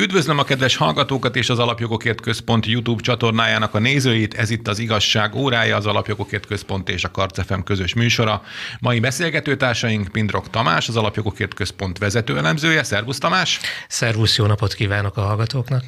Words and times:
Üdvözlöm 0.00 0.38
a 0.38 0.44
kedves 0.44 0.76
hallgatókat 0.76 1.36
és 1.36 1.48
az 1.48 1.58
Alapjogokért 1.58 2.20
Központ 2.20 2.66
YouTube 2.66 3.02
csatornájának 3.02 3.74
a 3.74 3.78
nézőit. 3.78 4.34
Ez 4.34 4.50
itt 4.50 4.68
az 4.68 4.78
Igazság 4.78 5.34
órája, 5.34 5.76
az 5.76 5.86
Alapjogokért 5.86 6.46
Központ 6.46 6.88
és 6.88 7.04
a 7.04 7.10
Karcefem 7.10 7.62
közös 7.62 7.94
műsora. 7.94 8.42
Mai 8.80 9.00
beszélgetőtársaink 9.00 10.08
Pindrok 10.08 10.50
Tamás, 10.50 10.88
az 10.88 10.96
Alapjogokért 10.96 11.54
Központ 11.54 11.98
vezetőelemzője. 11.98 12.82
Szervusz 12.82 13.18
Tamás! 13.18 13.60
Szervusz, 13.88 14.36
jó 14.36 14.46
napot 14.46 14.74
kívánok 14.74 15.16
a 15.16 15.20
hallgatóknak! 15.20 15.84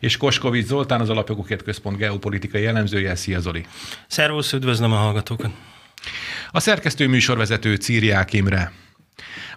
És 0.00 0.16
Koskovics 0.16 0.66
Zoltán, 0.66 1.00
az 1.00 1.10
Alapjogokért 1.10 1.62
Központ 1.62 1.96
geopolitikai 1.96 2.66
elemzője. 2.66 3.14
Szia 3.14 3.40
Zoli! 3.40 3.66
Szervusz, 4.06 4.52
üdvözlöm 4.52 4.92
a 4.92 4.96
hallgatókat! 4.96 5.50
A 6.50 6.60
szerkesztő 6.60 7.08
műsorvezető 7.08 7.74
Círiák 7.74 8.32
Imre. 8.32 8.72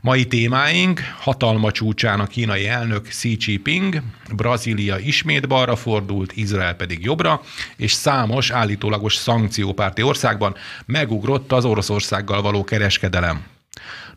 Mai 0.02 0.26
témáink 0.26 1.02
hatalma 1.20 1.72
csúcsán 1.72 2.20
a 2.20 2.28
kínai 2.28 2.68
elnök 2.68 3.08
Xi 3.08 3.38
Jinping, 3.40 4.02
Brazília 4.36 4.98
ismét 4.98 5.48
balra 5.48 5.76
fordult, 5.76 6.32
Izrael 6.36 6.76
pedig 6.76 7.04
jobbra, 7.04 7.42
és 7.78 7.92
számos 7.92 8.50
állítólagos 8.50 9.16
szankciópárti 9.16 10.02
országban 10.02 10.56
megugrott 10.86 11.52
az 11.52 11.66
Oroszországgal 11.66 12.42
való 12.42 12.64
kereskedelem. 12.64 13.46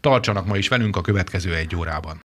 Tartsanak 0.01 0.47
ma 0.47 0.57
is 0.57 0.69
velünk 0.69 0.97
a 0.97 1.01
következő 1.01 1.55
egy 1.55 1.77
órában. 1.77 2.27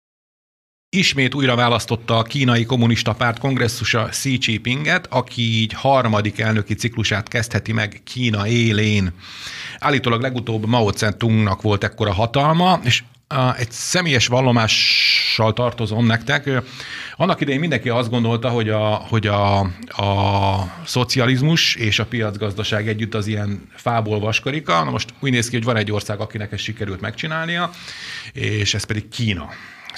Ismét 0.91 1.35
újra 1.35 1.55
választotta 1.55 2.19
a 2.19 2.23
kínai 2.23 2.65
kommunista 2.65 3.13
párt 3.13 3.39
kongresszusa 3.39 4.05
Xi 4.05 4.39
Jinpinget, 4.41 5.07
aki 5.11 5.43
így 5.43 5.73
harmadik 5.73 6.39
elnöki 6.39 6.75
ciklusát 6.75 7.29
kezdheti 7.29 7.73
meg 7.73 8.01
Kína 8.05 8.47
élén. 8.47 9.13
Állítólag 9.79 10.21
legutóbb 10.21 10.67
Mao 10.67 10.91
Zedongnak 10.91 11.63
volt 11.63 11.85
ekkora 11.85 12.13
hatalma, 12.13 12.81
és 12.85 13.03
egy 13.57 13.71
személyes 13.71 14.27
vallomással 14.27 15.53
tartozom 15.53 16.07
nektek. 16.07 16.51
Annak 17.17 17.41
idején 17.41 17.61
mindenki 17.61 17.89
azt 17.89 18.11
gondolta, 18.11 18.49
hogy 18.49 18.69
a, 18.69 18.95
hogy 18.95 19.27
a, 19.27 19.59
a 19.87 20.83
szocializmus 20.85 21.75
és 21.75 21.99
a 21.99 22.07
piacgazdaság 22.07 22.89
együtt 22.89 23.15
az 23.15 23.27
ilyen 23.27 23.69
fából 23.75 24.21
vaskarika. 24.21 24.85
Na 24.85 24.91
most 24.91 25.15
úgy 25.21 25.31
néz 25.31 25.49
ki, 25.49 25.57
hogy 25.57 25.65
van 25.65 25.77
egy 25.77 25.93
ország, 25.93 26.21
akinek 26.21 26.53
ezt 26.53 26.63
sikerült 26.63 27.01
megcsinálnia, 27.01 27.71
és 28.33 28.75
ez 28.75 28.85
pedig 28.85 29.09
Kína. 29.09 29.49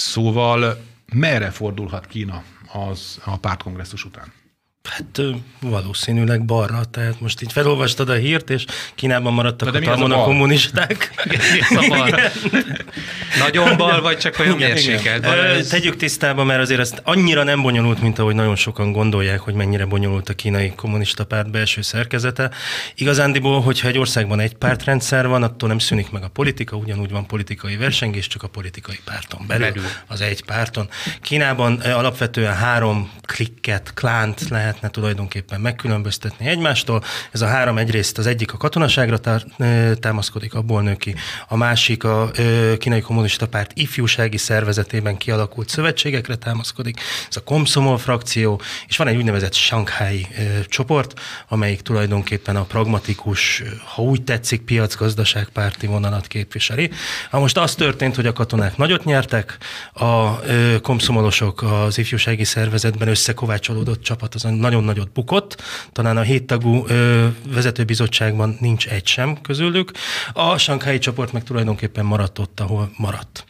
Szóval 0.01 0.85
merre 1.13 1.51
fordulhat 1.51 2.07
Kína 2.07 2.43
az 2.73 3.21
a 3.25 3.39
pártkongresszus 3.39 4.05
után? 4.05 4.33
Hát 4.89 5.21
valószínűleg 5.61 6.45
balra, 6.45 6.85
tehát 6.85 7.21
most 7.21 7.43
így 7.43 7.53
felolvastad 7.53 8.09
a 8.09 8.15
hírt, 8.15 8.51
és 8.51 8.65
Kínában 8.95 9.33
maradtak 9.33 9.75
a 9.75 9.79
talmon 9.79 10.13
a, 10.13 10.21
a 10.21 10.25
kommunisták. 10.25 11.11
a 11.77 11.87
bal? 11.89 12.21
Nagyon 13.39 13.77
bal, 13.77 14.01
vagy 14.01 14.19
csak 14.19 14.39
olyan 14.39 14.57
mérsékelt? 14.57 15.25
Ez... 15.25 15.67
Tegyük 15.69 15.97
tisztába, 15.97 16.45
mert 16.45 16.61
azért 16.61 16.81
ezt 16.81 17.01
annyira 17.05 17.43
nem 17.43 17.63
bonyolult, 17.63 18.01
mint 18.01 18.19
ahogy 18.19 18.35
nagyon 18.35 18.57
sokan 18.57 18.93
gondolják, 18.93 19.41
hogy 19.41 19.55
mennyire 19.55 19.85
bonyolult 19.85 20.29
a 20.29 20.35
kínai 20.35 20.73
kommunista 20.77 21.25
párt 21.25 21.51
belső 21.51 21.83
szerkezete. 21.83 22.51
Igazándiból, 22.95 23.61
hogyha 23.61 23.89
egy 23.89 23.99
országban 23.99 24.41
egy 24.41 24.55
pártrendszer 24.55 25.27
van, 25.29 25.43
attól 25.43 25.69
nem 25.69 25.79
szűnik 25.79 26.11
meg 26.11 26.23
a 26.23 26.29
politika, 26.29 26.77
ugyanúgy 26.77 27.11
van 27.11 27.27
politikai 27.27 27.77
versengés, 27.77 28.27
csak 28.27 28.43
a 28.43 28.49
politikai 28.49 29.01
párton 29.05 29.45
belül, 29.47 29.67
belül. 29.67 29.89
az 30.07 30.21
egy 30.21 30.45
párton. 30.45 30.89
Kínában 31.21 31.81
alapvetően 31.81 32.55
három 32.55 33.11
klikket, 33.23 33.91
klánt 33.95 34.49
lehet 34.49 34.70
lehetne 34.71 34.91
tulajdonképpen 34.91 35.61
megkülönböztetni 35.61 36.47
egymástól. 36.47 37.03
Ez 37.31 37.41
a 37.41 37.47
három 37.47 37.79
egyrészt 37.79 38.19
az 38.19 38.27
egyik 38.27 38.53
a 38.53 38.57
katonaságra 38.57 39.19
támaszkodik, 40.01 40.55
abból 40.55 40.83
nő 40.83 40.95
ki, 40.95 41.15
a 41.49 41.57
másik 41.57 42.05
a 42.05 42.31
kínai 42.79 43.01
kommunista 43.01 43.47
párt 43.49 43.71
ifjúsági 43.75 44.37
szervezetében 44.37 45.17
kialakult 45.17 45.69
szövetségekre 45.69 46.37
támaszkodik, 46.37 47.01
ez 47.29 47.37
a 47.37 47.41
Komszomol 47.41 47.99
frakció, 47.99 48.61
és 48.89 48.97
van 48.97 49.07
egy 49.07 49.17
úgynevezett 49.17 49.55
Shanghai 49.55 50.27
csoport, 50.67 51.21
amelyik 51.49 51.81
tulajdonképpen 51.81 52.57
a 52.57 52.63
pragmatikus, 52.63 53.63
ha 53.95 54.03
úgy 54.03 54.23
tetszik, 54.23 54.61
piacgazdaságpárti 54.61 55.87
vonalat 55.87 56.27
képviseli. 56.27 56.91
Ha 57.31 57.41
most 57.41 57.59
az 57.59 57.75
történt, 57.75 58.17
hogy 58.17 58.27
a 58.27 58.33
katonák 58.33 58.77
nagyot 58.77 59.05
nyertek, 59.05 59.59
a 59.93 60.41
komszomolosok 60.81 61.63
az 61.63 61.99
ifjúsági 61.99 62.45
szervezetben 62.45 63.09
összekovácsolódott 63.09 64.03
csapat 64.03 64.35
az 64.35 64.45
nagyon 64.61 64.85
nagyot 64.85 65.13
bukott, 65.13 65.63
talán 65.93 66.17
a 66.17 66.21
héttagú 66.21 66.85
ö, 66.87 67.27
vezetőbizottságban 67.55 68.57
nincs 68.61 68.87
egy 68.87 69.07
sem 69.07 69.41
közülük. 69.41 69.91
A 70.33 70.59
Sankhái 70.59 70.99
csoport 70.99 71.33
meg 71.33 71.45
tulajdonképpen 71.45 72.05
maradt 72.05 72.39
ott, 72.39 72.61
ahol 72.61 72.91
maradt. 72.97 73.45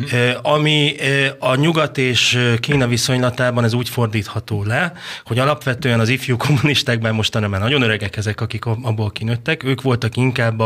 Uh-huh. 0.00 0.20
Ö, 0.20 0.32
ami 0.42 0.94
ö, 0.98 1.26
a 1.38 1.54
nyugat 1.54 1.98
és 1.98 2.38
Kína 2.60 2.86
viszonylatában 2.86 3.64
ez 3.64 3.72
úgy 3.72 3.88
fordítható 3.88 4.62
le, 4.64 4.92
hogy 5.24 5.38
alapvetően 5.38 6.00
az 6.00 6.08
ifjú 6.08 6.36
kommunistákban 6.36 7.14
mostanában 7.14 7.54
már 7.58 7.60
nagyon 7.68 7.82
öregek 7.82 8.16
ezek, 8.16 8.40
akik 8.40 8.64
abból 8.64 9.10
kinőttek, 9.10 9.62
ők 9.62 9.82
voltak 9.82 10.16
inkább 10.16 10.62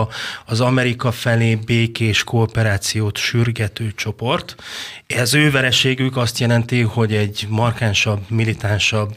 az 0.47 0.61
Amerika 0.61 1.13
felé 1.13 1.55
békés 1.55 2.25
kooperációt 2.25 3.17
sürgető 3.17 3.93
csoport. 3.97 4.55
Ez 5.07 5.35
ő 5.35 5.51
vereségük 5.51 6.17
azt 6.17 6.39
jelenti, 6.39 6.81
hogy 6.81 7.15
egy 7.15 7.47
markánsabb, 7.49 8.21
militánsabb 8.29 9.15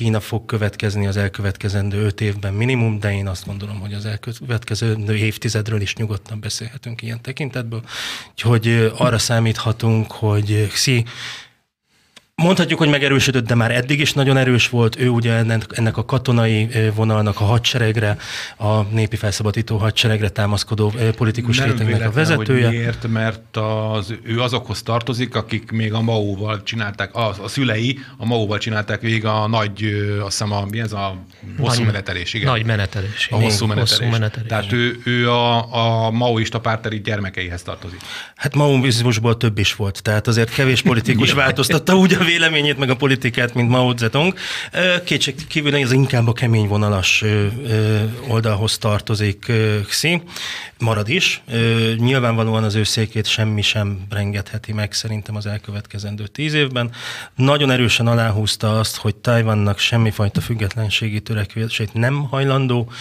Kína 0.00 0.20
fog 0.20 0.44
következni 0.44 1.06
az 1.06 1.16
elkövetkezendő 1.16 2.04
öt 2.04 2.20
évben 2.20 2.54
minimum, 2.54 2.98
de 2.98 3.12
én 3.12 3.26
azt 3.26 3.46
gondolom, 3.46 3.80
hogy 3.80 3.92
az 3.92 4.06
elkövetkező 4.06 5.16
évtizedről 5.16 5.80
is 5.80 5.96
nyugodtan 5.96 6.40
beszélhetünk 6.40 7.02
ilyen 7.02 7.20
tekintetből. 7.22 7.82
Úgyhogy 8.30 8.92
arra 8.96 9.18
számíthatunk, 9.18 10.12
hogy 10.12 10.68
Xi 10.72 11.04
Mondhatjuk, 12.40 12.78
hogy 12.78 12.88
megerősödött, 12.88 13.46
de 13.46 13.54
már 13.54 13.70
eddig 13.70 14.00
is 14.00 14.12
nagyon 14.12 14.36
erős 14.36 14.68
volt. 14.68 15.00
Ő 15.00 15.08
ugye 15.08 15.32
ennek, 15.70 15.96
a 15.96 16.04
katonai 16.04 16.68
vonalnak 16.94 17.40
a 17.40 17.44
hadseregre, 17.44 18.16
a 18.56 18.82
népi 18.82 19.16
felszabadító 19.16 19.76
hadseregre 19.76 20.28
támaszkodó 20.28 20.92
politikus 21.16 21.58
Nem 21.58 21.68
rétegnek 21.70 22.08
a 22.08 22.10
vezetője. 22.10 22.66
Hogy 22.66 22.76
miért, 22.76 23.08
mert 23.08 23.56
az, 23.92 24.14
ő 24.22 24.40
azokhoz 24.40 24.82
tartozik, 24.82 25.34
akik 25.34 25.70
még 25.70 25.92
a 25.92 26.00
Mao-val 26.00 26.62
csinálták, 26.62 27.14
a, 27.14 27.34
a 27.42 27.48
szülei 27.48 27.98
a 28.16 28.26
Mao-val 28.26 28.58
csinálták 28.58 29.00
végig 29.00 29.24
a 29.24 29.48
nagy, 29.48 29.84
azt 30.20 30.38
hiszem, 30.38 30.52
a, 30.52 30.64
mi 30.70 30.80
ez 30.80 30.92
a 30.92 31.16
hosszú 31.58 31.76
nagy, 31.76 31.86
menetelés, 31.86 32.34
igen. 32.34 32.50
Nagy 32.50 32.64
menetelés. 32.64 33.28
A 33.30 33.36
hosszú 33.36 33.66
menetelés. 33.66 33.98
Hosszú 33.98 34.10
menetelés. 34.10 34.48
Tehát 34.48 34.72
ő, 34.72 35.00
ő 35.04 35.30
a, 35.30 36.06
a 36.06 36.10
maoista 36.10 36.60
párteri 36.60 37.00
gyermekeihez 37.00 37.62
tartozik. 37.62 38.00
Hát 38.34 38.54
maoizmusból 38.54 39.36
több 39.36 39.58
is 39.58 39.74
volt, 39.74 40.02
tehát 40.02 40.26
azért 40.26 40.54
kevés 40.54 40.82
politikus 40.82 41.32
változtatta 41.42 41.96
úgy 41.96 42.12
a 42.12 42.24
véleményét, 42.30 42.78
meg 42.78 42.90
a 42.90 42.96
politikát, 42.96 43.54
mint 43.54 43.68
Mao 43.68 43.96
Zedong. 43.96 44.34
Kétség 45.04 45.46
kívül 45.46 45.76
ez 45.76 45.92
inkább 45.92 46.28
a 46.28 46.32
kemény 46.32 46.66
vonalas 46.66 47.24
oldalhoz 48.28 48.78
tartozik 48.78 49.52
Xi, 49.88 50.22
marad 50.78 51.08
is. 51.08 51.42
Nyilvánvalóan 51.96 52.64
az 52.64 52.74
ő 52.74 52.82
székét 52.82 53.26
semmi 53.26 53.62
sem 53.62 53.98
rengetheti 54.10 54.72
meg 54.72 54.92
szerintem 54.92 55.36
az 55.36 55.46
elkövetkezendő 55.46 56.26
tíz 56.26 56.54
évben. 56.54 56.90
Nagyon 57.36 57.70
erősen 57.70 58.06
aláhúzta 58.06 58.78
azt, 58.78 58.96
hogy 58.96 59.14
Tajvannak 59.14 59.78
semmifajta 59.78 60.40
függetlenségi 60.40 61.20
törekvését 61.20 61.92
nem 61.92 62.22
hajlandó 62.22 62.92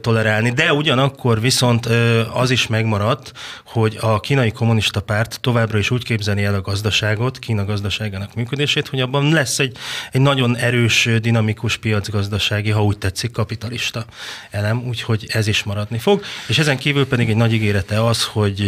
tolerálni, 0.00 0.50
de 0.50 0.72
ugyanakkor 0.72 1.40
viszont 1.40 1.86
az 2.32 2.50
is 2.50 2.66
megmaradt, 2.66 3.32
hogy 3.64 3.98
a 4.00 4.20
kínai 4.20 4.52
kommunista 4.52 5.00
párt 5.00 5.40
továbbra 5.40 5.78
is 5.78 5.90
úgy 5.90 6.04
képzeli 6.04 6.44
el 6.44 6.54
a 6.54 6.60
gazdaságot, 6.60 7.38
Kína 7.38 7.64
gazdaságának 7.64 8.34
működését, 8.34 8.56
működését, 8.58 8.88
hogy 8.88 9.00
abban 9.00 9.32
lesz 9.32 9.58
egy, 9.58 9.76
egy 10.12 10.20
nagyon 10.20 10.56
erős, 10.56 11.08
dinamikus 11.20 11.76
piacgazdasági, 11.76 12.70
ha 12.70 12.84
úgy 12.84 12.98
tetszik, 12.98 13.30
kapitalista 13.30 14.04
elem, 14.50 14.86
úgyhogy 14.86 15.26
ez 15.28 15.46
is 15.46 15.62
maradni 15.62 15.98
fog. 15.98 16.22
És 16.48 16.58
ezen 16.58 16.78
kívül 16.78 17.06
pedig 17.06 17.28
egy 17.28 17.36
nagy 17.36 17.52
ígérete 17.52 18.04
az, 18.04 18.24
hogy 18.24 18.58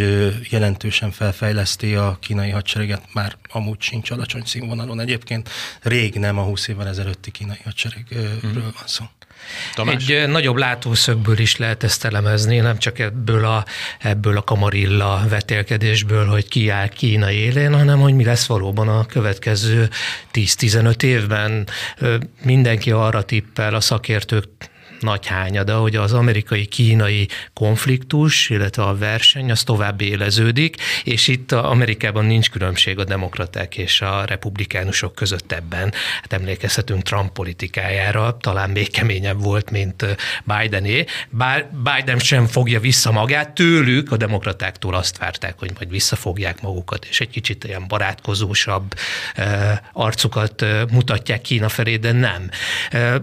jelentősen 0.50 1.10
felfejleszti 1.10 1.94
a 1.94 2.16
kínai 2.20 2.50
hadsereget, 2.50 3.02
már 3.12 3.36
amúgy 3.52 3.80
sincs 3.80 4.10
alacsony 4.10 4.42
színvonalon 4.44 5.00
egyébként, 5.00 5.48
rég 5.82 6.14
nem 6.14 6.38
a 6.38 6.42
20 6.42 6.68
évvel 6.68 6.88
ezelőtti 6.88 7.30
kínai 7.30 7.60
hadseregről 7.64 8.38
hmm. 8.40 8.62
van 8.62 8.86
szó. 8.86 9.04
Tamás? 9.74 10.08
Egy 10.08 10.28
nagyobb 10.28 10.56
látószögből 10.56 11.38
is 11.38 11.56
lehet 11.56 11.82
ezt 11.82 12.04
elemezni, 12.04 12.58
nem 12.58 12.78
csak 12.78 12.98
ebből 12.98 13.44
a, 13.44 13.64
ebből 13.98 14.36
a 14.36 14.42
kamarilla 14.42 15.24
vetélkedésből, 15.28 16.26
hogy 16.26 16.48
ki 16.48 16.68
áll 16.68 16.88
Kína 16.88 17.30
élén, 17.30 17.74
hanem 17.74 18.00
hogy 18.00 18.14
mi 18.14 18.24
lesz 18.24 18.46
valóban 18.46 18.88
a 18.88 19.06
következő 19.06 19.88
10-15 20.32 21.02
évben. 21.02 21.68
Mindenki 22.42 22.90
arra 22.90 23.22
tippel, 23.22 23.74
a 23.74 23.80
szakértők 23.80 24.48
nagy 25.00 25.26
hányada, 25.26 25.78
hogy 25.78 25.96
az 25.96 26.12
amerikai-kínai 26.12 27.28
konfliktus, 27.52 28.50
illetve 28.50 28.82
a 28.82 28.96
verseny 28.96 29.50
az 29.50 29.62
tovább 29.62 30.00
éleződik, 30.00 30.76
és 31.04 31.28
itt 31.28 31.52
Amerikában 31.52 32.24
nincs 32.24 32.50
különbség 32.50 32.98
a 32.98 33.04
demokraták 33.04 33.76
és 33.76 34.00
a 34.00 34.24
republikánusok 34.24 35.14
között 35.14 35.52
ebben. 35.52 35.92
Hát 36.20 36.32
emlékezhetünk 36.32 37.02
Trump 37.02 37.32
politikájára, 37.32 38.36
talán 38.36 38.70
még 38.70 38.90
keményebb 38.90 39.42
volt, 39.42 39.70
mint 39.70 40.06
Bidené. 40.44 41.04
Bár 41.30 41.70
Biden 41.70 42.18
sem 42.18 42.46
fogja 42.46 42.80
vissza 42.80 43.12
magát, 43.12 43.50
tőlük 43.50 44.12
a 44.12 44.16
demokratáktól 44.16 44.94
azt 44.94 45.18
várták, 45.18 45.54
hogy 45.58 45.70
majd 45.74 45.90
visszafogják 45.90 46.60
magukat, 46.60 47.04
és 47.04 47.20
egy 47.20 47.30
kicsit 47.30 47.64
ilyen 47.64 47.84
barátkozósabb 47.88 48.94
arcukat 49.92 50.64
mutatják 50.90 51.40
Kína 51.40 51.68
felé, 51.68 51.96
de 51.96 52.12
nem. 52.12 52.50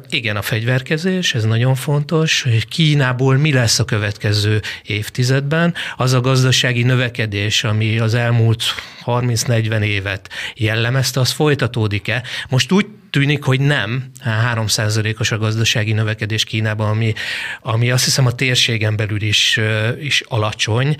Igen, 0.10 0.36
a 0.36 0.42
fegyverkezés, 0.42 1.34
ez 1.34 1.44
nagyon 1.44 1.67
fontos, 1.76 2.42
hogy 2.42 2.68
Kínából 2.68 3.38
mi 3.38 3.54
lesz 3.54 3.80
a 3.80 3.86
következő 3.86 4.62
évtizedben, 4.84 5.74
az 5.98 6.14
a 6.14 6.22
gazdasági 6.22 6.84
növekedés, 6.84 7.64
ami 7.64 8.00
az 8.00 8.14
elmúlt 8.14 8.64
30-40 9.06 9.82
évet 9.82 10.30
jellemezte, 10.56 11.20
az 11.20 11.32
folytatódik-e? 11.32 12.24
Most 12.50 12.72
úgy 12.72 12.86
tűnik, 13.18 13.44
hogy 13.44 13.60
nem. 13.60 14.12
3%-os 14.56 15.32
a 15.32 15.38
gazdasági 15.38 15.94
növekedés 15.94 16.44
Kínában, 16.44 16.90
ami, 16.90 17.14
ami 17.62 17.92
azt 17.92 18.04
hiszem 18.04 18.26
a 18.26 18.32
térségen 18.32 18.96
belül 18.96 19.22
is, 19.22 19.60
is 20.00 20.24
alacsony, 20.28 20.96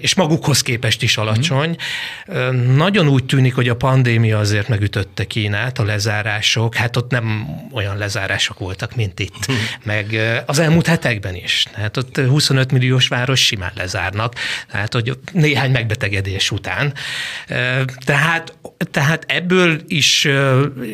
és 0.00 0.14
magukhoz 0.14 0.62
képest 0.62 1.02
is 1.02 1.16
alacsony. 1.16 1.76
Mm. 2.32 2.76
Nagyon 2.76 3.08
úgy 3.08 3.24
tűnik, 3.24 3.54
hogy 3.54 3.68
a 3.68 3.76
pandémia 3.76 4.38
azért 4.38 4.68
megütötte 4.68 5.24
Kínát, 5.24 5.78
a 5.78 5.84
lezárások, 5.84 6.74
hát 6.74 6.96
ott 6.96 7.10
nem 7.10 7.46
olyan 7.72 7.96
lezárások 7.96 8.58
voltak, 8.58 8.94
mint 8.94 9.20
itt. 9.20 9.52
Mm. 9.52 9.54
Meg 9.84 10.20
az 10.46 10.58
elmúlt 10.58 10.86
hetekben 10.86 11.34
is. 11.34 11.66
Hát 11.74 11.96
ott 11.96 12.16
25 12.16 12.72
milliós 12.72 13.08
város 13.08 13.44
simán 13.44 13.72
lezárnak, 13.74 14.34
tehát 14.70 14.92
hogy 14.92 15.18
néhány 15.32 15.70
megbetegedés 15.70 16.50
után. 16.50 16.92
Tehát, 18.04 18.58
tehát 18.90 19.24
ebből 19.28 19.80
is, 19.86 20.28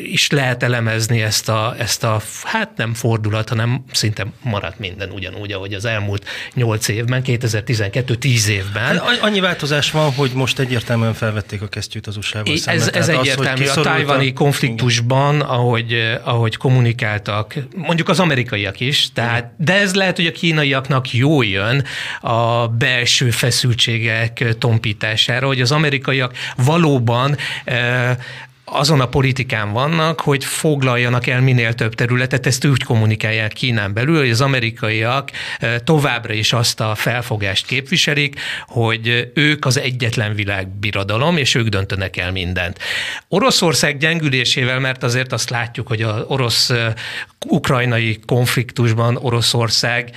is 0.05 0.31
lehet 0.31 0.62
lehet 0.62 0.82
elemezni 0.82 1.23
ezt 1.23 1.49
a, 1.49 1.75
ezt 1.79 2.05
a, 2.05 2.20
hát 2.43 2.76
nem 2.76 2.94
fordulat, 2.94 3.49
hanem 3.49 3.85
szinte 3.93 4.26
maradt 4.43 4.79
minden 4.79 5.11
ugyanúgy, 5.11 5.53
ahogy 5.53 5.75
az 5.75 5.85
elmúlt 5.85 6.25
8 6.55 6.88
évben, 6.88 7.23
2012 7.23 8.14
10 8.14 8.49
évben. 8.49 8.99
Hát 8.99 9.19
annyi 9.20 9.41
változás 9.41 9.91
van, 9.91 10.12
hogy 10.12 10.31
most 10.35 10.59
egyértelműen 10.59 11.14
felvették 11.14 11.62
a 11.62 11.69
kesztyűt 11.69 12.06
az 12.06 12.17
USA-val 12.17 12.55
Ez, 12.64 12.88
ez 12.88 13.09
egyértelmű. 13.09 13.64
Az, 13.64 13.76
a 13.76 13.81
tájvani 13.81 14.32
konfliktusban, 14.32 15.41
ahogy, 15.41 16.19
ahogy 16.25 16.56
kommunikáltak, 16.56 17.55
mondjuk 17.76 18.08
az 18.08 18.20
amerikaiak 18.20 18.81
is, 18.81 19.12
tehát, 19.12 19.53
de 19.58 19.75
ez 19.81 19.94
lehet, 19.94 20.17
hogy 20.17 20.26
a 20.26 20.32
kínaiaknak 20.32 21.12
jó 21.12 21.43
jön 21.43 21.85
a 22.20 22.69
belső 22.69 23.31
feszültségek 23.31 24.44
tompítására, 24.58 25.47
hogy 25.47 25.61
az 25.61 25.73
amerikaiak 25.73 26.32
valóban 26.56 27.37
azon 28.73 29.01
a 29.01 29.09
politikán 29.09 29.73
vannak, 29.73 30.21
hogy 30.21 30.45
foglaljanak 30.45 31.27
el 31.27 31.41
minél 31.41 31.75
több 31.75 31.95
területet, 31.95 32.47
ezt 32.47 32.65
úgy 32.65 32.83
kommunikálják 32.83 33.53
Kínán 33.53 33.93
belül, 33.93 34.19
hogy 34.19 34.31
az 34.31 34.41
amerikaiak 34.41 35.31
eh, 35.59 35.79
továbbra 35.85 36.33
is 36.33 36.53
azt 36.53 36.81
a 36.81 36.95
felfogást 36.95 37.67
képviselik, 37.67 38.41
hogy 38.67 39.31
ők 39.35 39.65
az 39.65 39.79
egyetlen 39.79 40.35
világbirodalom, 40.35 41.37
és 41.37 41.55
ők 41.55 41.69
döntenek 41.69 42.17
el 42.17 42.33
mindent. 42.33 42.79
Oroszország 43.29 43.99
gyengülésével, 43.99 44.81
mert 44.81 45.03
azért 45.03 45.33
azt 45.33 45.51
látjuk, 45.51 45.87
hogy 45.87 46.03
az 46.03 46.25
orosz-ukrajnai 46.27 48.09
eh, 48.09 48.17
konfliktusban 48.27 49.17
Oroszország 49.17 50.11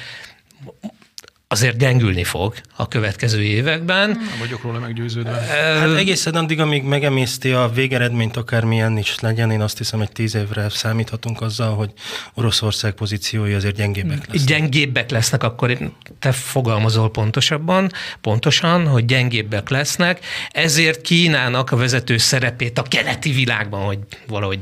azért 1.48 1.78
gyengülni 1.78 2.24
fog 2.24 2.54
a 2.76 2.88
következő 2.88 3.44
években. 3.44 4.10
Nem 4.10 4.36
vagyok 4.40 4.62
róla 4.64 4.80
meggyőződve. 4.80 5.32
Hát 5.32 5.98
egészen 5.98 6.34
addig, 6.34 6.60
amíg 6.60 6.84
megemészti 6.84 7.52
a 7.52 7.70
végeredményt, 7.74 8.38
akármilyen 8.38 8.98
is 8.98 9.20
legyen, 9.20 9.52
én 9.52 9.62
azt 9.62 9.78
hiszem, 9.78 10.00
hogy 10.00 10.12
tíz 10.12 10.36
évre 10.36 10.70
számíthatunk 10.70 11.42
azzal, 11.42 11.76
hogy 11.76 11.92
Oroszország 12.34 12.94
pozíciói 12.94 13.54
azért 13.54 13.76
gyengébbek 13.76 14.28
lesznek. 14.28 14.48
Gyengébbek 14.48 15.10
lesznek, 15.10 15.44
akkor 15.44 15.78
te 16.20 16.32
fogalmazol 16.32 17.12
pontosabban, 17.12 17.92
pontosan, 18.22 18.88
hogy 18.88 19.06
gyengébbek 19.06 19.70
lesznek, 19.70 20.26
ezért 20.52 21.02
Kínának 21.02 21.72
a 21.72 21.76
vezető 21.76 22.18
szerepét 22.18 22.78
a 22.78 22.82
keleti 22.82 23.32
világban, 23.32 23.86
hogy 23.86 24.00
valahogy 24.28 24.60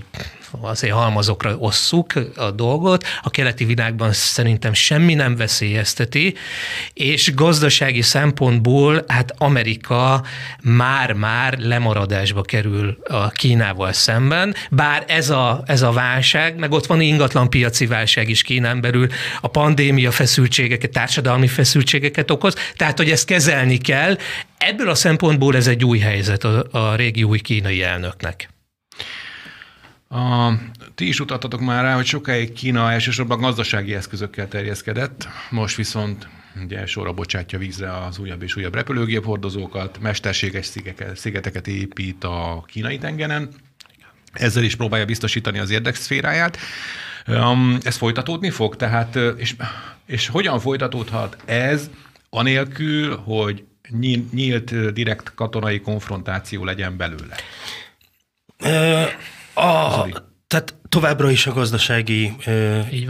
azért 0.61 0.93
halmazokra 0.93 1.55
osszuk 1.57 2.13
a 2.35 2.51
dolgot, 2.51 3.05
a 3.21 3.29
keleti 3.29 3.65
világban 3.65 4.13
szerintem 4.13 4.73
semmi 4.73 5.13
nem 5.13 5.35
veszélyezteti, 5.35 6.35
és 6.93 7.33
gazdasági 7.33 8.01
szempontból 8.01 9.03
hát 9.07 9.33
Amerika 9.37 10.23
már-már 10.61 11.57
lemaradásba 11.57 12.41
kerül 12.41 12.97
a 13.03 13.29
Kínával 13.29 13.91
szemben, 13.91 14.55
bár 14.69 15.03
ez 15.07 15.29
a, 15.29 15.63
ez 15.65 15.81
a 15.81 15.91
válság, 15.91 16.55
meg 16.55 16.71
ott 16.71 16.85
van 16.85 17.01
ingatlan 17.01 17.49
piaci 17.49 17.85
válság 17.85 18.29
is 18.29 18.41
Kínán 18.41 18.81
belül, 18.81 19.07
a 19.41 19.47
pandémia 19.47 20.11
feszültségeket, 20.11 20.91
társadalmi 20.91 21.47
feszültségeket 21.47 22.31
okoz, 22.31 22.55
tehát 22.75 22.97
hogy 22.97 23.09
ezt 23.09 23.25
kezelni 23.25 23.77
kell, 23.77 24.17
ebből 24.57 24.89
a 24.89 24.95
szempontból 24.95 25.55
ez 25.55 25.67
egy 25.67 25.83
új 25.83 25.99
helyzet 25.99 26.43
a, 26.43 26.65
a 26.71 26.95
régi 26.95 27.23
új 27.23 27.39
kínai 27.39 27.83
elnöknek. 27.83 28.52
A, 30.13 30.53
ti 30.95 31.07
is 31.07 31.19
utattatok 31.19 31.59
már 31.59 31.83
rá, 31.83 31.95
hogy 31.95 32.05
sokáig 32.05 32.53
Kína 32.53 32.91
elsősorban 32.91 33.39
gazdasági 33.39 33.95
eszközökkel 33.95 34.47
terjeszkedett, 34.47 35.27
most 35.49 35.75
viszont 35.75 36.27
ugye 36.63 36.85
sorra 36.85 37.13
bocsátja 37.13 37.59
vízre 37.59 37.97
az 37.97 38.19
újabb 38.19 38.41
és 38.41 38.55
újabb 38.55 38.73
repülőgép 38.73 39.25
hordozókat, 39.25 39.99
mesterséges 40.01 40.71
szigeteket 41.13 41.67
épít 41.67 42.23
a 42.23 42.63
kínai 42.67 42.97
tengeren, 42.97 43.49
ezzel 44.33 44.63
is 44.63 44.75
próbálja 44.75 45.05
biztosítani 45.05 45.59
az 45.59 45.69
érdekszféráját. 45.69 46.57
Ez 47.81 47.95
folytatódni 47.95 48.49
fog? 48.49 48.75
Tehát, 48.75 49.15
és, 49.37 49.55
és 50.05 50.27
hogyan 50.27 50.59
folytatódhat 50.59 51.37
ez 51.45 51.89
anélkül, 52.29 53.15
hogy 53.17 53.63
nyílt, 54.31 54.93
direkt 54.93 55.33
katonai 55.35 55.81
konfrontáció 55.81 56.63
legyen 56.63 56.97
belőle? 56.97 57.35
A, 59.53 60.07
tehát 60.47 60.75
továbbra 60.93 61.31
is 61.31 61.47
a 61.47 61.53
gazdasági 61.53 62.35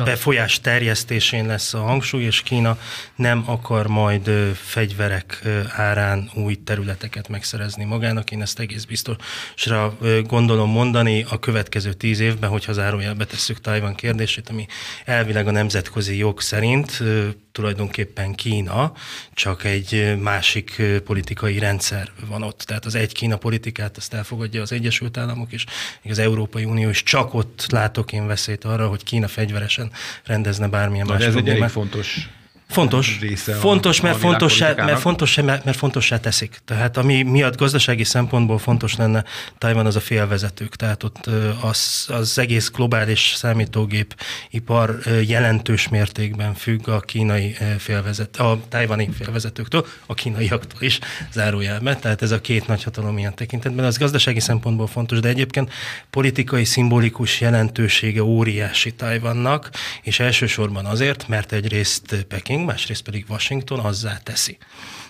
befolyás 0.04 0.60
terjesztésén 0.60 1.46
lesz 1.46 1.74
a 1.74 1.82
hangsúly, 1.82 2.24
és 2.24 2.42
Kína 2.42 2.78
nem 3.16 3.44
akar 3.46 3.88
majd 3.88 4.30
fegyverek 4.56 5.42
árán 5.76 6.30
új 6.34 6.56
területeket 6.64 7.28
megszerezni 7.28 7.84
magának. 7.84 8.32
Én 8.32 8.42
ezt 8.42 8.60
egész 8.60 8.84
biztosra 8.84 9.98
gondolom 10.24 10.70
mondani 10.70 11.26
a 11.30 11.40
következő 11.40 11.94
tíz 11.94 12.20
évben, 12.20 12.50
hogyha 12.50 12.74
zárójelbe 12.74 13.26
tesszük 13.26 13.62
Tajvan 13.62 13.96
kérdését, 13.96 14.50
ami 14.50 14.66
elvileg 15.06 15.48
a 15.48 15.52
nemzetközi 15.52 16.18
jog 16.18 16.42
szerint 16.42 17.04
tulajdonképpen 17.52 18.34
Kína, 18.34 18.92
csak 19.34 19.64
egy 19.64 20.18
másik 20.20 20.82
politikai 21.06 21.60
rendszer 21.60 22.12
van 22.28 22.44
ott. 22.44 22.60
Tehát 22.60 22.86
az 22.86 22.96
egy 22.96 23.12
Kína 23.12 23.38
politikát 23.38 23.98
azt 23.98 24.14
elfogadja 24.14 24.62
az 24.62 24.72
Egyesült 24.72 25.18
Államok 25.18 25.52
és 25.52 25.66
az 26.10 26.20
Európai 26.20 26.64
Unió 26.64 26.90
is 26.90 27.04
csak 27.04 27.34
ott 27.34 27.66
látok 27.74 28.12
én 28.12 28.28
veszélyt 28.28 28.64
arra, 28.64 28.88
hogy 28.88 29.04
Kína 29.04 29.28
fegyveresen 29.28 29.92
rendezne 30.26 30.68
bármilyen 30.68 31.06
Na, 31.06 31.14
más 31.14 31.24
ez 31.24 31.36
egy 31.36 31.50
elég 31.50 31.68
fontos 31.68 32.30
Fontos, 32.74 33.20
fontos, 33.60 34.02
mert, 34.02 34.18
fontossá, 34.18 34.74
mert, 34.74 35.00
fontos, 35.00 35.36
mert, 35.36 35.66
mert 35.66 35.78
fontossá 35.78 36.20
teszik. 36.20 36.62
Tehát 36.66 36.98
ami 36.98 37.24
miatt 37.24 37.58
gazdasági 37.58 38.04
szempontból 38.04 38.58
fontos 38.58 38.96
lenne 38.96 39.24
Tajvan 39.58 39.86
az 39.86 39.96
a 39.96 40.00
félvezetők. 40.00 40.76
Tehát 40.76 41.04
ott 41.04 41.30
az, 41.62 42.08
az 42.10 42.38
egész 42.38 42.70
globális 42.70 43.34
számítógép 43.36 44.16
ipar 44.50 45.00
jelentős 45.26 45.88
mértékben 45.88 46.54
függ 46.54 46.88
a 46.88 47.00
kínai 47.00 47.56
félvezet, 47.78 48.38
a 48.38 48.60
tajvani 48.70 49.10
félvezetőktől, 49.18 49.86
a 50.06 50.14
kínaiaktól 50.14 50.82
is 50.82 51.00
zárójelben. 51.32 52.00
Tehát 52.00 52.22
ez 52.22 52.32
a 52.32 52.42
két 52.42 52.68
nagy 52.68 52.84
hatalom 52.84 53.18
ilyen 53.18 53.36
tekintetben. 53.36 53.86
Az 53.86 53.98
gazdasági 53.98 54.40
szempontból 54.40 54.88
fontos, 54.88 55.20
de 55.20 55.30
egyébként 55.30 55.72
politikai, 56.10 56.64
szimbolikus 56.64 57.42
jelentősége 57.42 58.24
óriási 58.24 58.94
Tajvannak, 58.94 59.70
és 60.02 60.20
elsősorban 60.20 60.86
azért, 60.86 61.28
mert 61.28 61.52
egyrészt 61.52 62.26
Peking, 62.28 62.63
csinálunk, 62.64 62.70
másrészt 62.70 63.04
pedig 63.04 63.26
Washington 63.30 63.80
azzá 63.80 64.18
teszi 64.24 64.58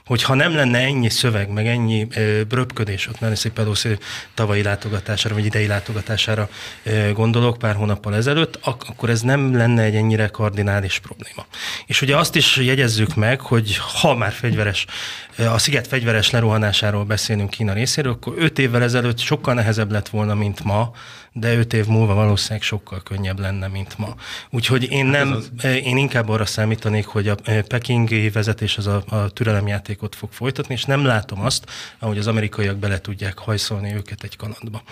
hogyha 0.06 0.34
nem 0.34 0.56
lenne 0.56 0.80
ennyi 0.80 1.10
szöveg, 1.10 1.50
meg 1.50 1.68
ennyi 1.68 2.08
bröpködés 2.48 3.08
ott 3.08 3.20
Nancy 3.20 3.50
Pelosi 3.50 3.98
tavalyi 4.34 4.64
látogatására, 4.64 5.36
vagy 5.36 5.46
idei 5.46 5.68
látogatására 5.68 6.50
gondolok 7.14 7.58
pár 7.58 7.76
hónappal 7.76 8.16
ezelőtt, 8.16 8.60
ak- 8.62 8.90
akkor 8.90 9.10
ez 9.10 9.22
nem 9.22 9.56
lenne 9.56 9.82
egy 9.82 9.96
ennyire 9.96 10.28
kardinális 10.28 11.00
probléma. 11.00 11.46
És 11.86 12.02
ugye 12.02 12.18
azt 12.18 12.36
is 12.36 12.58
jegyezzük 12.58 13.16
meg, 13.16 13.42
hogy 13.42 13.78
ha 14.02 14.16
már 14.16 14.32
fegyveres, 14.32 14.86
a 15.38 15.58
sziget 15.58 15.88
fegyveres 15.88 16.30
lerohanásáról 16.30 17.04
beszélünk 17.04 17.50
Kína 17.50 17.74
részéről, 17.74 18.12
akkor 18.12 18.34
öt 18.38 18.60
évvel 18.60 18.84
ezelőtt 18.84 19.20
sokkal 19.20 19.54
nehezebb 19.54 19.92
lett 19.92 20.10
volna, 20.10 20.36
mint 20.36 20.64
ma, 20.64 20.92
de 21.34 21.54
öt 21.56 21.74
év 21.74 21.86
múlva 21.86 22.14
valószínűleg 22.14 22.62
sokkal 22.62 23.04
könnyebb 23.04 23.40
lenne, 23.40 23.68
mint 23.68 23.98
ma. 23.98 24.16
Úgyhogy 24.50 24.92
én 24.92 25.06
hát 25.06 25.24
nem, 25.24 25.44
én 25.62 25.98
inkább 25.98 26.30
arra 26.30 26.46
számítanék, 26.46 27.06
hogy 27.06 27.28
a 27.28 27.36
pekingi 27.68 28.30
vezetés 28.30 28.78
az 28.78 28.88
a, 28.88 29.04
a 29.08 29.30
türelemjátékot 29.30 30.16
fog 30.16 30.32
folytatni, 30.32 30.74
és 30.74 30.84
nem 30.84 31.06
látom 31.06 31.42
azt, 31.42 31.66
ahogy 32.00 32.18
az 32.18 32.28
amerikaiak 32.28 32.78
bele 32.78 33.02
tudják 33.02 33.38
hajszolni 33.38 33.94
őket 33.94 34.24
egy 34.24 34.36
kalandba. 34.36 34.84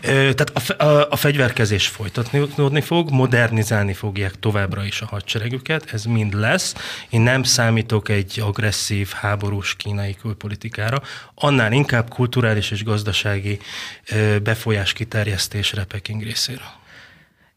Tehát 0.00 0.52
a, 0.54 0.84
a, 0.84 1.06
a 1.10 1.16
fegyverkezés 1.16 1.86
folytatni 1.86 2.80
fog, 2.80 3.10
modernizálni 3.10 3.92
fogják 3.92 4.38
továbbra 4.38 4.84
is 4.84 5.00
a 5.00 5.06
hadseregüket, 5.06 5.92
ez 5.92 6.04
mind 6.04 6.34
lesz. 6.34 6.74
Én 7.10 7.20
nem 7.20 7.42
számítok 7.42 8.08
egy 8.08 8.40
agresszív, 8.40 9.08
háborús 9.08 9.74
kínai 9.76 10.14
külpolitikára, 10.14 11.02
annál 11.34 11.72
inkább 11.72 12.08
kulturális 12.08 12.70
és 12.70 12.84
gazdasági 12.84 13.58
befolyás 14.42 14.92
kiterjesztésre 14.92 15.84
Peking 15.90 16.22
részéről. 16.22 16.78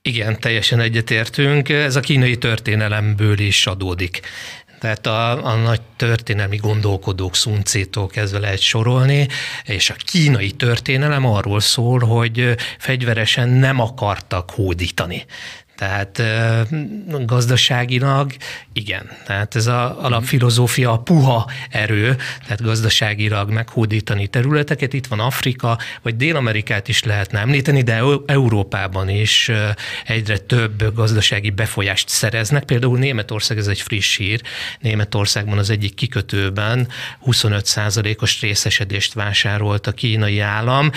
Igen, 0.01 0.39
teljesen 0.39 0.79
egyetértünk. 0.79 1.69
Ez 1.69 1.95
a 1.95 1.99
kínai 1.99 2.37
történelemből 2.37 3.39
is 3.39 3.67
adódik. 3.67 4.21
Tehát 4.79 5.07
a, 5.07 5.45
a 5.45 5.55
nagy 5.55 5.81
történelmi 5.81 6.55
gondolkodók 6.55 7.35
szuncétól 7.35 8.07
kezdve 8.07 8.39
lehet 8.39 8.59
sorolni, 8.59 9.27
és 9.63 9.89
a 9.89 9.95
kínai 9.97 10.51
történelem 10.51 11.25
arról 11.25 11.59
szól, 11.59 11.99
hogy 11.99 12.55
fegyveresen 12.77 13.49
nem 13.49 13.79
akartak 13.79 14.51
hódítani. 14.51 15.25
Tehát 15.75 16.21
gazdaságilag 17.25 18.31
igen. 18.73 19.09
Tehát 19.25 19.55
ez 19.55 19.67
a 19.67 20.03
alapfilozófia 20.03 20.91
a 20.91 20.97
puha 20.97 21.49
erő, 21.69 22.15
tehát 22.43 22.61
gazdaságilag 22.61 23.49
meghódítani 23.49 24.27
területeket. 24.27 24.93
Itt 24.93 25.07
van 25.07 25.19
Afrika, 25.19 25.77
vagy 26.01 26.15
Dél-Amerikát 26.15 26.87
is 26.87 27.03
lehetne 27.03 27.39
említeni, 27.39 27.81
de 27.81 28.01
Európában 28.25 29.09
is 29.09 29.51
egyre 30.05 30.37
több 30.37 30.93
gazdasági 30.95 31.49
befolyást 31.49 32.09
szereznek. 32.09 32.63
Például 32.63 32.97
Németország, 32.97 33.57
ez 33.57 33.67
egy 33.67 33.81
friss 33.81 34.17
hír, 34.17 34.41
Németországban 34.79 35.57
az 35.57 35.69
egyik 35.69 35.93
kikötőben 35.93 36.87
25%-os 37.25 38.41
részesedést 38.41 39.13
vásárolt 39.13 39.87
a 39.87 39.91
kínai 39.91 40.39
állam. 40.39 40.91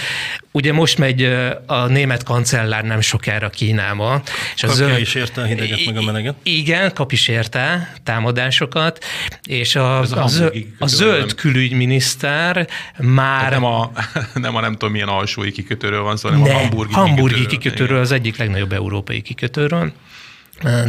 Ugye 0.56 0.72
most 0.72 0.98
megy 0.98 1.22
a 1.66 1.86
német 1.86 2.22
kancellár 2.22 2.84
nem 2.84 3.00
sokára 3.00 3.48
Kínába, 3.50 4.22
és 4.54 4.62
az 4.62 4.74
zöld... 4.74 5.00
is 5.00 5.14
érte 5.14 5.40
a 5.40 5.44
hideget, 5.44 5.84
meg 5.86 5.96
a 5.96 6.02
meleget. 6.02 6.34
Igen, 6.42 6.92
kap 6.94 7.12
is 7.12 7.28
érte 7.28 7.94
támadásokat, 8.02 9.04
és 9.42 9.76
a, 9.76 9.98
a, 9.98 10.22
a, 10.22 10.28
zöld, 10.28 10.66
a 10.78 10.86
zöld 10.86 11.34
külügyminiszter 11.34 12.68
már... 12.98 13.50
nem 13.50 13.64
a, 13.64 13.90
nem 14.34 14.56
a 14.56 14.60
nem 14.60 14.72
tudom 14.72 14.90
milyen 14.90 15.08
alsói 15.08 15.52
kikötőről 15.52 16.02
van 16.02 16.16
szó, 16.16 16.28
hanem 16.28 16.44
ne, 16.44 16.54
a 16.54 16.58
hamburgi, 16.58 16.92
hamburgi 16.92 17.34
kikötőről, 17.34 17.48
kikötőről 17.48 18.00
az 18.00 18.12
egyik 18.12 18.36
legnagyobb 18.36 18.72
európai 18.72 19.22
kikötőről 19.22 19.92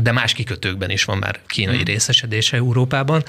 de 0.01 0.11
más 0.11 0.33
kikötőkben 0.33 0.89
is 0.89 1.03
van 1.03 1.17
már 1.17 1.39
kínai 1.47 1.75
hmm. 1.75 1.83
részesedése 1.83 2.57
Európában. 2.57 3.23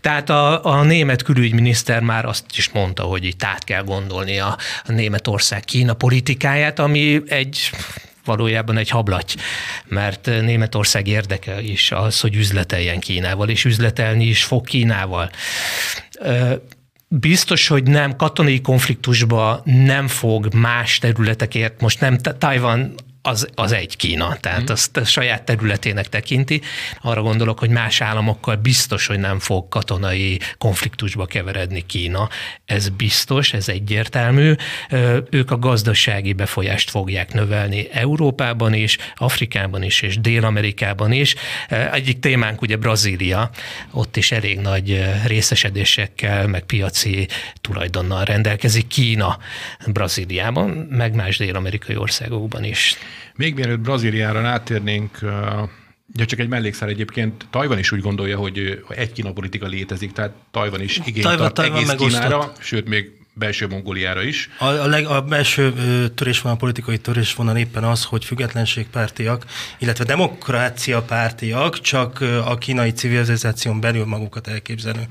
Tehát 0.00 0.30
a, 0.30 0.64
a 0.64 0.82
német 0.82 1.22
külügyminiszter 1.22 2.00
már 2.00 2.24
azt 2.24 2.44
is 2.56 2.68
mondta, 2.68 3.02
hogy 3.02 3.24
itt 3.24 3.44
át 3.44 3.64
kell 3.64 3.82
gondolni 3.82 4.38
a, 4.38 4.58
a 4.84 4.92
Németország 4.92 5.64
Kína 5.64 5.94
politikáját, 5.94 6.78
ami 6.78 7.22
egy 7.26 7.70
valójában 8.24 8.76
egy 8.76 8.88
hablaty, 8.88 9.34
mert 9.86 10.26
Németország 10.26 11.06
érdeke 11.06 11.60
is 11.60 11.92
az, 11.92 12.20
hogy 12.20 12.34
üzleteljen 12.34 13.00
Kínával, 13.00 13.48
és 13.48 13.64
üzletelni 13.64 14.24
is 14.24 14.44
fog 14.44 14.66
Kínával 14.66 15.30
biztos, 17.08 17.68
hogy 17.68 17.82
nem 17.82 18.16
katonai 18.16 18.60
konfliktusba 18.60 19.62
nem 19.64 20.08
fog 20.08 20.54
más 20.54 20.98
területekért, 20.98 21.80
most 21.80 22.00
nem 22.00 22.18
Tajvan 22.18 22.94
az, 23.26 23.48
az 23.54 23.72
egy 23.72 23.96
Kína, 23.96 24.36
tehát 24.40 24.62
mm. 24.62 24.72
azt 24.72 24.96
a 24.96 25.04
saját 25.04 25.42
területének 25.42 26.08
tekinti. 26.08 26.60
Arra 27.00 27.22
gondolok, 27.22 27.58
hogy 27.58 27.68
más 27.70 28.00
államokkal 28.00 28.56
biztos, 28.56 29.06
hogy 29.06 29.18
nem 29.18 29.38
fog 29.38 29.68
katonai 29.68 30.40
konfliktusba 30.58 31.26
keveredni 31.26 31.86
Kína. 31.86 32.28
Ez 32.64 32.88
biztos, 32.88 33.52
ez 33.52 33.68
egyértelmű. 33.68 34.54
Ők 35.30 35.50
a 35.50 35.58
gazdasági 35.58 36.32
befolyást 36.32 36.90
fogják 36.90 37.32
növelni 37.32 37.88
Európában 37.92 38.74
is, 38.74 38.98
Afrikában 39.16 39.82
is, 39.82 40.02
és 40.02 40.20
Dél-Amerikában 40.20 41.12
is. 41.12 41.34
Egyik 41.92 42.18
témánk 42.18 42.62
ugye 42.62 42.76
Brazília, 42.76 43.50
ott 43.90 44.16
is 44.16 44.32
elég 44.32 44.58
nagy 44.58 45.04
részesedésekkel, 45.26 46.46
meg 46.46 46.64
piaci 46.64 47.28
tulajdonnal 47.60 48.24
rendelkezik 48.24 48.86
Kína 48.86 49.38
Brazíliában, 49.86 50.70
meg 50.90 51.14
más 51.14 51.36
dél-amerikai 51.36 51.96
országokban 51.96 52.64
is. 52.64 52.96
Még 53.36 53.54
mielőtt 53.54 53.80
Brazíliára 53.80 54.48
átérnénk, 54.48 55.18
Ja, 56.16 56.24
csak 56.26 56.38
egy 56.38 56.48
mellékszár 56.48 56.88
egyébként. 56.88 57.46
Tajvan 57.50 57.78
is 57.78 57.92
úgy 57.92 58.00
gondolja, 58.00 58.36
hogy 58.36 58.82
egy 58.88 59.12
Kína 59.12 59.32
politika 59.32 59.66
létezik, 59.66 60.12
tehát 60.12 60.32
Tajvan 60.50 60.80
is 60.80 61.00
igényt 61.04 61.26
Tajvan, 61.26 61.38
tart 61.38 61.54
Tajvan 61.54 61.76
egész 61.76 61.94
Kínára, 61.94 62.52
sőt, 62.60 62.88
még 62.88 63.10
belső 63.34 63.66
Mongóliára 63.66 64.22
is. 64.22 64.48
A, 64.58 64.64
a, 64.64 64.86
leg, 64.86 65.06
a 65.06 65.22
belső 65.22 65.72
törésvonal, 66.08 66.56
politikai 66.56 66.98
törésvonal 66.98 67.56
éppen 67.56 67.84
az, 67.84 68.04
hogy 68.04 68.24
függetlenségpártiak, 68.24 69.44
illetve 69.78 70.04
demokrácia 70.04 71.02
pártiak 71.02 71.80
csak 71.80 72.20
a 72.44 72.58
kínai 72.58 72.92
civilizáción 72.92 73.80
belül 73.80 74.04
magukat 74.04 74.46
elképzelő 74.46 75.06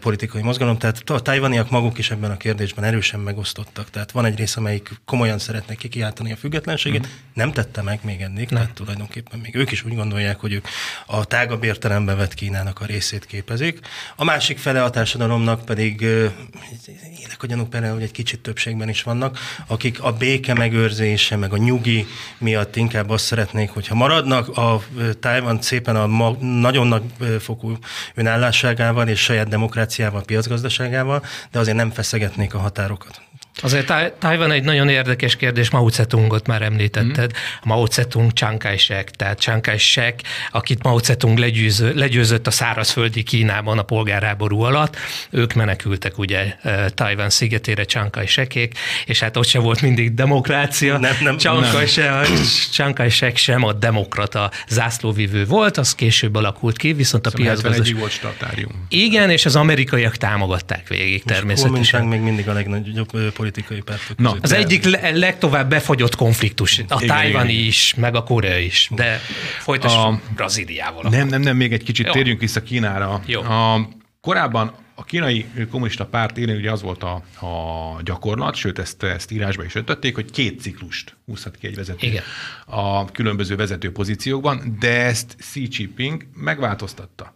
politikai 0.00 0.42
mozgalom. 0.42 0.78
Tehát 0.78 1.10
a 1.10 1.20
tajvaniak 1.20 1.70
maguk 1.70 1.98
is 1.98 2.10
ebben 2.10 2.30
a 2.30 2.36
kérdésben 2.36 2.84
erősen 2.84 3.20
megosztottak. 3.20 3.90
Tehát 3.90 4.10
van 4.10 4.24
egy 4.24 4.38
rész, 4.38 4.56
amelyik 4.56 4.90
komolyan 5.04 5.38
szeretne 5.38 5.74
kikiáltani 5.74 6.32
a 6.32 6.36
függetlenséget, 6.36 7.06
mm. 7.06 7.10
nem 7.34 7.52
tette 7.52 7.82
meg 7.82 7.98
még 8.02 8.20
eddig, 8.20 8.48
tehát 8.48 8.72
tulajdonképpen 8.72 9.38
még 9.38 9.54
ők 9.54 9.70
is 9.70 9.84
úgy 9.84 9.94
gondolják, 9.94 10.40
hogy 10.40 10.52
ők 10.52 10.66
a 11.06 11.24
tágabb 11.24 11.64
értelemben 11.64 12.16
vett 12.16 12.34
Kínának 12.34 12.80
a 12.80 12.84
részét 12.84 13.26
képezik. 13.26 13.78
A 14.16 14.24
másik 14.24 14.58
fele 14.58 14.82
a 14.82 14.90
társadalomnak 14.90 15.64
pedig 15.64 16.00
élek 16.00 17.42
gyanúk 17.48 17.70
például, 17.70 18.00
egy 18.00 18.10
kicsit 18.10 18.40
többségben 18.40 18.88
is 18.88 19.02
vannak, 19.02 19.38
akik 19.66 20.02
a 20.02 20.12
béke 20.12 20.54
megőrzése, 20.54 21.36
meg 21.36 21.52
a 21.52 21.56
nyugi 21.56 22.06
miatt 22.38 22.76
inkább 22.76 23.10
azt 23.10 23.24
szeretnék, 23.24 23.70
hogyha 23.70 23.94
maradnak 23.94 24.56
a 24.56 24.82
Tájvan 25.20 25.60
szépen 25.62 25.96
a 25.96 26.06
ma, 26.06 26.30
nagyon 26.40 26.86
nagy 26.86 27.02
fokú 27.40 27.76
önállásságával 28.14 29.08
és 29.08 29.20
saját 29.20 29.48
demokráciával, 29.48 30.22
piacgazdaságával, 30.22 31.24
de 31.50 31.58
azért 31.58 31.76
nem 31.76 31.90
feszegetnék 31.90 32.54
a 32.54 32.58
határokat. 32.58 33.27
Azért 33.62 33.92
Tajvan 34.18 34.50
egy 34.50 34.64
nagyon 34.64 34.88
érdekes 34.88 35.36
kérdés, 35.36 35.70
Mao 35.70 35.88
Zedongot 35.88 36.46
már 36.46 36.62
említetted. 36.62 37.32
Mm. 37.32 37.68
Mao 37.68 37.86
Zedong 37.86 38.32
Chiang 38.32 38.58
Kai-shek, 38.58 39.10
tehát 39.10 39.38
Chiang 39.38 39.60
Kai-shek, 39.60 40.20
akit 40.50 40.82
Mao 40.82 40.98
Zedong 40.98 41.38
legyőzött, 41.38 41.94
legyőzött 41.94 42.46
a 42.46 42.50
szárazföldi 42.50 43.22
Kínában 43.22 43.78
a 43.78 43.82
polgárháború 43.82 44.60
alatt, 44.60 44.96
ők 45.30 45.52
menekültek 45.54 46.18
ugye 46.18 46.54
e, 46.62 46.88
Tajvan 46.90 47.30
szigetére 47.30 47.84
Chiang 47.84 48.10
Kai-shekék, 48.10 48.78
és 49.06 49.20
hát 49.20 49.36
ott 49.36 49.46
sem 49.46 49.62
volt 49.62 49.80
mindig 49.80 50.14
demokrácia. 50.14 50.98
Nem, 50.98 51.14
nem, 51.22 51.36
Chiang. 51.36 51.66
Kai-shek, 51.72 52.94
Kai-shek 52.94 53.36
sem 53.36 53.64
a 53.64 53.72
demokrata 53.72 54.50
zászlóvivő 54.68 55.44
volt, 55.44 55.76
az 55.76 55.94
később 55.94 56.34
alakult 56.34 56.76
ki, 56.76 56.92
viszont 56.92 57.26
a 57.26 57.30
szóval 57.30 57.46
piacgazdaság... 57.46 57.98
volt 57.98 58.10
statárium. 58.10 58.86
Igen, 58.88 59.30
és 59.30 59.46
az 59.46 59.56
amerikaiak 59.56 60.16
támogatták 60.16 60.88
végig 60.88 61.22
Most 61.24 61.36
természetesen. 61.36 62.04
még 62.04 62.20
mindig 62.20 62.48
a 62.48 62.52
legnagyobb 62.52 63.10
politikai 63.50 63.80
pártok 63.80 64.18
Na, 64.18 64.36
az 64.40 64.52
egyik 64.52 64.84
le- 64.84 65.10
legtovább 65.10 65.68
befagyott 65.68 66.16
konfliktus. 66.16 66.82
A 66.88 67.04
tájvani 67.06 67.52
is, 67.52 67.94
meg 67.94 68.14
a 68.14 68.22
korea 68.22 68.58
is. 68.58 68.88
De 68.94 69.20
folytassuk 69.58 69.98
a... 69.98 70.20
Brazíliával. 70.34 71.10
Nem, 71.10 71.28
nem, 71.28 71.40
nem, 71.40 71.56
még 71.56 71.72
egy 71.72 71.82
kicsit 71.82 72.06
Jó. 72.06 72.12
térjünk 72.12 72.40
vissza 72.40 72.62
Kínára. 72.62 73.22
Jó. 73.26 73.42
A, 73.42 73.88
korábban 74.20 74.74
a 74.94 75.04
kínai 75.04 75.46
kommunista 75.70 76.06
párt 76.06 76.38
élén 76.38 76.56
ugye 76.56 76.70
az 76.72 76.82
volt 76.82 77.02
a, 77.02 77.14
a 77.46 78.02
gyakorlat, 78.02 78.54
sőt 78.54 78.78
ezt, 78.78 79.02
ezt 79.02 79.30
írásba 79.30 79.64
is 79.64 79.74
öntötték, 79.74 80.14
hogy 80.14 80.30
két 80.30 80.60
ciklust 80.60 81.16
húzhat 81.26 81.56
ki 81.56 81.66
egy 81.66 81.74
vezető 81.74 82.06
Igen. 82.06 82.22
a 82.66 83.04
különböző 83.04 83.56
vezető 83.56 83.92
pozíciókban, 83.92 84.76
de 84.80 85.04
ezt 85.04 85.36
Xi 85.38 85.68
Jinping 85.70 86.26
megváltoztatta. 86.34 87.34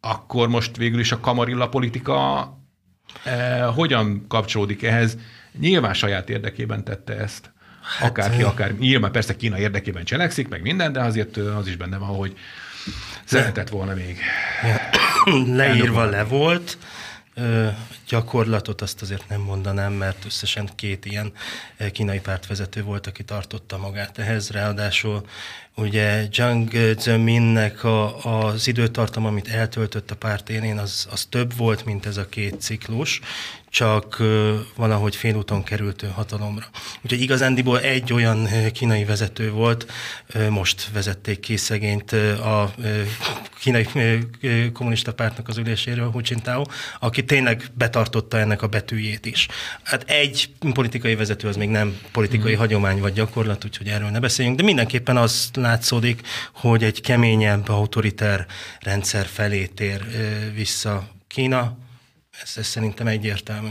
Akkor 0.00 0.48
most 0.48 0.76
végül 0.76 1.00
is 1.00 1.12
a 1.12 1.20
kamarilla 1.20 1.68
politika 1.68 2.48
eh, 3.24 3.74
hogyan 3.74 4.24
kapcsolódik 4.28 4.82
ehhez? 4.82 5.16
Nyilván 5.58 5.94
saját 5.94 6.30
érdekében 6.30 6.84
tette 6.84 7.16
ezt. 7.16 7.52
Hát, 7.98 8.08
akárki, 8.08 8.42
akár. 8.42 8.72
Nyilván 8.72 9.12
persze 9.12 9.36
Kína 9.36 9.58
érdekében 9.58 10.04
cselekszik, 10.04 10.48
meg 10.48 10.62
minden, 10.62 10.92
de 10.92 11.00
azért 11.00 11.36
az 11.36 11.66
is 11.66 11.76
benne 11.76 11.96
van, 11.96 12.08
hogy 12.08 12.36
Szeretett 13.24 13.68
volna 13.68 13.94
még. 13.94 14.18
Leírva 15.46 16.04
le 16.04 16.24
volt, 16.24 16.78
gyakorlatot 18.08 18.80
azt 18.80 19.02
azért 19.02 19.28
nem 19.28 19.40
mondanám, 19.40 19.92
mert 19.92 20.24
összesen 20.24 20.68
két 20.76 21.04
ilyen 21.04 21.32
kínai 21.92 22.20
pártvezető 22.20 22.82
volt, 22.82 23.06
aki 23.06 23.24
tartotta 23.24 23.78
magát 23.78 24.18
ehhez. 24.18 24.50
Ráadásul 24.50 25.26
ugye 25.76 26.26
Jiang 26.30 26.70
Zeminnek 26.98 27.84
a, 27.84 28.24
az 28.24 28.66
időtartam, 28.66 29.26
amit 29.26 29.48
eltöltött 29.48 30.10
a 30.10 30.16
párt 30.16 30.50
élén, 30.50 30.78
az, 30.78 31.06
az 31.10 31.24
több 31.24 31.56
volt, 31.56 31.84
mint 31.84 32.06
ez 32.06 32.16
a 32.16 32.28
két 32.28 32.60
ciklus, 32.60 33.20
csak 33.74 34.22
valahogy 34.76 35.16
félúton 35.16 35.62
került 35.62 36.02
ő 36.02 36.06
hatalomra. 36.14 36.66
Úgyhogy 37.02 37.20
igazándiból 37.20 37.80
egy 37.80 38.12
olyan 38.12 38.48
kínai 38.72 39.04
vezető 39.04 39.50
volt, 39.50 39.86
most 40.50 40.90
vezették 40.92 41.40
ki 41.40 41.56
szegényt 41.56 42.12
a 42.12 42.74
kínai 43.58 43.86
kommunista 44.72 45.14
pártnak 45.14 45.48
az 45.48 45.56
üléséről, 45.56 46.10
Hu 46.10 46.20
Jintao, 46.22 46.62
aki 47.00 47.24
tényleg 47.24 47.64
betartotta 47.72 48.38
ennek 48.38 48.62
a 48.62 48.66
betűjét 48.66 49.26
is. 49.26 49.48
Hát 49.82 50.10
egy 50.10 50.50
politikai 50.72 51.14
vezető 51.14 51.48
az 51.48 51.56
még 51.56 51.68
nem 51.68 51.98
politikai 52.12 52.54
mm. 52.54 52.58
hagyomány 52.58 53.00
vagy 53.00 53.12
gyakorlat, 53.12 53.64
úgyhogy 53.64 53.88
erről 53.88 54.08
ne 54.08 54.20
beszéljünk, 54.20 54.58
de 54.58 54.64
mindenképpen 54.64 55.16
az 55.16 55.50
látszódik, 55.54 56.20
hogy 56.54 56.84
egy 56.84 57.00
keményebb, 57.00 57.68
autoriter 57.68 58.46
rendszer 58.80 59.26
felé 59.26 59.66
tér 59.66 60.04
vissza 60.54 61.08
Kína, 61.26 61.76
ez, 62.42 62.52
ez 62.56 62.66
szerintem 62.66 63.06
egyértelmű. 63.06 63.68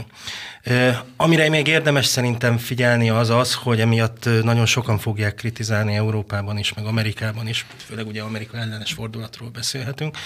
Amire 1.16 1.48
még 1.48 1.66
érdemes 1.66 2.06
szerintem 2.06 2.58
figyelni 2.58 3.10
az 3.10 3.30
az, 3.30 3.54
hogy 3.54 3.80
emiatt 3.80 4.28
nagyon 4.42 4.66
sokan 4.66 4.98
fogják 4.98 5.34
kritizálni 5.34 5.94
Európában 5.94 6.58
is, 6.58 6.74
meg 6.74 6.84
Amerikában 6.84 7.48
is, 7.48 7.66
főleg 7.76 8.06
ugye 8.06 8.22
Amerika 8.22 8.56
ellenes 8.56 8.92
fordulatról 8.92 9.48
beszélhetünk. 9.50 10.16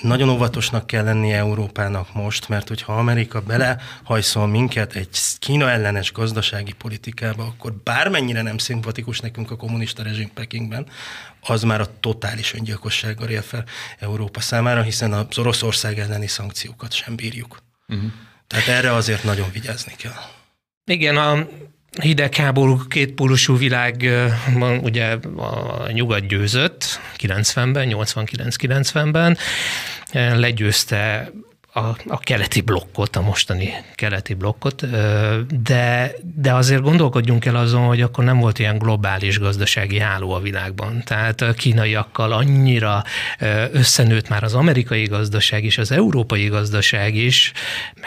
Nagyon 0.00 0.28
óvatosnak 0.28 0.86
kell 0.86 1.04
lenni 1.04 1.32
Európának 1.32 2.14
most, 2.14 2.48
mert 2.48 2.68
hogyha 2.68 2.92
Amerika 2.92 3.40
belehajszol 3.40 4.46
minket 4.46 4.94
egy 4.94 5.18
Kína 5.38 5.70
ellenes 5.70 6.12
gazdasági 6.12 6.72
politikába, 6.72 7.44
akkor 7.44 7.72
bármennyire 7.72 8.42
nem 8.42 8.58
szimpatikus 8.58 9.20
nekünk 9.20 9.50
a 9.50 9.56
kommunista 9.56 10.02
rezsim 10.02 10.30
Pekingben, 10.34 10.86
az 11.40 11.62
már 11.62 11.80
a 11.80 12.00
totális 12.00 12.54
öngyilkossággal 12.54 13.28
él 13.28 13.42
fel 13.42 13.64
Európa 13.98 14.40
számára, 14.40 14.82
hiszen 14.82 15.12
az 15.12 15.38
Oroszország 15.38 15.98
elleni 15.98 16.26
szankciókat 16.26 16.92
sem 16.92 17.16
bírjuk. 17.16 17.62
Uh-huh. 17.88 18.10
Tehát 18.46 18.68
erre 18.68 18.92
azért 18.92 19.24
nagyon 19.24 19.50
vigyázni 19.52 19.92
kell. 19.96 20.20
Igen, 20.84 21.16
a 21.16 21.46
hidegháború 22.00 22.86
kétpólusú 22.88 23.56
világ 23.56 24.10
ugye 24.82 25.18
a 25.36 25.90
nyugat 25.90 26.26
győzött 26.26 27.00
90-ben, 27.16 27.88
89-90-ben, 27.90 29.38
legyőzte 30.12 31.30
a, 31.76 31.96
a 32.06 32.18
keleti 32.18 32.60
blokkot, 32.60 33.16
a 33.16 33.20
mostani 33.20 33.74
keleti 33.94 34.34
blokkot, 34.34 34.86
de, 35.62 36.12
de 36.34 36.54
azért 36.54 36.82
gondolkodjunk 36.82 37.44
el 37.44 37.56
azon, 37.56 37.86
hogy 37.86 38.00
akkor 38.00 38.24
nem 38.24 38.38
volt 38.38 38.58
ilyen 38.58 38.78
globális 38.78 39.38
gazdasági 39.38 39.98
háló 39.98 40.32
a 40.32 40.40
világban. 40.40 41.02
Tehát 41.04 41.40
a 41.40 41.52
kínaiakkal 41.52 42.32
annyira 42.32 43.04
összenőtt 43.72 44.28
már 44.28 44.42
az 44.42 44.54
amerikai 44.54 45.04
gazdaság 45.04 45.64
is, 45.64 45.78
az 45.78 45.92
európai 45.92 46.46
gazdaság 46.46 47.14
is, 47.14 47.52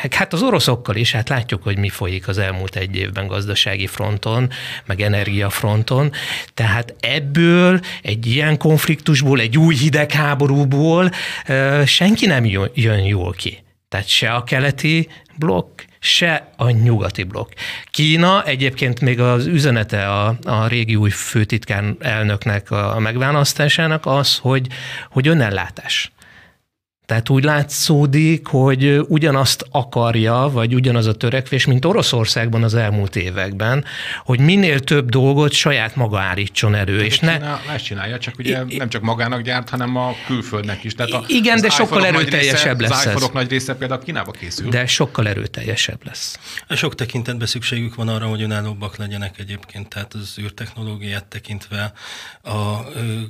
meg 0.02 0.14
hát 0.14 0.34
az 0.34 0.42
oroszokkal 0.42 0.96
is, 0.96 1.12
hát 1.12 1.30
látjuk, 1.30 1.64
hogy 1.64 1.78
mi 1.78 1.90
folyik 1.90 2.28
az 2.28 2.38
elmúlt 2.38 2.76
egy 2.76 2.96
évben 2.96 3.28
gazdasági 3.28 3.88
fronton, 3.88 4.50
meg 4.86 5.02
energiafronton. 5.02 6.12
Tehát 6.54 6.96
ebből, 7.00 7.80
egy 8.02 8.26
ilyen 8.26 8.58
konfliktusból, 8.58 9.40
egy 9.40 9.58
új 9.58 9.76
hidegháborúból 9.76 11.12
senki 11.86 12.26
nem 12.26 12.46
jön 12.74 13.00
jól 13.00 13.34
ki. 13.34 13.57
Tehát 13.90 14.08
se 14.08 14.34
a 14.34 14.44
keleti 14.44 15.10
blokk, 15.38 15.82
se 16.00 16.50
a 16.58 16.70
nyugati 16.70 17.24
blokk. 17.24 17.52
Kína 17.92 18.44
egyébként 18.44 19.02
még 19.02 19.20
az 19.20 19.46
üzenete 19.46 20.08
a, 20.10 20.38
a 20.44 20.68
régi 20.68 20.96
új 20.96 21.10
főtitkár 21.10 21.84
elnöknek 22.00 22.72
a 22.72 23.00
megválasztásának 23.00 24.06
az, 24.06 24.38
hogy, 24.38 24.68
hogy 25.10 25.28
önellátás. 25.28 26.12
Tehát 27.08 27.30
úgy 27.30 27.44
látszódik, 27.44 28.48
hogy 28.48 29.00
ugyanazt 29.08 29.66
akarja, 29.72 30.50
vagy 30.52 30.74
ugyanaz 30.74 31.06
a 31.06 31.14
törekvés, 31.14 31.66
mint 31.66 31.86
Oroszországban 31.86 32.64
az 32.64 32.76
elmúlt 32.76 33.16
években, 33.16 33.86
hogy 34.24 34.40
minél 34.40 34.80
több 34.80 35.10
dolgot 35.10 35.52
saját 35.52 35.96
maga 35.96 36.20
állítson 36.20 36.76
elő. 36.76 37.04
és 37.04 37.20
ne... 37.20 37.40
Ezt 37.74 37.86
csinálja, 37.86 38.20
csak 38.20 38.38
ugye 38.38 38.64
I... 38.68 38.78
nem 38.78 38.90
csak 38.90 39.02
magának 39.02 39.42
gyárt, 39.42 39.70
hanem 39.70 39.96
a 39.96 40.16
külföldnek 40.26 40.84
is. 40.84 40.94
Tehát 40.94 41.12
a, 41.12 41.24
Igen, 41.28 41.62
de 41.62 41.70
sokkal 41.70 42.06
erőteljesebb 42.06 42.80
része, 42.80 42.94
lesz 42.94 43.06
az 43.06 43.24
ez. 43.24 43.30
nagy 43.34 43.50
része 43.50 43.76
például 43.76 44.02
Kínába 44.04 44.32
készül. 44.32 44.70
De 44.70 44.86
sokkal 44.88 45.28
erőteljesebb 45.28 46.00
lesz. 46.06 46.40
Sok 46.70 46.96
tekintetben 46.96 47.48
szükségük 47.48 47.96
van 47.96 48.08
arra, 48.08 48.26
hogy 48.26 48.42
önállóbbak 48.42 48.98
legyenek 48.98 49.40
egyébként, 49.40 49.88
tehát 49.88 50.14
az 50.14 50.36
űrtechnológiát 50.40 51.26
tekintve 51.26 51.94
a 52.44 52.78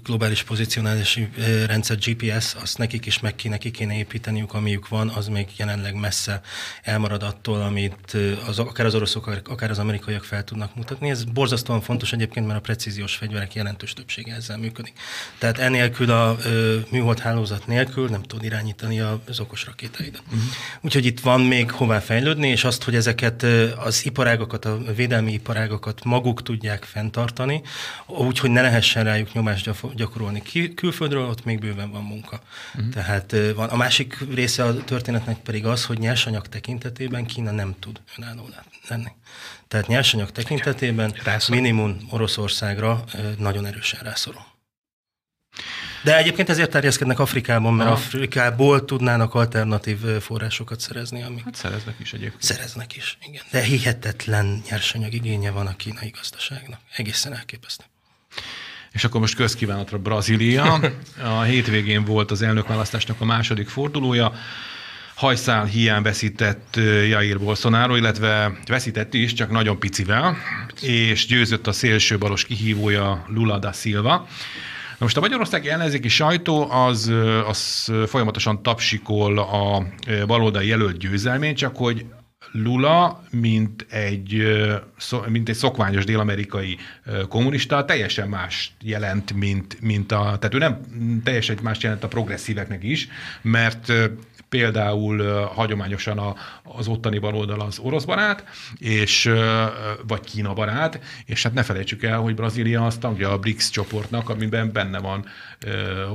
globális 0.03 0.43
pozicionálási 0.43 1.29
rendszer 1.67 1.97
GPS, 1.97 2.55
azt 2.61 2.77
nekik 2.77 3.05
is 3.05 3.19
meg 3.19 3.35
ki, 3.35 3.49
ki 3.67 3.73
kéne 3.73 3.97
építeniük, 3.97 4.53
amiük 4.53 4.87
van, 4.87 5.09
az 5.09 5.27
még 5.27 5.47
jelenleg 5.57 5.95
messze 5.95 6.41
elmarad 6.81 7.23
attól, 7.23 7.61
amit 7.61 8.17
az, 8.47 8.59
akár 8.59 8.85
az 8.85 8.95
oroszok, 8.95 9.41
akár 9.49 9.69
az 9.69 9.79
amerikaiak 9.79 10.23
fel 10.23 10.43
tudnak 10.43 10.75
mutatni. 10.75 11.09
Ez 11.09 11.23
borzasztóan 11.23 11.81
fontos 11.81 12.13
egyébként, 12.13 12.45
mert 12.45 12.57
a 12.57 12.61
precíziós 12.61 13.15
fegyverek 13.15 13.53
jelentős 13.53 13.93
többsége 13.93 14.35
ezzel 14.35 14.57
működik. 14.57 14.93
Tehát 15.37 15.57
enélkül 15.57 16.11
a 16.11 16.37
ö, 16.45 16.77
műhold 16.89 17.19
hálózat 17.19 17.67
nélkül 17.67 18.09
nem 18.09 18.23
tud 18.23 18.43
irányítani 18.43 18.99
az 18.99 19.39
okos 19.39 19.65
rakétáidat. 19.65 20.21
Uh-huh. 20.25 20.41
Úgyhogy 20.81 21.05
itt 21.05 21.19
van 21.19 21.41
még 21.41 21.71
hová 21.71 21.99
fejlődni, 21.99 22.47
és 22.47 22.63
azt, 22.63 22.83
hogy 22.83 22.95
ezeket 22.95 23.45
az 23.77 24.05
iparágokat, 24.05 24.65
a 24.65 24.79
védelmi 24.95 25.31
iparágokat 25.31 26.03
maguk 26.03 26.43
tudják 26.43 26.83
fenntartani, 26.83 27.61
úgyhogy 28.05 28.49
ne 28.49 28.61
lehessen 28.61 29.03
rájuk 29.03 29.33
nyomást 29.33 29.69
gyakorolni 29.95 30.41
külföldről, 30.75 31.27
ott 31.27 31.45
még 31.45 31.59
bőven 31.59 31.91
van 31.91 32.03
munka. 32.03 32.41
Uh-huh. 32.75 32.93
Tehát 32.93 33.35
van. 33.57 33.69
A 33.69 33.75
másik 33.75 34.17
része 34.33 34.63
a 34.63 34.83
történetnek 34.83 35.37
pedig 35.37 35.65
az, 35.65 35.85
hogy 35.85 35.99
nyersanyag 35.99 36.47
tekintetében 36.47 37.25
Kína 37.25 37.51
nem 37.51 37.75
tud 37.79 38.01
önálló 38.17 38.49
lenni. 38.87 39.11
Tehát 39.67 39.87
nyersanyag 39.87 40.31
tekintetében 40.31 41.15
minimum 41.49 41.97
Oroszországra 42.09 43.03
nagyon 43.37 43.65
erősen 43.65 43.99
rászorul. 44.03 44.45
De 46.03 46.17
egyébként 46.17 46.49
ezért 46.49 46.69
terjeszkednek 46.69 47.19
Afrikában, 47.19 47.73
mert 47.73 47.89
Aha. 47.89 47.97
Afrikából 47.97 48.85
tudnának 48.85 49.33
alternatív 49.33 49.97
forrásokat 49.97 50.79
szerezni. 50.79 51.23
Amik 51.23 51.43
hát 51.43 51.55
szereznek 51.55 51.95
is 51.99 52.13
egyébként. 52.13 52.43
Szereznek 52.43 52.95
is, 52.95 53.17
igen. 53.27 53.43
De 53.51 53.61
hihetetlen 53.61 54.61
nyersanyag 54.69 55.13
igénye 55.13 55.51
van 55.51 55.67
a 55.67 55.75
kínai 55.75 56.09
gazdaságnak. 56.09 56.79
Egészen 56.95 57.33
elképesztő. 57.33 57.83
És 58.97 59.03
akkor 59.03 59.19
most 59.19 59.35
közkívánatra 59.35 59.97
Brazília. 59.97 60.79
A 61.37 61.41
hétvégén 61.41 62.05
volt 62.05 62.31
az 62.31 62.41
elnökválasztásnak 62.41 63.21
a 63.21 63.25
második 63.25 63.67
fordulója. 63.69 64.33
Hajszál 65.15 65.65
hiány 65.65 66.01
veszített 66.01 66.75
Jair 67.09 67.39
Bolsonaro, 67.39 67.95
illetve 67.95 68.57
veszített 68.67 69.13
is, 69.13 69.33
csak 69.33 69.51
nagyon 69.51 69.79
picivel, 69.79 70.37
és 70.81 71.25
győzött 71.25 71.67
a 71.67 71.71
szélső 71.71 72.17
balos 72.17 72.45
kihívója 72.45 73.25
Lula 73.27 73.59
da 73.59 73.71
Silva. 73.71 74.27
Na 74.97 75.05
most 75.05 75.17
a 75.17 75.21
magyarországi 75.21 75.69
ellenzéki 75.69 76.07
sajtó 76.07 76.71
az, 76.71 77.11
az 77.47 77.91
folyamatosan 78.07 78.63
tapsikol 78.63 79.39
a 79.39 79.85
baloldali 80.25 80.67
jelölt 80.67 80.97
győzelmén, 80.97 81.55
csak 81.55 81.75
hogy 81.75 82.05
Lula, 82.51 83.23
mint 83.29 83.85
egy, 83.89 84.43
mint 85.27 85.49
egy 85.49 85.55
szokványos 85.55 86.05
dél-amerikai 86.05 86.77
kommunista, 87.29 87.85
teljesen 87.85 88.29
más 88.29 88.71
jelent, 88.81 89.33
mint, 89.33 89.81
mint 89.81 90.11
a, 90.11 90.37
tehát 90.39 90.53
ő 90.53 90.57
nem 90.57 90.81
teljesen 91.23 91.57
más 91.61 91.81
jelent 91.81 92.03
a 92.03 92.07
progresszíveknek 92.07 92.83
is, 92.83 93.07
mert 93.41 93.91
például 94.49 95.43
hagyományosan 95.45 96.17
a, 96.17 96.35
az 96.63 96.87
ottani 96.87 97.17
baloldal 97.17 97.59
az 97.59 97.79
orosz 97.79 98.03
barát, 98.03 98.43
és, 98.77 99.31
vagy 100.07 100.19
Kína 100.19 100.53
barát, 100.53 100.99
és 101.25 101.43
hát 101.43 101.53
ne 101.53 101.63
felejtsük 101.63 102.03
el, 102.03 102.19
hogy 102.19 102.35
Brazília 102.35 102.85
az 102.85 102.97
tagja 102.97 103.31
a 103.31 103.37
BRICS 103.37 103.69
csoportnak, 103.69 104.29
amiben 104.29 104.71
benne 104.71 104.99
van 104.99 105.25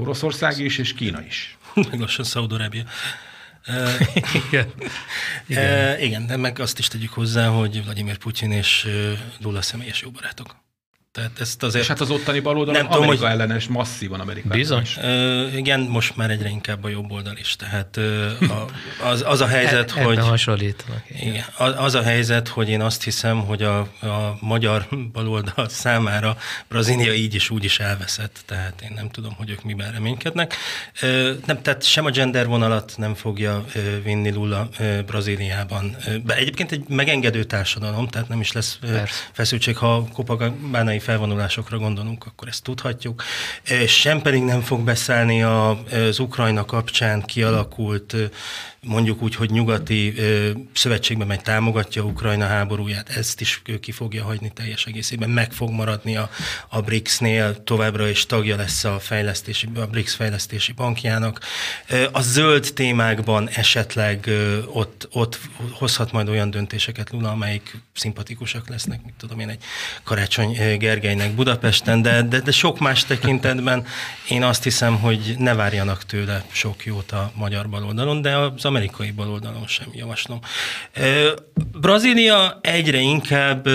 Oroszország 0.00 0.58
is, 0.58 0.78
és 0.78 0.94
Kína 0.94 1.22
is. 1.26 1.56
Meg 1.74 2.00
lassan 2.00 2.24
Szaudarábia 2.24 2.82
igen. 4.46 4.72
igen. 5.46 6.00
igen, 6.00 6.26
de 6.26 6.36
meg 6.36 6.58
azt 6.58 6.78
is 6.78 6.88
tegyük 6.88 7.12
hozzá, 7.12 7.48
hogy 7.48 7.84
Vladimir 7.84 8.16
Putyin 8.16 8.52
és 8.52 8.88
Lula 9.40 9.62
személyes 9.62 10.02
jó 10.02 10.10
barátok. 10.10 10.61
Tehát 11.12 11.40
ezt 11.40 11.62
azért... 11.62 11.82
És 11.82 11.88
hát 11.88 12.00
az 12.00 12.10
ottani 12.10 12.40
baloldal 12.40 12.74
nem 12.74 12.86
Amerika 12.86 13.04
tudom, 13.04 13.20
hogy... 13.20 13.30
ellenes 13.30 13.66
masszívan 13.66 14.20
Amerika. 14.20 14.48
Bizony. 14.48 14.88
Uh, 14.96 15.56
igen, 15.56 15.80
most 15.80 16.16
már 16.16 16.30
egyre 16.30 16.48
inkább 16.48 16.84
a 16.84 16.88
jobb 16.88 17.10
oldal 17.10 17.36
is. 17.36 17.56
Tehát 17.56 17.96
uh, 17.96 18.50
a, 18.50 18.66
az, 19.10 19.22
az 19.26 19.40
a 19.40 19.46
helyzet, 19.46 19.96
e, 19.96 20.02
hogy... 20.02 20.18
hasonlítanak. 20.18 21.04
Igen. 21.20 21.44
Az, 21.56 21.74
az 21.76 21.94
a 21.94 22.02
helyzet, 22.02 22.48
hogy 22.48 22.68
én 22.68 22.80
azt 22.80 23.02
hiszem, 23.02 23.40
hogy 23.40 23.62
a, 23.62 23.78
a 23.78 24.36
magyar 24.40 24.88
baloldal 25.12 25.68
számára 25.84 26.36
Brazília 26.68 27.12
így 27.12 27.34
is 27.34 27.50
úgy 27.50 27.64
is 27.64 27.78
elveszett. 27.78 28.42
Tehát 28.46 28.80
én 28.82 28.92
nem 28.94 29.10
tudom, 29.10 29.34
hogy 29.36 29.50
ők 29.50 29.62
miben 29.64 29.92
reménykednek. 29.92 30.54
Uh, 31.02 31.30
nem, 31.46 31.62
tehát 31.62 31.82
sem 31.82 32.04
a 32.04 32.10
gender 32.10 32.46
vonalat 32.46 32.94
nem 32.96 33.14
fogja 33.14 33.64
uh, 33.74 33.82
vinni 34.04 34.30
Lula 34.30 34.68
uh, 34.78 35.02
Brazíliában. 35.02 35.96
Uh, 36.06 36.14
egyébként 36.36 36.72
egy 36.72 36.84
megengedő 36.88 37.44
társadalom, 37.44 38.08
tehát 38.08 38.28
nem 38.28 38.40
is 38.40 38.52
lesz 38.52 38.78
uh, 38.82 39.02
feszültség, 39.32 39.76
ha 39.76 40.08
Copacabana 40.12 41.00
felvonulásokra 41.02 41.78
gondolunk, 41.78 42.24
akkor 42.26 42.48
ezt 42.48 42.62
tudhatjuk. 42.62 43.22
Sem 43.86 44.22
pedig 44.22 44.42
nem 44.42 44.60
fog 44.60 44.80
beszállni 44.80 45.42
az 45.42 46.18
Ukrajna 46.18 46.64
kapcsán 46.64 47.22
kialakult 47.22 48.16
mondjuk 48.86 49.22
úgy, 49.22 49.34
hogy 49.34 49.50
nyugati 49.50 50.14
ö, 50.16 50.50
szövetségben 50.72 51.26
megy 51.26 51.40
támogatja 51.40 52.02
Ukrajna 52.02 52.46
háborúját, 52.46 53.08
ezt 53.08 53.40
is 53.40 53.62
ő 53.66 53.80
ki 53.80 53.92
fogja 53.92 54.24
hagyni 54.24 54.50
teljes 54.54 54.86
egészében, 54.86 55.30
meg 55.30 55.52
fog 55.52 55.70
maradni 55.70 56.16
a, 56.16 56.30
a 56.68 56.80
BRICS-nél, 56.80 57.64
továbbra 57.64 58.08
is 58.08 58.26
tagja 58.26 58.56
lesz 58.56 58.84
a, 58.84 58.98
fejlesztési, 58.98 59.68
a 59.76 59.86
BRICS 59.86 60.14
fejlesztési 60.14 60.72
bankjának. 60.72 61.40
A 62.12 62.20
zöld 62.20 62.70
témákban 62.74 63.48
esetleg 63.48 64.26
ö, 64.26 64.58
ott, 64.66 65.08
ott 65.12 65.40
hozhat 65.70 66.12
majd 66.12 66.28
olyan 66.28 66.50
döntéseket 66.50 67.10
Lula, 67.10 67.30
amelyik 67.30 67.76
szimpatikusak 67.94 68.68
lesznek, 68.68 69.04
mit 69.04 69.14
tudom 69.18 69.40
én, 69.40 69.48
egy 69.48 69.62
Karácsony 70.02 70.78
Gergelynek 70.78 71.34
Budapesten, 71.34 72.02
de, 72.02 72.22
de, 72.22 72.40
de 72.40 72.50
sok 72.50 72.78
más 72.78 73.04
tekintetben 73.04 73.86
én 74.28 74.42
azt 74.42 74.62
hiszem, 74.62 75.00
hogy 75.00 75.34
ne 75.38 75.54
várjanak 75.54 76.04
tőle 76.06 76.44
sok 76.52 76.84
jót 76.84 77.12
a 77.12 77.32
magyar 77.34 77.68
baloldalon, 77.68 78.22
de 78.22 78.36
az 78.36 78.64
amerikai 78.72 79.10
baloldalon 79.10 79.66
sem 79.66 79.86
javaslom. 79.92 80.40
Brazília 81.72 82.58
egyre 82.62 82.98
inkább 82.98 83.68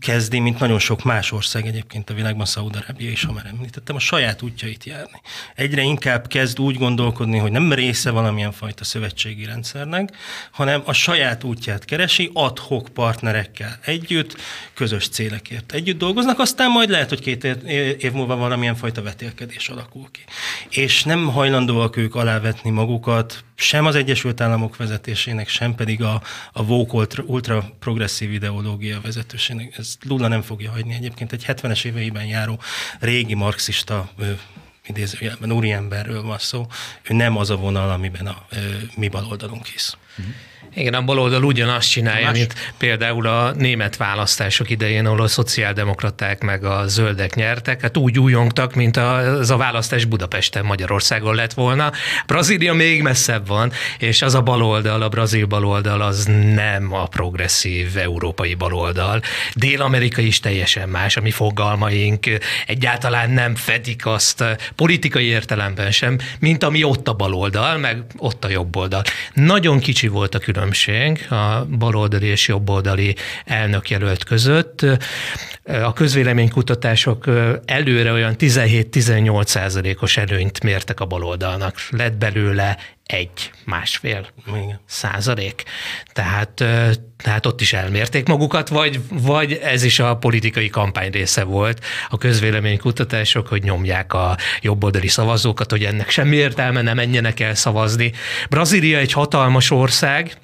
kezdi, 0.00 0.38
mint 0.38 0.58
nagyon 0.58 0.78
sok 0.78 1.02
más 1.02 1.32
ország 1.32 1.66
egyébként 1.66 2.10
a 2.10 2.14
világban, 2.14 2.46
Szaúd-Arábia 2.46 3.10
is, 3.10 3.24
ha 3.24 3.32
már 3.32 3.46
említettem, 3.46 3.96
a 3.96 3.98
saját 3.98 4.42
útjait 4.42 4.84
járni. 4.84 5.20
Egyre 5.54 5.82
inkább 5.82 6.26
kezd 6.26 6.60
úgy 6.60 6.76
gondolkodni, 6.76 7.38
hogy 7.38 7.50
nem 7.50 7.72
része 7.72 8.10
valamilyen 8.10 8.52
fajta 8.52 8.84
szövetségi 8.84 9.44
rendszernek, 9.44 10.16
hanem 10.50 10.82
a 10.84 10.92
saját 10.92 11.44
útját 11.44 11.84
keresi, 11.84 12.30
adhok 12.32 12.88
partnerekkel 12.88 13.78
együtt, 13.84 14.36
közös 14.74 15.08
célekért 15.08 15.72
együtt 15.72 15.98
dolgoznak, 15.98 16.38
aztán 16.38 16.70
majd 16.70 16.90
lehet, 16.90 17.08
hogy 17.08 17.20
két 17.20 17.44
év 17.98 18.12
múlva 18.12 18.36
valamilyen 18.36 18.74
fajta 18.74 19.02
vetélkedés 19.02 19.68
alakul 19.68 20.08
ki. 20.10 20.20
És 20.68 21.02
nem 21.02 21.26
hajlandóak 21.26 21.96
ők 21.96 22.14
alávetni 22.14 22.70
magukat 22.70 23.44
sem 23.54 23.86
az 23.86 23.94
Egyesült 23.94 24.40
Államok 24.42 24.76
vezetésének, 24.76 25.48
sem 25.48 25.74
pedig 25.74 26.02
a, 26.02 26.22
a 26.52 26.64
Vogue 26.64 26.98
ultra, 26.98 27.22
ultra 27.26 27.70
progresszív 27.78 28.32
ideológia 28.32 29.00
vezetősének. 29.00 29.78
Ez 29.78 29.96
Lula 30.02 30.28
nem 30.28 30.42
fogja 30.42 30.70
hagyni. 30.70 30.94
Egyébként 30.94 31.32
egy 31.32 31.44
70-es 31.46 31.84
éveiben 31.84 32.24
járó 32.24 32.60
régi 33.00 33.34
marxista 33.34 34.10
idézőjelben 34.86 35.52
úriemberről 35.52 36.22
van 36.22 36.38
szó. 36.38 36.66
Ő 37.02 37.14
nem 37.14 37.36
az 37.36 37.50
a 37.50 37.56
vonal, 37.56 37.90
amiben 37.90 38.26
a 38.26 38.46
ö, 38.50 38.56
mi 38.96 39.08
baloldalunk 39.08 39.66
hisz. 39.66 39.96
Uh-huh. 40.18 40.34
Igen, 40.74 40.94
a 40.94 41.02
baloldal 41.02 41.42
ugyanazt 41.44 41.90
csinálja, 41.90 42.26
Más? 42.26 42.38
mint 42.38 42.72
például 42.78 43.26
a 43.26 43.52
német 43.52 43.96
választások 43.96 44.70
idején, 44.70 45.06
ahol 45.06 45.20
a 45.20 45.26
szociáldemokraták 45.26 46.42
meg 46.42 46.64
a 46.64 46.86
zöldek 46.86 47.34
nyertek, 47.34 47.80
hát 47.80 47.96
úgy 47.96 48.18
újongtak, 48.18 48.74
mint 48.74 48.96
az 48.96 49.50
a 49.50 49.56
választás 49.56 50.04
Budapesten, 50.04 50.64
Magyarországon 50.64 51.34
lett 51.34 51.52
volna. 51.52 51.92
Brazília 52.26 52.74
még 52.74 53.02
messzebb 53.02 53.46
van, 53.46 53.72
és 53.98 54.22
az 54.22 54.34
a 54.34 54.42
baloldal, 54.42 55.02
a 55.02 55.08
brazil 55.08 55.46
baloldal 55.46 56.00
az 56.00 56.24
nem 56.54 56.92
a 56.92 57.06
progresszív 57.06 57.96
európai 57.96 58.54
baloldal. 58.54 59.22
Dél-Amerika 59.54 60.20
is 60.20 60.40
teljesen 60.40 60.88
más, 60.88 61.16
ami 61.16 61.30
fogalmaink 61.30 62.26
egyáltalán 62.66 63.30
nem 63.30 63.54
fedik 63.54 64.06
azt 64.06 64.44
politikai 64.76 65.24
értelemben 65.24 65.90
sem, 65.90 66.18
mint 66.38 66.64
ami 66.64 66.84
ott 66.84 67.08
a 67.08 67.12
baloldal, 67.12 67.78
meg 67.78 68.02
ott 68.16 68.44
a 68.44 68.48
jobb 68.48 68.76
oldal. 68.76 69.02
Nagyon 69.34 69.78
kicsi 69.78 70.01
volt 70.08 70.34
a 70.34 70.38
különbség 70.38 71.26
a 71.30 71.66
baloldali 71.78 72.26
és 72.26 72.48
jobboldali 72.48 73.16
elnökjelölt 73.44 74.24
között. 74.24 74.86
A 75.64 75.92
közvéleménykutatások 75.92 77.24
előre 77.64 78.12
olyan 78.12 78.34
17-18 78.38 79.46
százalékos 79.46 80.16
előnyt 80.16 80.62
mértek 80.62 81.00
a 81.00 81.06
baloldalnak. 81.06 81.76
Lett 81.90 82.14
belőle 82.16 82.78
egy, 83.12 83.50
másfél 83.64 84.26
Igen. 84.46 84.80
százalék. 84.86 85.62
Tehát, 86.12 86.64
tehát 87.16 87.46
ott 87.46 87.60
is 87.60 87.72
elmérték 87.72 88.26
magukat, 88.26 88.68
vagy, 88.68 89.00
vagy 89.10 89.52
ez 89.52 89.82
is 89.82 89.98
a 89.98 90.16
politikai 90.16 90.68
kampány 90.68 91.10
része 91.10 91.42
volt, 91.44 91.84
a 92.08 92.18
közvéleménykutatások, 92.18 93.48
hogy 93.48 93.62
nyomják 93.62 94.12
a 94.12 94.36
jobboldali 94.60 95.08
szavazókat, 95.08 95.70
hogy 95.70 95.84
ennek 95.84 96.10
semmi 96.10 96.36
értelme, 96.36 96.82
nem 96.82 96.96
menjenek 96.96 97.40
el 97.40 97.54
szavazni. 97.54 98.12
Brazília 98.48 98.98
egy 98.98 99.12
hatalmas 99.12 99.70
ország, 99.70 100.36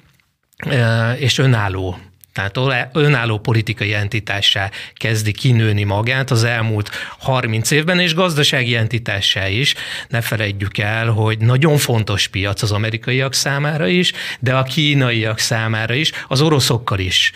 és 1.17 1.37
önálló 1.37 1.99
tehát 2.33 2.57
önálló 2.93 3.39
politikai 3.39 3.93
entitássá 3.93 4.69
kezdi 4.93 5.31
kinőni 5.31 5.83
magát 5.83 6.31
az 6.31 6.43
elmúlt 6.43 6.89
30 7.19 7.71
évben, 7.71 7.99
és 7.99 8.13
gazdasági 8.13 8.75
entitássá 8.75 9.47
is. 9.47 9.75
Ne 10.07 10.21
felejtjük 10.21 10.77
el, 10.77 11.07
hogy 11.07 11.37
nagyon 11.37 11.77
fontos 11.77 12.27
piac 12.27 12.61
az 12.61 12.71
amerikaiak 12.71 13.33
számára 13.33 13.87
is, 13.87 14.13
de 14.39 14.55
a 14.55 14.63
kínaiak 14.63 15.39
számára 15.39 15.93
is, 15.93 16.11
az 16.27 16.41
oroszokkal 16.41 16.99
is 16.99 17.31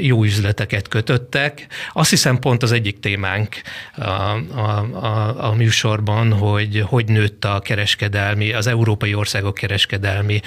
jó 0.00 0.24
üzleteket 0.24 0.88
kötöttek. 0.88 1.66
Azt 1.92 2.10
hiszem 2.10 2.38
pont 2.38 2.62
az 2.62 2.72
egyik 2.72 3.00
témánk 3.00 3.60
a, 3.96 4.02
a, 4.02 4.88
a, 4.92 5.44
a 5.48 5.54
műsorban, 5.54 6.32
hogy 6.32 6.84
hogy 6.86 7.06
nőtt 7.06 7.44
a 7.44 7.60
kereskedelmi, 7.60 8.52
az 8.52 8.66
európai 8.66 9.14
országok 9.14 9.54
kereskedelmi 9.54 10.40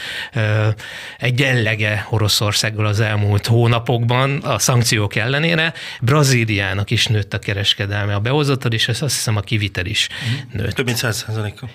egyenlege 1.18 2.08
Oroszországgal 2.10 2.86
az 2.86 3.00
elmúlt 3.00 3.48
hónap 3.48 3.73
napokban 3.74 4.38
a 4.38 4.60
szankciók 4.60 5.16
ellenére 5.16 5.74
Brazíliának 6.02 6.92
is 6.92 7.08
nőtt 7.08 7.34
a 7.34 7.40
kereskedelme, 7.40 8.16
a 8.16 8.20
behozatal, 8.20 8.72
és 8.72 8.88
azt 8.88 9.00
hiszem 9.00 9.38
a 9.38 9.42
kivitel 9.42 9.86
is 9.86 10.10
mhm. 10.10 10.62
nőtt. 10.62 10.74
Több 10.76 10.86
mint 10.86 10.98
100 10.98 11.26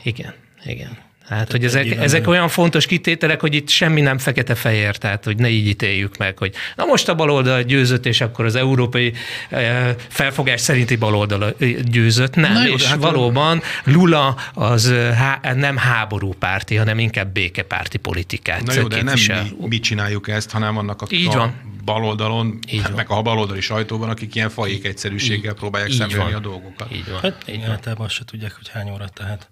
Igen, 0.03 0.35
igen. 0.65 1.07
Hát, 1.29 1.51
hogy 1.51 1.65
ezek, 1.65 1.91
ezek 1.91 2.29
olyan 2.29 2.49
fontos 2.49 2.87
kitételek, 2.87 3.41
hogy 3.41 3.55
itt 3.55 3.69
semmi 3.69 4.01
nem 4.01 4.19
fekete-fehér, 4.19 4.97
tehát 4.97 5.25
hogy 5.25 5.37
ne 5.37 5.49
így 5.49 5.67
ítéljük 5.67 6.17
meg, 6.17 6.39
hogy 6.39 6.55
na 6.77 6.85
most 6.85 7.09
a 7.09 7.15
baloldal 7.15 7.63
győzött, 7.63 8.07
és 8.07 8.21
akkor 8.21 8.45
az 8.45 8.55
európai 8.55 9.13
eh, 9.49 9.95
felfogás 10.09 10.61
szerinti 10.61 10.97
baloldal 10.97 11.55
győzött. 11.83 12.35
Nem, 12.35 12.53
na 12.53 12.67
jó, 12.67 12.75
és 12.75 12.87
hát 12.87 12.99
valóban 12.99 13.63
Lula 13.85 14.37
az 14.55 14.91
eh, 14.91 15.17
há, 15.17 15.55
nem 15.55 15.77
háborúpárti, 15.77 16.77
hanem 16.77 16.99
inkább 16.99 17.33
békepárti 17.33 17.99
politikát 17.99 18.63
Na 18.63 18.73
jó, 18.73 18.87
de 18.87 19.03
nem 19.03 19.17
mi, 19.27 19.67
mi 19.67 19.79
csináljuk 19.79 20.29
ezt, 20.29 20.51
hanem 20.51 20.77
annak, 20.77 21.03
akik 21.03 21.19
így 21.19 21.35
van. 21.35 21.55
Baloldalon, 21.93 22.59
így 22.71 22.83
hát 22.83 22.97
meg 22.97 23.11
a 23.11 23.23
baloldali 23.23 23.61
sajtóban, 23.61 24.09
akik 24.09 24.35
ilyen 24.35 24.51
fajék 24.51 24.85
egyszerűséggel 24.85 25.53
így, 25.53 25.59
próbálják 25.59 25.93
szemlélni 25.93 26.33
a 26.33 26.39
dolgokat. 26.39 26.93
Így 26.93 27.11
van. 27.11 27.21
Hát, 27.21 27.45
így 27.49 27.63
általában 27.63 28.07
azt 28.07 28.15
se 28.15 28.25
tudják, 28.25 28.53
hogy 28.57 28.69
hány 28.69 28.91
óra, 28.91 29.09
tehát 29.09 29.51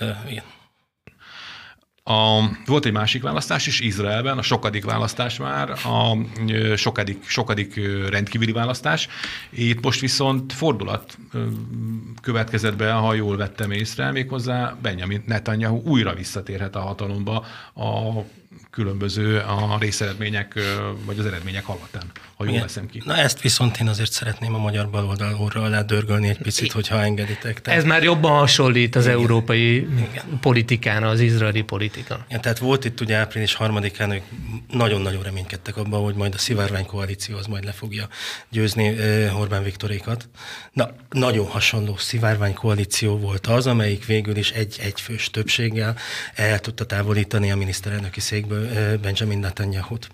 uh, 0.00 0.30
igen. 0.30 0.44
A, 2.04 2.40
volt 2.66 2.84
egy 2.84 2.92
másik 2.92 3.22
választás 3.22 3.66
is 3.66 3.80
Izraelben, 3.80 4.38
a 4.38 4.42
sokadik 4.42 4.84
választás 4.84 5.38
már, 5.38 5.70
a 5.70 6.16
sokadik, 6.76 7.28
sokadik 7.28 7.80
rendkívüli 8.08 8.52
választás. 8.52 9.08
Itt 9.50 9.82
most 9.82 10.00
viszont 10.00 10.52
fordulat 10.52 11.18
következett 12.22 12.76
be, 12.76 12.92
ha 12.92 13.14
jól 13.14 13.36
vettem 13.36 13.70
észre, 13.70 14.10
méghozzá 14.10 14.76
Benjamin 14.82 15.22
Netanyahu 15.26 15.80
újra 15.84 16.14
visszatérhet 16.14 16.76
a 16.76 16.80
hatalomba 16.80 17.44
a 17.74 18.20
különböző 18.72 19.38
a 19.38 19.76
részeredmények, 19.78 20.58
vagy 21.04 21.18
az 21.18 21.26
eredmények 21.26 21.64
hallatán, 21.64 22.10
ha 22.46 22.52
jól 22.52 22.60
veszem 22.60 22.86
ki. 22.86 23.02
Na 23.04 23.16
ezt 23.16 23.40
viszont 23.40 23.80
én 23.80 23.88
azért 23.88 24.12
szeretném 24.12 24.54
a 24.54 24.58
magyar 24.58 24.90
baloldalról 24.90 25.64
alá 25.64 25.82
dörgölni 25.82 26.28
egy 26.28 26.38
picit, 26.38 26.72
hogyha 26.72 27.02
engeditek. 27.02 27.60
Tehát... 27.60 27.78
Ez 27.78 27.84
már 27.84 28.02
jobban 28.02 28.38
hasonlít 28.38 28.96
az 28.96 29.04
Igen. 29.04 29.18
európai 29.18 29.76
Igen. 29.76 30.38
politikára, 30.40 31.08
az 31.08 31.20
izraeli 31.20 31.62
politika. 31.62 32.24
Igen, 32.28 32.40
tehát 32.40 32.58
volt 32.58 32.84
itt 32.84 33.00
ugye 33.00 33.16
április 33.16 33.54
harmadikán, 33.54 34.10
ők 34.10 34.22
nagyon-nagyon 34.70 35.22
reménykedtek 35.22 35.76
abban, 35.76 36.02
hogy 36.02 36.14
majd 36.14 36.34
a 36.34 36.38
szivárvány 36.38 36.86
koalíció 36.86 37.36
az 37.36 37.46
majd 37.46 37.64
le 37.64 37.72
fogja 37.72 38.08
győzni 38.48 38.88
uh, 38.88 39.40
Orbán 39.40 39.62
Viktorékat. 39.62 40.28
Na, 40.72 40.90
nagyon 41.10 41.46
hasonló 41.46 41.96
szivárvány 41.96 42.54
koalíció 42.54 43.18
volt 43.18 43.46
az, 43.46 43.66
amelyik 43.66 44.06
végül 44.06 44.36
is 44.36 44.50
egy 44.50 44.76
egyfős 44.80 45.30
többséggel 45.30 45.96
el 46.34 46.58
tudta 46.60 46.84
távolítani 46.84 47.50
a 47.50 47.56
miniszterelnöki 47.56 48.20
székből 48.20 48.98
Benjamin 48.98 49.38
Netanyahu-t. 49.38 50.08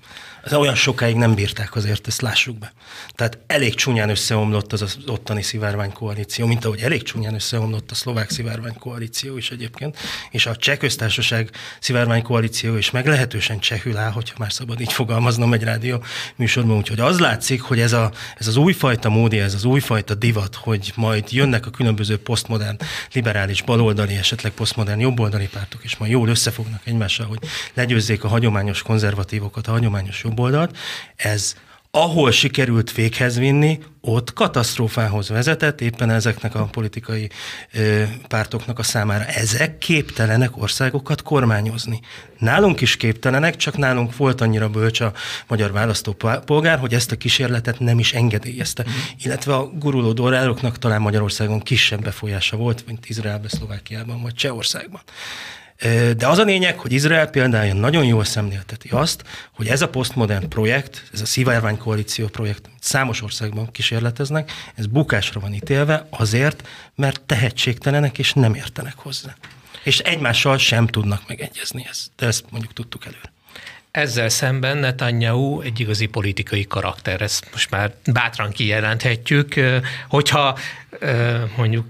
Olyan 0.53 0.75
sokáig 0.75 1.17
nem 1.17 1.35
bírták 1.35 1.75
azért 1.75 2.07
azt 2.07 2.21
lássuk 2.21 2.59
be. 2.59 2.73
Tehát 3.15 3.39
elég 3.47 3.75
csúnyán 3.75 4.11
összeomlott 4.11 4.73
az, 4.73 4.83
az 4.83 4.99
ottani 5.07 5.43
szivárványkoalíció, 5.43 6.47
mint 6.47 6.65
ahogy 6.65 6.81
elég 6.81 7.03
csúnyán 7.03 7.35
összeomlott 7.35 7.91
a 7.91 7.95
szlovák 7.95 8.31
szivárványkoalíció 8.31 9.37
is 9.37 9.51
egyébként, 9.51 9.97
és 10.31 10.47
a 10.47 10.57
cseh 10.57 10.77
köztársaság 10.77 11.51
szivárványkoalíció 11.81 12.77
is 12.77 12.91
meglehetősen 12.91 13.59
csehül 13.59 13.97
áll, 13.97 14.11
hogyha 14.11 14.35
már 14.39 14.53
szabad 14.53 14.81
így 14.81 14.93
fogalmaznom 14.93 15.53
egy 15.53 15.63
rádió 15.63 16.03
műsorban. 16.37 16.77
Úgyhogy 16.77 17.01
az 17.01 17.19
látszik, 17.19 17.61
hogy 17.61 17.81
ez, 17.81 17.93
a, 17.93 18.13
ez 18.39 18.47
az 18.47 18.57
újfajta 18.57 19.09
módi, 19.09 19.39
ez 19.39 19.55
az 19.55 19.65
újfajta 19.65 20.15
divat, 20.15 20.55
hogy 20.55 20.93
majd 20.95 21.33
jönnek 21.33 21.67
a 21.67 21.71
különböző 21.71 22.19
posztmodern, 22.19 22.77
liberális, 23.13 23.63
baloldali, 23.63 24.15
esetleg 24.15 24.53
posztmodern, 24.53 25.01
jobboldali 25.01 25.49
pártok, 25.49 25.85
és 25.85 25.97
majd 25.97 26.11
jól 26.11 26.29
összefognak 26.29 26.81
egymással, 26.85 27.27
hogy 27.27 27.39
legyőzzék 27.75 28.25
a 28.25 28.29
hagyományos 28.29 28.83
konzervatívokat, 28.83 29.67
a 29.67 29.71
hagyományos 29.71 30.25
jobboldalt. 30.39 30.77
Ez 31.17 31.55
ahol 31.91 32.31
sikerült 32.31 32.93
véghez 32.93 33.39
vinni, 33.39 33.79
ott 34.01 34.33
katasztrófához 34.33 35.29
vezetett 35.29 35.81
éppen 35.81 36.11
ezeknek 36.11 36.55
a 36.55 36.65
politikai 36.65 37.31
ö, 37.73 38.03
pártoknak 38.29 38.79
a 38.79 38.83
számára. 38.83 39.25
Ezek 39.25 39.79
képtelenek 39.79 40.57
országokat 40.57 41.23
kormányozni. 41.23 42.01
Nálunk 42.39 42.81
is 42.81 42.97
képtelenek, 42.97 43.57
csak 43.57 43.77
nálunk 43.77 44.17
volt 44.17 44.41
annyira 44.41 44.69
bölcs 44.69 45.01
a 45.01 45.13
magyar 45.47 45.73
választópolgár, 45.73 46.79
hogy 46.79 46.95
ezt 46.95 47.13
a 47.13 47.17
kísérletet 47.17 47.79
nem 47.79 47.99
is 47.99 48.13
engedélyezte. 48.13 48.85
Mm. 48.89 48.93
Illetve 49.23 49.55
a 49.55 49.65
guruló 49.65 50.13
dollároknak 50.13 50.79
talán 50.79 51.01
Magyarországon 51.01 51.61
kisebb 51.61 52.03
befolyása 52.03 52.57
volt, 52.57 52.87
mint 52.87 53.09
Izraelben, 53.09 53.49
Szlovákiában 53.49 54.23
vagy 54.23 54.35
Csehországban. 54.35 55.01
De 56.17 56.27
az 56.27 56.39
a 56.39 56.43
lényeg, 56.43 56.79
hogy 56.79 56.93
Izrael 56.93 57.27
például 57.27 57.73
nagyon 57.73 58.05
jól 58.05 58.25
szemlélteti 58.25 58.89
azt, 58.89 59.25
hogy 59.53 59.67
ez 59.67 59.83
a 59.83 59.89
posztmodern 59.89 60.49
projekt, 60.49 61.03
ez 61.13 61.21
a 61.21 61.27
szivárvány 61.27 61.77
koalíció 61.77 62.27
projekt, 62.27 62.67
amit 62.67 62.83
számos 62.83 63.23
országban 63.23 63.71
kísérleteznek, 63.71 64.53
ez 64.75 64.87
bukásra 64.87 65.41
van 65.41 65.55
ítélve 65.55 66.07
azért, 66.11 66.69
mert 66.95 67.21
tehetségtelenek 67.21 68.19
és 68.19 68.33
nem 68.33 68.55
értenek 68.55 68.95
hozzá. 68.97 69.37
És 69.83 69.99
egymással 69.99 70.59
sem 70.59 70.87
tudnak 70.87 71.29
megegyezni 71.29 71.87
ezt. 71.89 72.11
De 72.17 72.27
ezt 72.27 72.45
mondjuk 72.51 72.73
tudtuk 72.73 73.07
előre. 73.07 73.33
Ezzel 73.91 74.29
szemben 74.29 74.77
Netanyahu 74.77 75.61
egy 75.61 75.81
igazi 75.81 76.07
politikai 76.07 76.65
karakter, 76.65 77.21
ezt 77.21 77.49
most 77.53 77.71
már 77.71 77.95
bátran 78.13 78.51
kijelenthetjük, 78.51 79.55
hogyha 80.09 80.59
mondjuk 81.57 81.87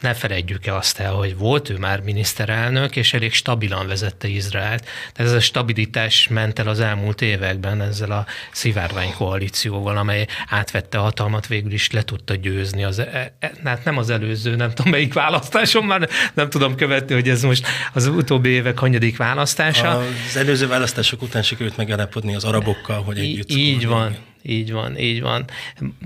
ne 0.00 0.14
felejtjük 0.14 0.66
el 0.66 0.76
azt 0.76 1.00
el, 1.00 1.12
hogy 1.12 1.36
volt 1.36 1.68
ő 1.68 1.76
már 1.76 2.00
miniszterelnök, 2.00 2.96
és 2.96 3.12
elég 3.12 3.32
stabilan 3.32 3.86
vezette 3.86 4.28
Izraelt. 4.28 4.84
Tehát 5.12 5.32
ez 5.32 5.36
a 5.36 5.40
stabilitás 5.40 6.28
ment 6.28 6.58
el 6.58 6.68
az 6.68 6.80
elmúlt 6.80 7.22
években 7.22 7.80
ezzel 7.80 8.10
a 8.10 8.26
szivárvány 8.52 9.14
koalícióval, 9.14 9.96
amely 9.96 10.26
átvette 10.48 10.98
a 10.98 11.02
hatalmat, 11.02 11.46
végül 11.46 11.72
is 11.72 11.90
le 11.90 12.02
tudta 12.02 12.34
győzni. 12.34 12.84
Az, 12.84 12.98
e, 12.98 13.32
e, 13.38 13.52
hát 13.64 13.84
nem 13.84 13.98
az 13.98 14.10
előző, 14.10 14.56
nem 14.56 14.70
tudom 14.74 14.92
melyik 14.92 15.12
választáson, 15.12 15.84
már 15.84 16.08
nem 16.34 16.50
tudom 16.50 16.74
követni, 16.74 17.14
hogy 17.14 17.28
ez 17.28 17.42
most 17.42 17.66
az 17.92 18.06
utóbbi 18.06 18.48
évek 18.48 18.78
hanyadik 18.78 19.16
választása. 19.16 19.98
Az 20.28 20.36
előző 20.36 20.66
választások 20.66 21.22
után 21.22 21.42
sikerült 21.42 21.76
megállapodni 21.76 22.34
az 22.34 22.44
arabokkal, 22.44 23.02
hogy 23.02 23.18
együtt. 23.18 23.50
Így 23.50 23.86
van, 23.86 24.16
így 24.48 24.72
van, 24.72 24.98
így 24.98 25.20
van. 25.20 25.44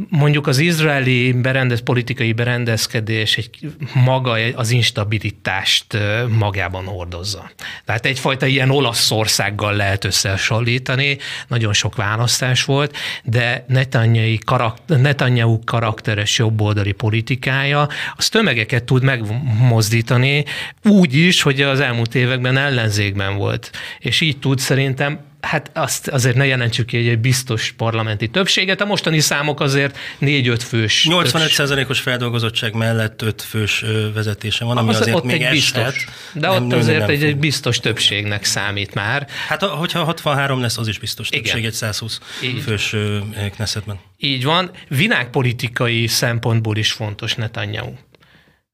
Mondjuk 0.09 0.47
az 0.47 0.59
izraeli 0.59 1.33
berendez, 1.33 1.81
politikai 1.81 2.33
berendezkedés 2.33 3.37
egy 3.37 3.51
maga 3.95 4.37
az 4.55 4.71
instabilitást 4.71 5.99
magában 6.39 6.85
hordozza. 6.85 7.51
Tehát 7.85 8.07
egyfajta 8.07 8.47
ilyen 8.47 8.71
Olaszországgal 8.71 9.75
lehet 9.75 10.05
összehasonlítani, 10.05 11.19
nagyon 11.49 11.73
sok 11.73 11.97
választás 11.97 12.65
volt, 12.65 12.97
de 13.25 13.65
Netanyahu, 13.69 14.37
karakter, 14.45 15.01
Netanyahu 15.01 15.59
karakteres 15.65 16.39
jobboldali 16.39 16.93
politikája 16.93 17.89
az 18.17 18.29
tömegeket 18.29 18.85
tud 18.85 19.03
megmozdítani 19.03 20.45
úgy 20.85 21.15
is, 21.15 21.43
hogy 21.43 21.61
az 21.61 21.81
elmúlt 21.81 22.15
években 22.15 22.57
ellenzékben 22.57 23.37
volt. 23.37 23.71
És 23.99 24.21
így 24.21 24.39
tud 24.39 24.59
szerintem 24.59 25.31
hát 25.43 25.71
azt 25.75 26.09
azért 26.09 26.37
ne 26.37 26.47
jelentsük 26.47 26.87
ki 26.87 26.97
egy 26.97 27.19
biztos 27.19 27.75
parlamenti 27.77 28.29
többséget. 28.29 28.81
A 28.81 28.85
mostani 28.85 29.21
számok 29.21 29.61
azért 29.61 29.99
4-5 30.21 30.61
fős. 30.69 31.07
85%-os 31.11 32.01
feldolgozottság 32.01 32.75
mellett 32.75 33.23
5 33.23 33.43
fős 33.43 33.85
vezetése 34.15 34.65
van, 34.65 34.77
ami 34.77 34.89
az, 34.89 35.01
azért 35.01 35.17
ott 35.17 35.25
még 35.25 35.43
egy 35.43 35.51
biztos, 35.51 36.07
De 36.33 36.49
nem, 36.49 36.65
ott 36.65 36.73
azért 36.73 37.09
egy, 37.09 37.25
egy 37.25 37.37
biztos 37.37 37.81
többségnek 37.81 38.45
számít 38.45 38.95
már. 38.95 39.27
Hát 39.49 39.63
hogyha 39.63 40.05
63 40.05 40.61
lesz, 40.61 40.79
az 40.79 40.89
is 40.89 40.99
biztos 40.99 41.29
többség 41.29 41.57
Igen. 41.57 41.71
egy 41.71 41.77
120 41.77 42.21
Így. 42.43 42.63
fős 42.63 42.97
Knessetben. 43.55 43.99
Így 44.19 44.45
van. 44.45 44.71
Világpolitikai 44.89 46.07
szempontból 46.07 46.77
is 46.77 46.93
fontos 46.93 47.35
Netanyahu 47.35 47.93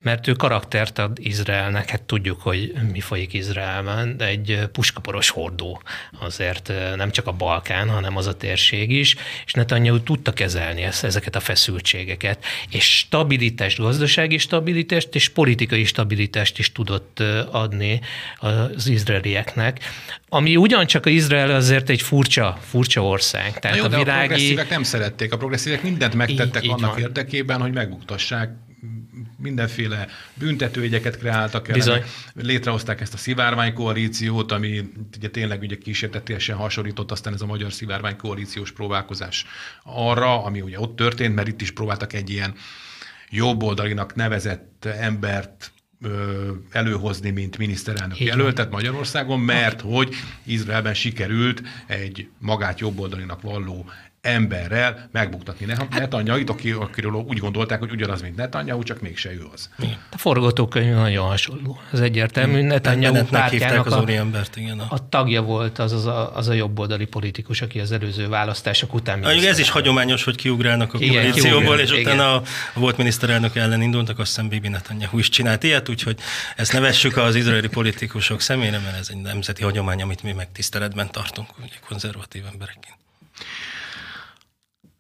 mert 0.01 0.27
ő 0.27 0.33
karaktert 0.33 0.99
ad 0.99 1.19
Izraelnek, 1.21 1.91
hát 1.91 2.03
tudjuk, 2.03 2.41
hogy 2.41 2.73
mi 2.93 3.01
folyik 3.01 3.33
Izraelben, 3.33 4.17
de 4.17 4.27
egy 4.27 4.61
puskaporos 4.73 5.31
hordó. 5.31 5.83
Azért 6.19 6.73
nem 6.97 7.11
csak 7.11 7.27
a 7.27 7.33
Balkán, 7.33 7.89
hanem 7.89 8.17
az 8.17 8.27
a 8.27 8.37
térség 8.37 8.91
is, 8.91 9.17
és 9.47 9.53
Netanyahu 9.53 10.03
tudta 10.03 10.33
kezelni 10.33 10.83
ezt, 10.83 11.05
ezeket 11.05 11.37
a 11.37 11.41
feszültségeket, 11.41 12.45
és 12.71 12.99
stabilitást, 12.99 13.79
gazdasági 13.79 14.39
stabilitást 14.39 15.15
és 15.15 15.29
politikai 15.29 15.85
stabilitást 15.85 16.59
is 16.59 16.73
tudott 16.73 17.23
adni 17.51 18.01
az 18.39 18.87
izraelieknek, 18.87 19.81
ami 20.29 20.57
ugyancsak 20.57 21.07
az 21.07 21.13
Izrael 21.13 21.51
azért 21.51 21.89
egy 21.89 22.03
furcsa, 22.03 22.59
furcsa 22.61 23.05
ország. 23.05 23.59
Tehát 23.59 23.77
jó, 23.77 23.85
a, 23.85 23.89
világi... 23.89 24.11
a 24.11 24.15
progresszívek 24.15 24.69
nem 24.69 24.83
szerették, 24.83 25.33
a 25.33 25.37
progresszívek 25.37 25.83
mindent 25.83 26.15
megtettek 26.15 26.65
így, 26.65 26.71
annak 26.71 26.97
így 26.99 27.03
érdekében, 27.03 27.61
hogy 27.61 27.73
megbuktassák 27.73 28.51
mindenféle 29.37 30.07
büntetőügyeket 30.35 31.19
kreáltak 31.19 31.69
el, 31.69 31.75
Bizony. 31.75 32.03
létrehozták 32.35 33.01
ezt 33.01 33.14
a 33.14 33.17
szivárványkoalíciót, 33.17 34.53
ami 34.53 34.91
ugye 35.17 35.29
tényleg 35.29 35.61
ugye 35.61 35.79
kísértetésen 35.79 36.57
hasonlított 36.57 37.11
aztán 37.11 37.35
ez 37.35 37.41
a 37.41 37.47
magyar 37.47 37.73
szivárványkoalíciós 37.73 38.73
próbálkozás 38.73 39.47
arra, 39.83 40.45
ami 40.45 40.61
ugye 40.61 40.81
ott 40.81 40.97
történt, 40.97 41.35
mert 41.35 41.49
itt 41.49 41.61
is 41.61 41.71
próbáltak 41.71 42.12
egy 42.12 42.31
ilyen 42.31 42.55
jobboldalinak 43.31 44.14
nevezett 44.14 44.85
embert 44.85 45.73
előhozni, 46.71 47.31
mint 47.31 47.59
miniszterelnök 47.59 48.21
jelöltet 48.21 48.71
Magyarországon, 48.71 49.41
mert 49.41 49.81
hogy 49.81 50.15
Izraelben 50.45 50.95
sikerült 50.95 51.63
egy 51.87 52.29
magát 52.39 52.81
jobboldalinak 52.81 53.43
valló 53.43 53.87
emberrel 54.21 55.09
megbuktatni 55.13 55.67
Netanyahu-t, 55.91 56.51
aki, 56.51 56.71
akiről 56.71 57.13
úgy 57.13 57.39
gondolták, 57.39 57.79
hogy 57.79 57.91
ugyanaz, 57.91 58.23
mint 58.23 58.37
Netanyahu, 58.37 58.83
csak 58.83 59.01
mégse 59.01 59.33
ő 59.33 59.47
az. 59.55 59.71
A 60.11 60.19
forgatókönyv 60.19 60.95
nagyon 60.95 61.27
hasonló. 61.27 61.81
Az 61.93 62.01
egyértelmű. 62.01 62.63
Netanyahu 62.63 63.25
pártjának 63.25 63.87
az 63.87 63.93
a, 63.93 64.05
embert, 64.09 64.57
igen. 64.57 64.79
A 64.79 65.09
tagja 65.09 65.43
volt 65.43 65.79
az, 65.79 65.93
az, 65.93 66.07
a, 66.07 66.37
az 66.37 66.49
a 66.49 66.53
jobboldali 66.53 67.05
politikus, 67.05 67.63
aki 67.63 67.81
az 67.81 67.93
előző 67.93 68.29
választások 68.29 68.95
után 68.95 69.23
ah, 69.23 69.47
Ez 69.47 69.59
is 69.59 69.71
hagyományos, 69.71 70.25
hogy 70.25 70.37
kiugrálnak 70.37 70.95
a 70.95 70.99
koalícióból, 70.99 71.79
és 71.79 71.91
igen. 71.91 72.03
utána 72.03 72.35
a 72.35 72.43
volt 72.75 72.97
miniszterelnök 72.97 73.57
ellen 73.57 73.83
indultak, 73.83 74.19
azt 74.19 74.29
hiszem 74.29 74.49
Bibi 74.49 74.69
Netanyahu 74.69 75.19
is 75.19 75.29
csinált 75.29 75.63
ilyet, 75.63 75.88
úgyhogy 75.88 76.18
ezt 76.57 76.72
nevessük 76.72 77.16
az 77.16 77.35
izraeli 77.35 77.68
politikusok 77.68 78.40
személyre, 78.40 78.79
mert 78.79 78.96
ez 78.96 79.09
egy 79.11 79.16
nemzeti 79.16 79.62
hagyomány, 79.62 80.03
amit 80.03 80.22
mi 80.22 80.33
megtiszteletben 80.33 81.11
tartunk, 81.11 81.48
ugye 81.59 81.74
konzervatív 81.88 82.42
emberekként. 82.53 82.96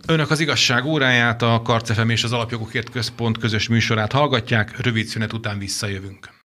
Önök 0.06 0.30
az 0.30 0.40
igazság 0.40 0.84
óráját, 0.84 1.42
a 1.42 1.62
Karcefem 1.62 2.10
és 2.10 2.24
az 2.24 2.32
Alapjogokért 2.32 2.90
Központ 2.90 3.38
közös 3.38 3.68
műsorát 3.68 4.12
hallgatják, 4.12 4.80
rövid 4.80 5.06
szünet 5.06 5.32
után 5.32 5.58
visszajövünk. 5.58 6.36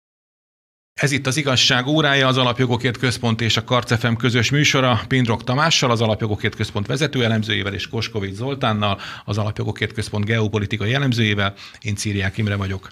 Ez 0.93 1.11
itt 1.11 1.27
az 1.27 1.37
igazság 1.37 1.87
órája, 1.87 2.27
az 2.27 2.37
Alapjogokért 2.37 2.97
Központ 2.97 3.41
és 3.41 3.57
a 3.57 3.63
Karcefem 3.63 4.15
közös 4.15 4.51
műsora 4.51 5.01
Pindrok 5.07 5.43
Tamással, 5.43 5.91
az 5.91 6.01
Alapjogokért 6.01 6.55
Központ 6.55 6.87
vezető 6.87 7.23
elemzőjével 7.23 7.73
és 7.73 7.87
Koskovics 7.87 8.33
Zoltánnal, 8.33 8.99
az 9.25 9.37
Alapjogokért 9.37 9.93
Központ 9.93 10.25
geopolitikai 10.25 10.93
elemzőjével. 10.93 11.53
Én 11.81 11.95
Círiák 11.95 12.37
Imre 12.37 12.55
vagyok. 12.55 12.91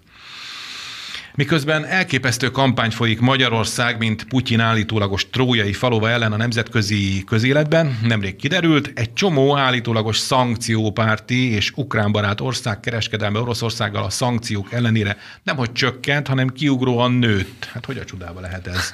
Miközben 1.35 1.85
elképesztő 1.85 2.49
kampány 2.49 2.91
folyik 2.91 3.19
Magyarország, 3.19 3.97
mint 3.97 4.23
Putyin 4.23 4.59
állítólagos 4.59 5.29
trójai 5.29 5.73
falova 5.73 6.09
ellen 6.09 6.31
a 6.31 6.37
nemzetközi 6.37 7.23
közéletben, 7.23 7.99
nemrég 8.03 8.35
kiderült, 8.35 8.91
egy 8.95 9.13
csomó 9.13 9.57
állítólagos 9.57 10.17
szankciópárti 10.17 11.51
és 11.51 11.71
ukránbarát 11.75 12.41
ország 12.41 12.79
kereskedelme 12.79 13.39
Oroszországgal 13.39 14.03
a 14.03 14.09
szankciók 14.09 14.73
ellenére 14.73 15.17
nemhogy 15.43 15.71
csökkent, 15.71 16.27
hanem 16.27 16.47
kiugróan 16.47 17.11
nőtt. 17.11 17.69
Hát 17.73 17.85
hogy 17.85 17.97
a 17.97 18.05
csodába 18.05 18.39
lehet 18.39 18.67
ez? 18.67 18.93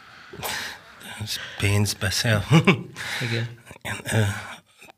ez 1.24 1.36
pénz 1.58 1.94
beszél. 1.94 2.44
Igen. 3.30 3.48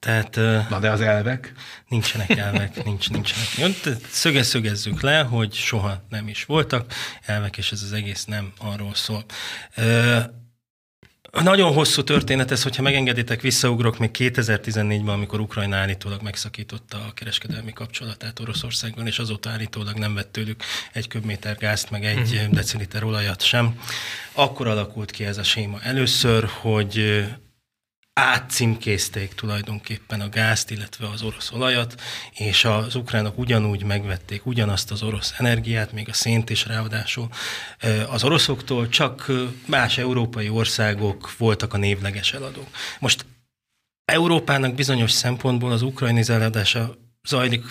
Tehát, 0.02 0.36
Na 0.68 0.78
de 0.78 0.90
az 0.90 1.00
elvek? 1.00 1.52
Nincsenek 1.88 2.30
elvek, 2.30 2.82
nincs, 2.84 3.10
nincsenek. 3.10 3.96
Szöge 4.10 4.42
szögezzük 4.42 5.00
le, 5.00 5.20
hogy 5.20 5.52
soha 5.54 6.02
nem 6.08 6.28
is 6.28 6.44
voltak 6.44 6.92
elvek, 7.24 7.56
és 7.56 7.72
ez 7.72 7.82
az 7.82 7.92
egész 7.92 8.24
nem 8.24 8.52
arról 8.58 8.94
szól. 8.94 9.24
Nagyon 11.42 11.72
hosszú 11.72 12.02
történet 12.02 12.50
ez, 12.50 12.62
hogyha 12.62 12.82
megengeditek, 12.82 13.40
visszaugrok 13.40 13.98
még 13.98 14.10
2014-ben, 14.18 15.14
amikor 15.14 15.40
Ukrajna 15.40 15.76
állítólag 15.76 16.22
megszakította 16.22 16.96
a 16.96 17.12
kereskedelmi 17.14 17.72
kapcsolatát 17.72 18.40
Oroszországgal, 18.40 19.06
és 19.06 19.18
azóta 19.18 19.50
állítólag 19.50 19.98
nem 19.98 20.14
vett 20.14 20.32
tőlük 20.32 20.62
egy 20.92 21.08
köbméter 21.08 21.56
gázt, 21.56 21.90
meg 21.90 22.04
egy 22.04 22.32
uh-huh. 22.32 22.54
deciliter 22.54 23.04
olajat 23.04 23.42
sem. 23.42 23.80
Akkor 24.32 24.66
alakult 24.66 25.10
ki 25.10 25.24
ez 25.24 25.38
a 25.38 25.42
séma 25.42 25.80
először, 25.82 26.48
hogy 26.60 27.24
átcímkézték 28.14 29.34
tulajdonképpen 29.34 30.20
a 30.20 30.28
gázt, 30.28 30.70
illetve 30.70 31.08
az 31.08 31.22
orosz 31.22 31.52
olajat, 31.52 32.00
és 32.32 32.64
az 32.64 32.94
ukránok 32.94 33.38
ugyanúgy 33.38 33.84
megvették 33.84 34.46
ugyanazt 34.46 34.90
az 34.90 35.02
orosz 35.02 35.34
energiát, 35.38 35.92
még 35.92 36.08
a 36.08 36.12
szént 36.12 36.50
is 36.50 36.66
ráadásul 36.66 37.28
az 38.08 38.24
oroszoktól, 38.24 38.88
csak 38.88 39.30
más 39.66 39.98
európai 39.98 40.48
országok 40.48 41.36
voltak 41.36 41.74
a 41.74 41.76
névleges 41.76 42.32
eladók. 42.32 42.68
Most 42.98 43.26
Európának 44.04 44.74
bizonyos 44.74 45.10
szempontból 45.10 45.72
az 45.72 45.82
ukrajnizálása 45.82 46.94
zajlik 47.24 47.64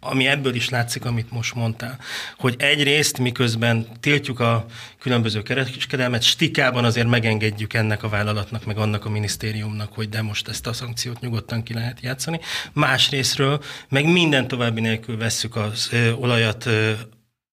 ami 0.00 0.26
ebből 0.26 0.54
is 0.54 0.68
látszik, 0.68 1.04
amit 1.04 1.30
most 1.30 1.54
mondtál, 1.54 1.98
hogy 2.36 2.54
egyrészt 2.58 3.18
miközben 3.18 3.86
tiltjuk 4.00 4.40
a 4.40 4.66
különböző 4.98 5.42
kereskedelmet, 5.42 6.22
stikában 6.22 6.84
azért 6.84 7.08
megengedjük 7.08 7.72
ennek 7.74 8.02
a 8.02 8.08
vállalatnak, 8.08 8.64
meg 8.64 8.78
annak 8.78 9.04
a 9.04 9.10
minisztériumnak, 9.10 9.92
hogy 9.92 10.08
de 10.08 10.22
most 10.22 10.48
ezt 10.48 10.66
a 10.66 10.72
szankciót 10.72 11.20
nyugodtan 11.20 11.62
ki 11.62 11.74
lehet 11.74 12.00
játszani. 12.00 12.40
Másrésztről 12.72 13.62
meg 13.88 14.04
minden 14.04 14.48
további 14.48 14.80
nélkül 14.80 15.16
vesszük 15.16 15.56
az 15.56 15.88
ö, 15.92 16.12
olajat 16.12 16.66
ö, 16.66 16.92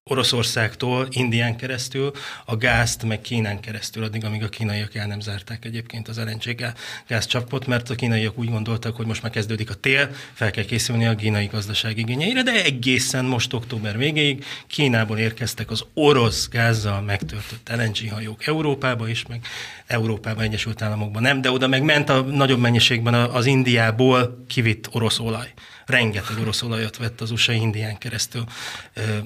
Oroszországtól, 0.08 1.08
Indián 1.10 1.56
keresztül, 1.56 2.12
a 2.46 2.58
gázt 2.58 3.04
meg 3.04 3.22
Kínán 3.22 3.60
keresztül, 3.60 4.04
addig, 4.04 4.26
amíg 4.26 4.44
a 4.44 4.50
kínaiak 4.50 4.96
el 4.96 5.08
nem 5.08 5.20
zárták 5.20 5.66
egyébként 5.66 6.08
az 6.08 6.18
LNG 6.18 6.74
gázcsapot, 7.08 7.68
mert 7.68 7.90
a 7.90 7.96
kínaiak 7.96 8.38
úgy 8.38 8.50
gondoltak, 8.50 8.96
hogy 8.96 9.06
most 9.06 9.22
már 9.22 9.32
kezdődik 9.32 9.70
a 9.70 9.74
tél, 9.74 10.10
fel 10.34 10.52
kell 10.52 10.66
készülni 10.66 11.06
a 11.06 11.16
kínai 11.16 11.46
gazdaság 11.46 11.98
igényeire, 11.98 12.44
de 12.44 12.64
egészen 12.64 13.26
most 13.26 13.54
október 13.54 13.98
végéig 13.98 14.46
Kínából 14.68 15.18
érkeztek 15.18 15.72
az 15.72 15.86
orosz 15.94 16.50
gázzal 16.50 17.02
megtöltött 17.02 17.70
LNG 17.76 18.12
hajók 18.12 18.48
Európába 18.48 19.10
is, 19.10 19.26
meg 19.26 19.46
Európában, 19.88 20.44
Egyesült 20.44 20.82
Államokban 20.82 21.22
nem, 21.22 21.42
de 21.42 21.52
oda 21.52 21.68
meg 21.68 21.84
ment 21.84 22.10
a 22.10 22.22
nagyobb 22.22 22.60
mennyiségben 22.60 23.14
az 23.14 23.46
Indiából 23.46 24.44
kivitt 24.48 24.90
orosz 24.92 25.20
olaj 25.20 25.54
rengeteg 25.88 26.40
orosz 26.40 26.62
olajat 26.62 26.98
vett 26.98 27.22
az 27.22 27.32
USA 27.32 27.52
Indián 27.52 27.98
keresztül 27.98 28.44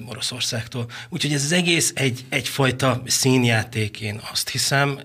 Oroszországtól. 0.06 0.86
Úgyhogy 1.08 1.32
ez 1.32 1.44
az 1.44 1.52
egész 1.52 1.92
egy, 1.94 2.24
egyfajta 2.28 3.02
színjáték, 3.06 4.00
én 4.00 4.20
azt 4.30 4.48
hiszem, 4.48 4.98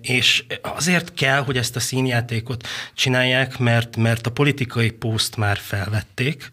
és 0.00 0.44
azért 0.62 1.14
kell, 1.14 1.42
hogy 1.44 1.56
ezt 1.56 1.76
a 1.76 1.80
színjátékot 1.80 2.68
csinálják, 2.94 3.58
mert, 3.58 3.96
mert 3.96 4.26
a 4.26 4.30
politikai 4.30 4.90
pószt 4.90 5.36
már 5.36 5.58
felvették, 5.58 6.48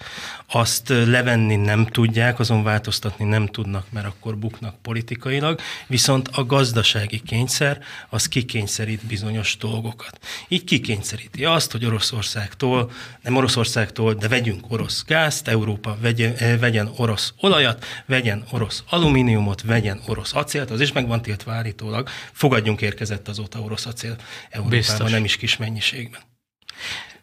azt 0.53 0.89
levenni 0.89 1.55
nem 1.55 1.85
tudják, 1.85 2.39
azon 2.39 2.63
változtatni 2.63 3.25
nem 3.25 3.47
tudnak, 3.47 3.85
mert 3.89 4.05
akkor 4.05 4.37
buknak 4.37 4.81
politikailag, 4.81 5.59
viszont 5.87 6.27
a 6.27 6.45
gazdasági 6.45 7.19
kényszer 7.19 7.79
az 8.09 8.27
kikényszerít 8.27 9.05
bizonyos 9.05 9.57
dolgokat. 9.57 10.19
Így 10.47 10.63
kikényszeríti 10.63 11.45
azt, 11.45 11.71
hogy 11.71 11.85
Oroszországtól, 11.85 12.91
nem 13.21 13.35
Oroszországtól, 13.35 14.13
de 14.13 14.27
vegyünk 14.41 14.71
orosz 14.71 15.03
gázt, 15.05 15.47
Európa 15.47 15.97
vegyen, 16.01 16.35
eh, 16.35 16.59
vegyen 16.59 16.91
orosz 16.97 17.33
olajat, 17.39 17.85
vegyen 18.05 18.43
orosz 18.51 18.83
alumíniumot, 18.89 19.61
vegyen 19.61 20.01
orosz 20.07 20.35
acélt, 20.35 20.71
az 20.71 20.81
is 20.81 20.91
meg 20.91 21.07
van 21.07 21.21
tiltva 21.21 21.51
állítólag, 21.51 22.09
fogadjunk 22.31 22.81
érkezett 22.81 23.27
azóta 23.27 23.59
orosz 23.59 23.85
acél 23.85 24.15
Európában, 24.49 24.69
Biztos. 24.69 25.11
nem 25.11 25.23
is 25.23 25.37
kis 25.37 25.57
mennyiségben. 25.57 26.21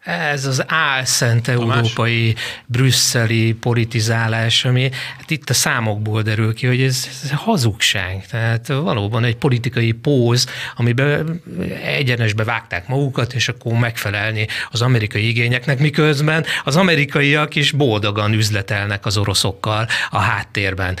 Ez 0.03 0.45
az 0.45 0.63
álszent 0.67 1.47
európai, 1.47 2.35
brüsszeli 2.65 3.53
politizálás, 3.53 4.65
ami 4.65 4.89
hát 5.17 5.31
itt 5.31 5.49
a 5.49 5.53
számokból 5.53 6.21
derül 6.21 6.53
ki, 6.53 6.67
hogy 6.67 6.81
ez, 6.81 7.07
ez 7.23 7.31
hazugság. 7.31 8.25
Tehát 8.29 8.67
valóban 8.67 9.23
egy 9.23 9.35
politikai 9.35 9.91
póz, 9.91 10.47
amiben 10.75 11.41
egyenesbe 11.83 12.43
vágták 12.43 12.87
magukat, 12.87 13.33
és 13.33 13.47
akkor 13.47 13.73
megfelelni 13.73 14.47
az 14.69 14.81
amerikai 14.81 15.27
igényeknek, 15.27 15.79
miközben 15.79 16.45
az 16.63 16.75
amerikaiak 16.75 17.55
is 17.55 17.71
boldogan 17.71 18.33
üzletelnek 18.33 19.05
az 19.05 19.17
oroszokkal 19.17 19.87
a 20.09 20.19
háttérben. 20.19 20.97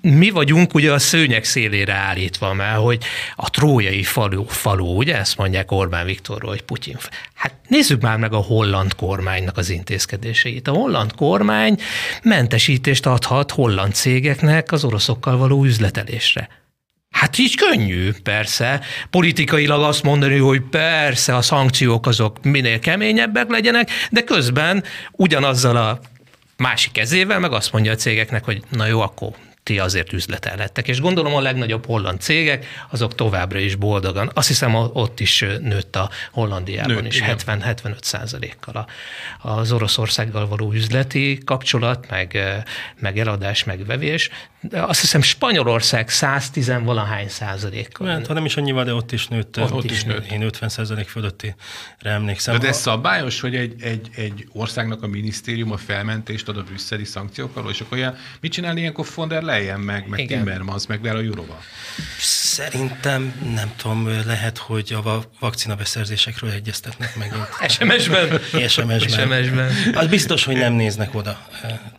Mi 0.00 0.30
vagyunk 0.30 0.74
ugye 0.74 0.92
a 0.92 0.98
szőnyek 0.98 1.44
szélére 1.44 1.94
állítva, 1.94 2.52
mert 2.52 2.78
hogy 2.78 3.04
a 3.36 3.50
trójai 3.50 4.02
falu, 4.02 4.44
falu 4.44 4.96
ugye 4.96 5.18
ezt 5.18 5.36
mondják 5.36 5.72
Orbán 5.72 6.06
Viktorról, 6.06 6.50
hogy 6.50 6.62
Putyin. 6.62 6.96
Hát 7.34 7.54
nézzük 7.68 8.00
már 8.00 8.16
meg 8.16 8.32
a 8.32 8.40
holland 8.48 8.94
kormánynak 8.94 9.56
az 9.56 9.70
intézkedéseit. 9.70 10.68
A 10.68 10.72
holland 10.72 11.14
kormány 11.14 11.80
mentesítést 12.22 13.06
adhat 13.06 13.50
holland 13.50 13.94
cégeknek 13.94 14.72
az 14.72 14.84
oroszokkal 14.84 15.36
való 15.36 15.64
üzletelésre. 15.64 16.48
Hát 17.10 17.38
így 17.38 17.56
könnyű, 17.56 18.12
persze. 18.22 18.80
Politikailag 19.10 19.82
azt 19.82 20.02
mondani, 20.02 20.36
hogy 20.36 20.60
persze 20.60 21.36
a 21.36 21.42
szankciók 21.42 22.06
azok 22.06 22.44
minél 22.44 22.78
keményebbek 22.78 23.50
legyenek, 23.50 23.90
de 24.10 24.22
közben 24.22 24.84
ugyanazzal 25.12 25.76
a 25.76 26.00
másik 26.56 26.92
kezével 26.92 27.38
meg 27.38 27.52
azt 27.52 27.72
mondja 27.72 27.92
a 27.92 27.96
cégeknek, 27.96 28.44
hogy 28.44 28.62
na 28.70 28.86
jó, 28.86 29.00
akkor 29.00 29.30
ti 29.68 29.78
azért 29.78 30.12
üzletelhettek. 30.12 30.88
És 30.88 31.00
gondolom 31.00 31.34
a 31.34 31.40
legnagyobb 31.40 31.86
holland 31.86 32.20
cégek, 32.20 32.66
azok 32.90 33.14
továbbra 33.14 33.58
is 33.58 33.74
boldogan. 33.74 34.30
Azt 34.34 34.48
hiszem 34.48 34.74
ott 34.74 35.20
is 35.20 35.40
nőtt 35.60 35.96
a 35.96 36.10
Hollandiában 36.30 36.94
nőtt, 36.94 37.12
is 37.12 37.22
70-75 37.26 38.02
százalékkal 38.02 38.88
az 39.38 39.72
Oroszországgal 39.72 40.46
való 40.46 40.72
üzleti 40.72 41.38
kapcsolat, 41.44 42.10
meg, 42.10 42.38
meg 43.00 43.18
eladás, 43.18 43.64
meg 43.64 43.86
vevés. 43.86 44.30
De 44.60 44.82
azt 44.82 45.00
hiszem 45.00 45.22
Spanyolország 45.22 46.08
110 46.08 46.72
valahány 46.82 47.28
százalékkal. 47.28 48.06
Hát, 48.06 48.26
ha 48.26 48.32
nem 48.32 48.44
is 48.44 48.56
annyival, 48.56 48.84
de 48.84 48.94
ott 48.94 49.12
is 49.12 49.28
nőtt. 49.28 49.60
Ott, 49.60 49.72
ott 49.72 49.90
is 49.90 50.04
nőtt. 50.04 50.30
Én 50.30 50.42
50 50.42 50.68
százalék 50.68 51.08
fölötti 51.08 51.54
emlékszem. 51.98 52.58
De 52.58 52.68
ez 52.68 52.80
szabályos, 52.80 53.40
hogy 53.40 53.56
egy, 53.56 53.82
egy, 53.82 54.08
egy 54.14 54.48
országnak 54.52 55.02
a 55.02 55.06
minisztériuma 55.06 55.76
felmentést 55.76 56.48
ad 56.48 56.56
a 56.56 56.62
brüsszeli 56.62 57.04
szankciókkal, 57.04 57.70
és 57.70 57.80
akkor 57.80 57.98
ilyen, 57.98 58.16
mit 58.40 58.52
csinál 58.52 58.76
ilyenkor 58.76 59.06
von 59.14 59.28
der 59.28 59.42
Leyen, 59.42 59.57
meg, 59.76 60.08
meg 60.08 60.26
Timmermans, 60.26 60.86
meg 60.86 61.00
Vera 61.00 61.20
Jurova? 61.20 61.58
Szerintem, 62.48 63.34
nem 63.54 63.72
tudom, 63.76 64.08
lehet, 64.26 64.58
hogy 64.58 64.92
a 65.04 65.24
vakcina 65.38 65.74
beszerzésekről 65.74 66.50
egyeztetnek 66.50 67.16
megint. 67.16 67.48
SMS-ben? 67.74 68.40
SMS-ben. 68.68 68.98
SMS-ben. 68.98 69.94
Az 69.94 70.06
biztos, 70.06 70.44
hogy 70.44 70.56
nem 70.56 70.72
néznek 70.72 71.14
oda. 71.14 71.46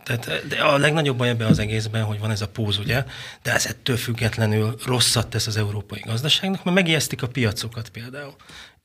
Tehát, 0.03 0.47
de 0.47 0.55
a 0.55 0.77
legnagyobb 0.77 1.17
baj 1.17 1.29
ebben 1.29 1.47
az 1.47 1.59
egészben, 1.59 2.03
hogy 2.03 2.19
van 2.19 2.31
ez 2.31 2.41
a 2.41 2.47
póz, 2.47 2.77
ugye, 2.77 3.03
de 3.43 3.53
ez 3.53 3.65
ettől 3.65 3.97
függetlenül 3.97 4.75
rosszat 4.85 5.27
tesz 5.27 5.47
az 5.47 5.57
európai 5.57 6.01
gazdaságnak, 6.05 6.63
mert 6.63 6.75
megijesztik 6.75 7.21
a 7.21 7.27
piacokat 7.27 7.89
például 7.89 8.35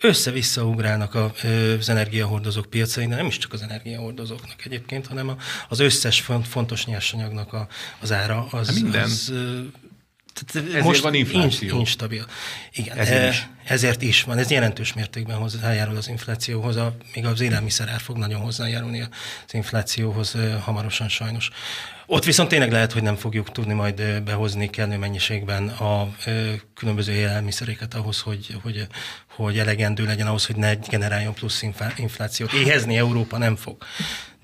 össze-vissza 0.00 0.64
ugrálnak 0.64 1.14
az 1.14 1.88
energiahordozók 1.88 2.70
piacain, 2.70 3.08
de 3.08 3.16
nem 3.16 3.26
is 3.26 3.38
csak 3.38 3.52
az 3.52 3.62
energiahordozóknak 3.62 4.64
egyébként, 4.64 5.06
hanem 5.06 5.36
az 5.68 5.80
összes 5.80 6.24
fontos 6.42 6.86
nyersanyagnak 6.86 7.66
az 8.00 8.12
ára 8.12 8.46
az, 8.50 8.80
minden. 8.80 9.02
az 9.02 9.32
tehát 10.34 10.68
ezért 10.68 10.84
most 10.84 11.02
van 11.02 11.14
infláció. 11.14 11.78
Instabil. 11.78 12.26
Igen, 12.72 12.96
ezért 12.96 13.32
is. 13.32 13.48
ezért 13.64 14.02
is 14.02 14.22
van. 14.22 14.38
Ez 14.38 14.50
jelentős 14.50 14.92
mértékben 14.92 15.36
hozzájárul 15.36 15.96
az 15.96 16.08
inflációhoz, 16.08 16.76
a, 16.76 16.96
még 17.14 17.26
az 17.26 17.40
élelmiszerár 17.40 18.00
fog 18.00 18.16
nagyon 18.16 18.40
hozzájárulni 18.40 19.00
az 19.00 19.54
inflációhoz 19.54 20.36
hamarosan 20.60 21.08
sajnos. 21.08 21.50
Ott 22.06 22.24
viszont 22.24 22.48
tényleg 22.48 22.72
lehet, 22.72 22.92
hogy 22.92 23.02
nem 23.02 23.16
fogjuk 23.16 23.52
tudni 23.52 23.72
majd 23.72 24.22
behozni 24.22 24.70
kellő 24.70 24.96
mennyiségben 24.96 25.68
a 25.68 26.14
különböző 26.74 27.12
élelmiszeréket 27.12 27.94
ahhoz, 27.94 28.20
hogy, 28.20 28.56
hogy, 28.62 28.86
hogy 29.36 29.58
elegendő 29.58 30.04
legyen 30.04 30.26
ahhoz, 30.26 30.46
hogy 30.46 30.56
ne 30.56 30.74
generáljon 30.74 31.34
plusz 31.34 31.62
inflációt. 31.96 32.52
Éhezni 32.52 32.96
Európa 32.96 33.38
nem 33.38 33.56
fog 33.56 33.76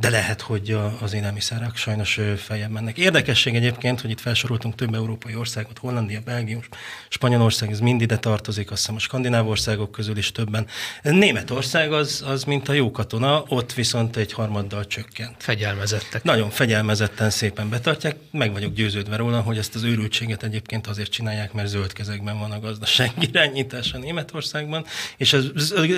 de 0.01 0.11
lehet, 0.11 0.41
hogy 0.41 0.79
az 1.01 1.13
élelmiszerek 1.13 1.77
sajnos 1.77 2.21
feljebb 2.37 2.71
mennek. 2.71 2.99
Érdekesség 2.99 3.55
egyébként, 3.55 4.01
hogy 4.01 4.11
itt 4.11 4.21
felsoroltunk 4.21 4.75
több 4.75 4.95
európai 4.95 5.35
országot, 5.35 5.79
Hollandia, 5.79 6.21
Belgium, 6.25 6.61
Spanyolország, 7.09 7.71
ez 7.71 7.81
mind 7.81 8.01
ide 8.01 8.17
tartozik, 8.17 8.71
azt 8.71 8.81
hiszem 8.81 8.95
a 8.95 8.99
skandináv 8.99 9.49
országok 9.49 9.91
közül 9.91 10.17
is 10.17 10.33
többen. 10.33 10.67
Németország 11.03 11.93
az, 11.93 12.25
az 12.27 12.45
mint 12.45 12.69
a 12.69 12.73
jó 12.73 12.91
katona, 12.91 13.45
ott 13.49 13.73
viszont 13.73 14.17
egy 14.17 14.33
harmaddal 14.33 14.87
csökkent. 14.87 15.35
Fegyelmezettek. 15.39 16.23
Nagyon 16.23 16.51
fegyelmezetten 16.51 17.31
szépen 17.31 17.69
betartják, 17.69 18.17
meg 18.31 18.53
vagyok 18.53 18.75
győződve 18.75 19.17
róla, 19.17 19.41
hogy 19.41 19.59
ezt 19.59 19.75
az 19.75 19.83
őrültséget 19.83 20.43
egyébként 20.43 20.87
azért 20.87 21.11
csinálják, 21.11 21.53
mert 21.53 21.69
zöld 21.69 21.93
kezekben 21.93 22.39
van 22.39 22.51
a 22.51 22.61
gazdaság 22.61 23.11
irányítása 23.33 23.99
Németországban, 23.99 24.85
és 25.17 25.33
a 25.33 25.41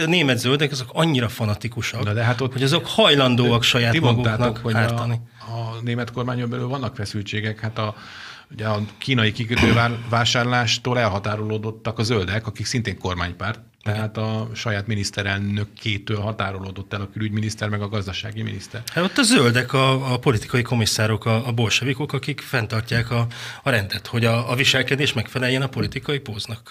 német 0.06 0.38
zöldek 0.38 0.72
azok 0.72 0.90
annyira 0.92 1.28
fanatikusak, 1.28 2.12
de 2.12 2.22
hát 2.22 2.40
ott, 2.40 2.52
hogy 2.52 2.62
azok 2.62 2.86
hajlandóak 2.86 3.62
saját 3.62 3.91
ti 3.92 3.98
mondtátok, 3.98 4.56
hogy 4.56 4.74
a, 4.74 5.02
a 5.02 5.80
német 5.82 6.12
kormányon 6.12 6.50
belül 6.50 6.68
vannak 6.68 6.96
feszültségek. 6.96 7.60
Hát 7.60 7.78
a, 7.78 7.94
ugye 8.50 8.66
a 8.66 8.80
kínai 8.98 9.32
kikötővásárlástól 9.32 10.98
elhatárolódottak 10.98 11.98
a 11.98 12.02
zöldek, 12.02 12.46
akik 12.46 12.66
szintén 12.66 12.98
kormánypárt, 12.98 13.60
Tehát 13.82 14.16
a 14.16 14.48
saját 14.54 14.86
miniszterelnökétől 14.86 16.20
határolódott 16.20 16.92
el 16.92 17.00
a 17.00 17.08
külügyminiszter, 17.12 17.68
meg 17.68 17.82
a 17.82 17.88
gazdasági 17.88 18.42
miniszter. 18.42 18.82
Hát 18.92 19.04
ott 19.04 19.18
a 19.18 19.22
zöldek, 19.22 19.72
a, 19.72 20.12
a 20.12 20.18
politikai 20.18 20.62
komisszárok, 20.62 21.24
a, 21.24 21.46
a 21.46 21.52
bolsevikok, 21.52 22.12
akik 22.12 22.40
fenntartják 22.40 23.10
a, 23.10 23.26
a 23.62 23.70
rendet, 23.70 24.06
hogy 24.06 24.24
a, 24.24 24.50
a 24.50 24.54
viselkedés 24.54 25.12
megfeleljen 25.12 25.62
a 25.62 25.66
politikai 25.66 26.18
póznak. 26.18 26.70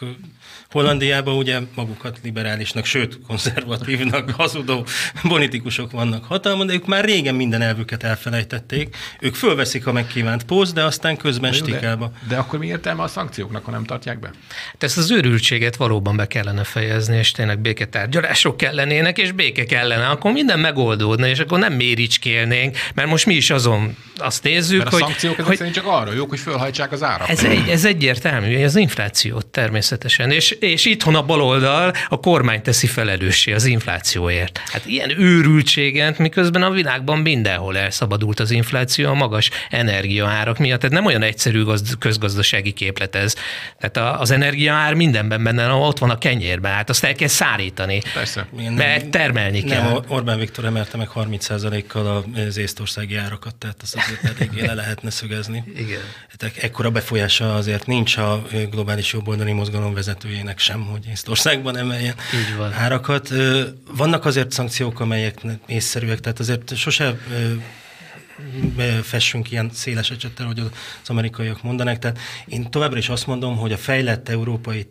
Hollandiában 0.70 1.36
ugye 1.36 1.60
magukat 1.76 2.20
liberálisnak, 2.24 2.86
sőt 2.86 3.20
konzervatívnak, 3.28 4.30
hazudó 4.42 4.86
politikusok 5.22 5.92
vannak 5.92 6.26
hatalmon, 6.26 6.68
de 6.68 6.74
ők 6.74 6.86
már 6.86 7.06
régen 7.06 7.36
minden 7.36 7.62
elvüket 7.62 8.04
elfelejtették. 8.04 8.96
Ők 9.20 9.36
fölveszik 9.36 9.88
a 9.88 9.92
megkívánt 9.92 10.44
póz, 10.44 10.74
de 10.74 10.84
aztán 10.84 11.18
közben 11.18 11.52
stikelba. 11.52 12.08
De, 12.08 12.28
de 12.28 12.38
akkor 12.38 12.60
mi 12.60 12.68
értelme 12.68 13.04
a 13.04 13.08
szankcióknak, 13.08 13.66
ha 13.66 13.72
nem 13.72 13.84
tartják 13.84 14.20
be? 14.20 14.32
Hát 14.72 14.84
ezt 14.84 14.98
az 14.98 15.12
őrültséget 15.12 15.76
valóban 15.76 16.16
be 16.16 16.28
kellene 16.28 16.64
fejezni, 16.64 17.00
és 17.10 17.32
tényleg 17.32 17.60
béketárgyalások 17.60 18.58
kellenének, 18.58 19.18
és 19.18 19.32
béke 19.32 19.66
kellene, 19.66 20.08
akkor 20.08 20.32
minden 20.32 20.60
megoldódna, 20.60 21.28
és 21.28 21.40
akkor 21.40 21.60
nem 21.60 21.74
méricskélnénk, 21.74 22.78
mert 22.96 23.08
most 23.08 23.26
mi 23.26 23.34
is 23.34 23.50
azon 23.50 23.98
azt 24.18 24.44
nézzük, 24.44 24.78
Mert 24.78 24.90
a 24.90 24.96
hogy... 24.96 25.04
szankciók 25.04 25.34
ezek 25.34 25.46
hogy 25.46 25.58
szerint 25.58 25.76
csak 25.76 25.86
arra 25.86 26.14
jók, 26.14 26.30
hogy 26.30 26.40
fölhajtsák 26.40 26.92
az 26.92 27.04
árat. 27.04 27.30
ez, 27.30 27.44
egy, 27.44 27.70
ez 27.70 27.86
egyértelmű, 27.86 28.64
az 28.64 28.76
inflációt 28.76 29.46
természetesen, 29.46 30.32
és, 30.32 30.52
és 30.52 30.86
itthon 30.86 31.16
a 31.16 31.24
baloldal 31.24 31.94
a 32.10 32.20
kormány 32.20 32.62
teszi 32.62 32.88
felelőssé 32.88 33.54
az 33.54 33.66
inflációért. 33.66 34.62
Hát 34.72 34.86
ilyen 34.86 35.20
őrültséget, 35.20 36.18
miközben 36.18 36.64
a 36.64 36.70
világban 36.70 37.20
mindenhol 37.20 37.78
elszabadult 37.78 38.40
az 38.40 38.52
infláció 38.52 39.10
a 39.10 39.14
magas 39.14 39.50
energiaárak 39.70 40.58
miatt. 40.58 40.80
Tehát 40.80 40.96
nem 40.96 41.06
olyan 41.06 41.22
egyszerű 41.22 41.64
gazd, 41.64 41.98
közgazdasági 41.98 42.72
képlet 42.72 43.16
ez. 43.16 43.36
Tehát 43.80 43.98
a, 43.98 44.20
az 44.20 44.32
energiaár 44.32 44.94
mindenben 44.94 45.44
benne, 45.44 45.70
ott 45.72 45.98
van 45.98 46.10
a 46.10 46.18
kenyérben, 46.18 46.74
hát 46.74 46.90
azt 46.92 47.04
el 47.04 47.14
kell 47.16 47.28
szárítani. 47.28 48.02
Persze. 48.14 48.48
Igen, 48.60 48.74
Mert 48.74 49.10
termelni 49.10 49.64
kell. 49.64 49.82
Nem, 49.82 50.04
Orbán 50.08 50.40
Viktor 50.40 50.66
emelte 50.66 50.98
meg 50.98 51.10
30%-kal 51.16 52.26
az 52.48 52.58
észtországi 52.58 53.16
árakat, 53.16 53.56
tehát 53.56 53.82
azt 53.82 53.96
azért 53.96 54.24
eléggé 54.40 54.66
le 54.66 54.74
lehetne 54.74 55.10
szögezni. 55.10 55.64
Igen. 55.76 56.00
Tehát 56.38 56.58
ekkora 56.58 56.90
befolyása 56.92 57.56
azért 57.56 57.86
nincs 57.86 58.18
a 58.18 58.44
globális 58.70 59.14
jobboldali 59.14 59.52
mozgalom 59.52 59.94
vezetőjének 59.94 60.60
sem, 60.60 60.82
hogy 60.82 61.08
Észtországban 61.12 61.78
emeljen 61.78 62.16
Így 62.34 62.56
van. 62.58 62.74
árakat. 62.74 63.30
Vannak 63.92 64.26
azért 64.26 64.52
szankciók, 64.52 65.00
amelyek 65.00 65.42
észszerűek, 65.68 66.20
tehát 66.20 66.40
azért 66.40 66.76
sose 66.76 67.16
fessünk 69.02 69.52
ilyen 69.52 69.70
széles 69.74 70.12
ecsettel, 70.12 70.46
hogy 70.46 70.60
az 70.60 71.10
amerikaiak 71.10 71.64
mondanak. 71.64 72.00
Tehát 72.00 72.20
én 72.46 72.70
továbbra 72.70 72.98
is 72.98 73.10
azt 73.10 73.28
mondom, 73.28 73.58
hogy 73.58 73.72
a 73.72 73.78
fejlett 73.78 74.30
európai 74.30 74.88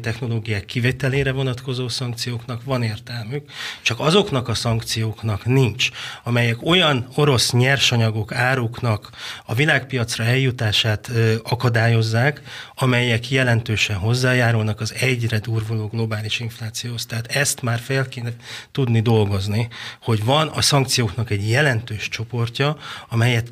technológiák 0.00 0.64
kivételére 0.64 1.32
vonatkozó 1.32 1.88
szankcióknak 1.88 2.64
van 2.64 2.82
értelmük, 2.82 3.50
csak 3.82 4.00
azoknak 4.00 4.48
a 4.48 4.54
szankcióknak 4.54 5.44
nincs, 5.44 5.88
amelyek 6.22 6.62
olyan 6.62 7.08
orosz 7.14 7.52
nyersanyagok, 7.52 8.32
áruknak 8.32 9.10
a 9.44 9.54
világpiacra 9.54 10.24
eljutását 10.24 11.10
akadályozzák, 11.42 12.42
amelyek 12.74 13.30
jelentősen 13.30 13.96
hozzájárulnak 13.96 14.80
az 14.80 14.94
egyre 15.00 15.38
durvuló 15.38 15.86
globális 15.86 16.40
inflációhoz. 16.40 17.06
Tehát 17.06 17.26
ezt 17.26 17.62
már 17.62 17.78
fel 17.78 18.08
kéne 18.08 18.30
tudni 18.72 19.00
dolgozni, 19.00 19.68
hogy 20.02 20.24
van 20.24 20.48
a 20.48 20.62
szankcióknak 20.62 21.30
egy 21.30 21.48
jelentős 21.48 22.08
csoportja, 22.08 22.76
amelyet 23.08 23.50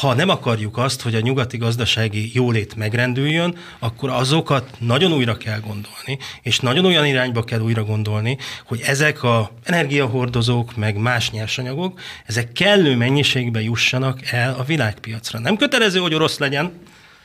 ha 0.00 0.14
nem 0.14 0.28
akarjuk 0.28 0.76
azt, 0.76 1.00
hogy 1.02 1.14
a 1.14 1.20
nyugati 1.20 1.56
gazdasági 1.56 2.30
jólét 2.34 2.74
megrendüljön, 2.74 3.56
akkor 3.78 4.10
azokat 4.10 4.70
nagyon 4.78 5.12
újra 5.12 5.36
kell 5.36 5.60
gondolni, 5.60 6.18
és 6.42 6.60
nagyon 6.60 6.84
olyan 6.84 7.06
irányba 7.06 7.44
kell 7.44 7.60
újra 7.60 7.84
gondolni, 7.84 8.38
hogy 8.66 8.80
ezek 8.80 9.22
a 9.22 9.50
energiahordozók, 9.62 10.76
meg 10.76 10.96
más 10.96 11.30
nyersanyagok, 11.30 12.00
ezek 12.26 12.52
kellő 12.52 12.96
mennyiségben 12.96 13.62
jussanak 13.62 14.30
el 14.30 14.54
a 14.54 14.64
világpiacra. 14.64 15.38
Nem 15.38 15.56
kötelező, 15.56 15.98
hogy 15.98 16.14
orosz 16.14 16.38
legyen, 16.38 16.72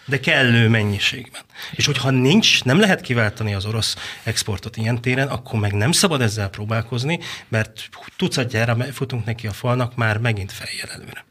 de 0.05 0.19
kellő 0.19 0.69
mennyiségben. 0.69 1.41
És 1.71 1.85
hogyha 1.85 2.09
nincs, 2.09 2.63
nem 2.63 2.79
lehet 2.79 3.01
kiváltani 3.01 3.53
az 3.53 3.65
orosz 3.65 3.95
exportot 4.23 4.77
ilyen 4.77 5.01
téren, 5.01 5.27
akkor 5.27 5.59
meg 5.59 5.73
nem 5.73 5.91
szabad 5.91 6.21
ezzel 6.21 6.49
próbálkozni, 6.49 7.19
mert 7.47 7.89
tucatjára 8.17 8.77
futunk 8.91 9.25
neki 9.25 9.47
a 9.47 9.51
falnak 9.51 9.95
már 9.95 10.17
megint 10.17 10.51
feljel 10.51 10.89
előre. 10.89 11.25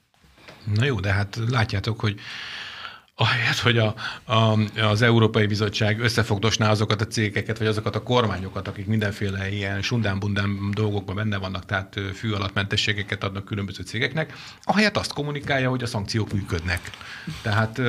Na 0.65 0.85
jó, 0.85 1.01
de 1.01 1.13
hát 1.13 1.39
látjátok, 1.49 2.01
hogy 2.01 2.21
ahelyett, 3.23 3.59
hogy 3.59 3.79
a, 3.79 3.95
a, 4.25 4.59
az 4.83 5.03
Európai 5.03 5.47
Bizottság 5.47 6.01
összefogdosná 6.01 6.71
azokat 6.71 7.01
a 7.01 7.07
cégeket, 7.07 7.59
vagy 7.59 7.67
azokat 7.67 7.97
a 7.97 8.03
kormányokat, 8.03 8.69
akik 8.69 8.87
mindenféle 8.87 9.53
ilyen 9.53 9.83
sundán-bundán 9.83 10.71
dolgokban 10.73 11.15
benne 11.17 11.37
vannak, 11.39 11.67
tehát 11.67 12.01
fű 12.15 12.31
alatt 12.33 12.55
mentességeket 12.55 13.25
adnak 13.25 13.45
különböző 13.45 13.83
cégeknek, 13.83 14.33
ahelyett 14.63 14.97
azt 14.97 15.13
kommunikálja, 15.13 15.69
hogy 15.71 15.83
a 15.83 15.87
szankciók 15.87 16.33
működnek. 16.33 16.81
Tehát 17.43 17.81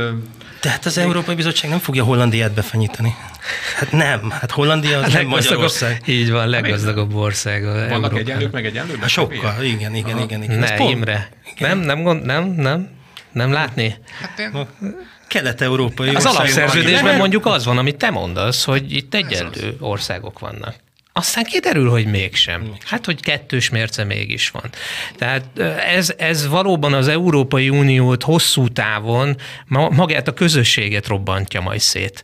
Tehát 0.60 0.86
az 0.86 0.98
Európai 0.98 1.36
Bizottság 1.36 1.70
nem 1.70 1.80
fogja 1.80 2.04
Hollandiát 2.04 2.52
befenyíteni. 2.54 3.16
Hát 3.78 3.92
nem, 3.92 4.30
hát 4.30 4.52
Hollandia 4.52 5.00
az 5.00 5.14
nem 5.14 5.28
Magyarország. 5.28 6.02
Így 6.06 6.32
van, 6.32 6.48
leggazdagabb 6.48 7.16
ország. 7.16 7.64
vannak 7.64 7.90
Európában. 7.90 8.18
egyenlők, 8.18 8.52
meg 8.52 8.66
egyenlők? 8.66 9.00
Hát 9.00 9.10
sokkal, 9.10 9.64
igen, 9.64 9.96
igen, 9.96 10.20
igen. 10.20 10.44
igen. 10.44 10.64
Ez 10.64 10.70
Ne, 10.70 10.76
pont- 10.76 10.92
Imre. 10.92 11.30
Nem, 11.60 11.80
nem, 11.80 12.04
gond, 12.04 12.26
nem, 12.26 12.44
nem, 12.44 12.90
nem 13.32 13.52
látni? 13.52 13.96
Hát 14.22 14.40
én, 14.40 14.68
Kelet-európai 15.34 16.10
Az 16.16 16.26
alapszerződésben 16.26 17.18
mondjuk 17.18 17.46
az 17.46 17.66
van, 17.66 17.78
amit 17.78 17.96
te 17.96 18.10
mondasz, 18.10 18.64
hogy 18.64 18.94
itt 18.94 19.14
egyenlő 19.14 19.76
országok 19.80 20.40
vannak. 20.40 20.76
Aztán 21.14 21.44
kiderül, 21.44 21.90
hogy 21.90 22.06
mégsem. 22.06 22.76
Hát, 22.86 23.06
hogy 23.06 23.22
kettős 23.22 23.70
mérce 23.70 24.04
mégis 24.04 24.50
van. 24.50 24.70
Tehát 25.18 25.60
ez, 25.88 26.14
ez 26.18 26.48
valóban 26.48 26.94
az 26.94 27.08
Európai 27.08 27.70
Uniót 27.70 28.24
hosszú 28.24 28.68
távon 28.68 29.36
ma- 29.68 29.90
magát 29.90 30.28
a 30.28 30.34
közösséget 30.34 31.08
robbantja 31.08 31.62
majd 31.62 31.80
szét. 31.80 32.24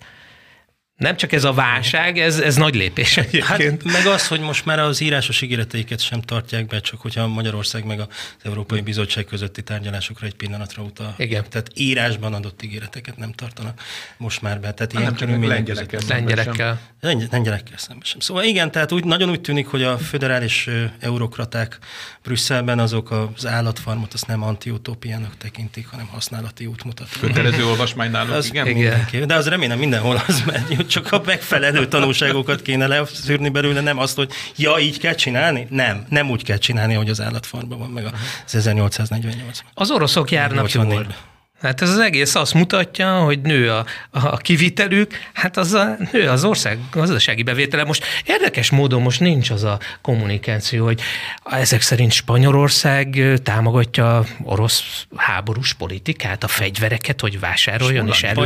Nem 0.99 1.15
csak 1.17 1.31
ez 1.31 1.43
a 1.43 1.53
válság, 1.53 2.19
ez, 2.19 2.39
ez 2.39 2.55
nagy 2.55 2.75
lépés 2.75 3.15
Hát 3.15 3.25
egyébként. 3.25 3.83
meg 3.83 4.05
az, 4.05 4.27
hogy 4.27 4.39
most 4.39 4.65
már 4.65 4.79
az 4.79 4.99
írásos 5.01 5.41
ígéreteiket 5.41 5.99
sem 5.99 6.21
tartják 6.21 6.65
be, 6.67 6.79
csak 6.81 7.01
hogyha 7.01 7.27
Magyarország 7.27 7.85
meg 7.85 7.99
az 7.99 8.07
Európai 8.43 8.81
Bizottság 8.81 9.25
közötti 9.25 9.61
tárgyalásokra 9.63 10.25
egy 10.25 10.35
pillanatra 10.35 10.83
utal. 10.83 11.13
Igen. 11.17 11.45
Tehát 11.49 11.67
írásban 11.75 12.33
adott 12.33 12.63
ígéreteket 12.63 13.17
nem 13.17 13.31
tartanak 13.31 13.81
most 14.17 14.41
már 14.41 14.59
be. 14.59 14.71
Tehát 14.73 14.93
nem 14.93 15.01
ilyen 15.01 15.15
körülmények 15.15 15.55
lengyelekkel 15.55 15.99
között- 15.99 16.07
szemben 16.15 16.35
sem. 16.37 16.45
Lengyelekkel. 16.45 16.79
Lengy- 17.01 17.31
lengyelekkel 17.31 17.77
szemben 17.77 18.05
sem. 18.05 18.19
Szóval 18.19 18.43
igen, 18.43 18.71
tehát 18.71 18.91
úgy, 18.91 19.03
nagyon 19.03 19.29
úgy 19.29 19.41
tűnik, 19.41 19.67
hogy 19.67 19.83
a 19.83 19.97
föderális 19.97 20.69
eurokraták 20.99 21.77
Brüsszelben 22.23 22.79
azok 22.79 23.11
az 23.35 23.45
állatfarmot 23.45 24.13
azt 24.13 24.27
nem 24.27 24.43
antiutópiának 24.43 25.37
tekintik, 25.37 25.87
hanem 25.87 26.05
használati 26.07 26.65
útmutató. 26.65 27.09
kötelező 27.19 27.65
olvasmány 27.65 28.11
náluk, 28.11 28.33
Az 28.33 28.45
igen? 28.45 28.67
igen. 28.67 28.77
mindenki. 28.81 29.25
De 29.25 29.35
az 29.35 29.47
remélem 29.47 29.79
mindenhol 29.79 30.21
az 30.27 30.41
megy, 30.45 30.85
csak 30.89 31.11
a 31.11 31.21
megfelelő 31.25 31.87
tanulságokat 31.87 32.61
kéne 32.61 32.87
leszűrni 32.87 33.49
belőle, 33.49 33.81
nem 33.81 33.97
azt, 33.99 34.15
hogy 34.15 34.31
ja, 34.55 34.77
így 34.77 34.99
kell 34.99 35.13
csinálni? 35.13 35.67
Nem, 35.69 36.05
nem 36.09 36.29
úgy 36.29 36.43
kell 36.43 36.57
csinálni, 36.57 36.93
hogy 36.93 37.09
az 37.09 37.21
állatfarmban 37.21 37.79
van 37.79 37.89
meg 37.89 38.05
az 38.05 38.55
1848 38.55 39.59
Az 39.73 39.91
oroszok 39.91 40.31
járnak 40.31 40.67
84-ben. 40.67 40.91
jól. 40.91 41.15
Hát 41.61 41.81
ez 41.81 41.89
az 41.89 41.99
egész 41.99 42.35
azt 42.35 42.53
mutatja, 42.53 43.19
hogy 43.19 43.41
nő 43.41 43.71
a, 43.71 43.85
a 44.11 44.37
kivitelük, 44.37 45.13
hát 45.33 45.57
az 45.57 45.73
a, 45.73 45.97
nő 46.11 46.27
az 46.27 46.43
ország 46.43 46.79
gazdasági 46.91 47.43
bevétele. 47.43 47.83
Most 47.83 48.05
érdekes 48.25 48.69
módon 48.69 49.01
most 49.01 49.19
nincs 49.19 49.49
az 49.49 49.63
a 49.63 49.79
kommunikáció, 50.01 50.85
hogy 50.85 51.01
ezek 51.43 51.81
szerint 51.81 52.11
Spanyolország 52.11 53.23
támogatja 53.43 54.23
orosz 54.43 55.05
háborús 55.15 55.73
politikát, 55.73 56.43
a 56.43 56.47
fegyvereket, 56.47 57.21
hogy 57.21 57.39
vásároljon 57.39 58.07
és 58.07 58.21
vesznek. 58.21 58.37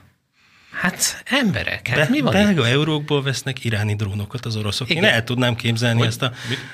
Hát 0.82 1.24
emberek, 1.26 1.88
hát 1.88 1.98
Be, 1.98 2.08
mi 2.10 2.20
van 2.20 2.36
itt? 2.36 2.44
belga 2.44 2.68
eurókból 2.68 3.24
vesznek 3.24 3.64
iráni 3.64 3.96
drónokat 3.96 4.46
az 4.46 4.56
oroszok. 4.56 4.90
Igen. 4.90 5.04
Én 5.04 5.10
el 5.10 5.24
tudnám 5.24 5.56
képzelni 5.56 6.06
ezt 6.06 6.22
a... 6.22 6.32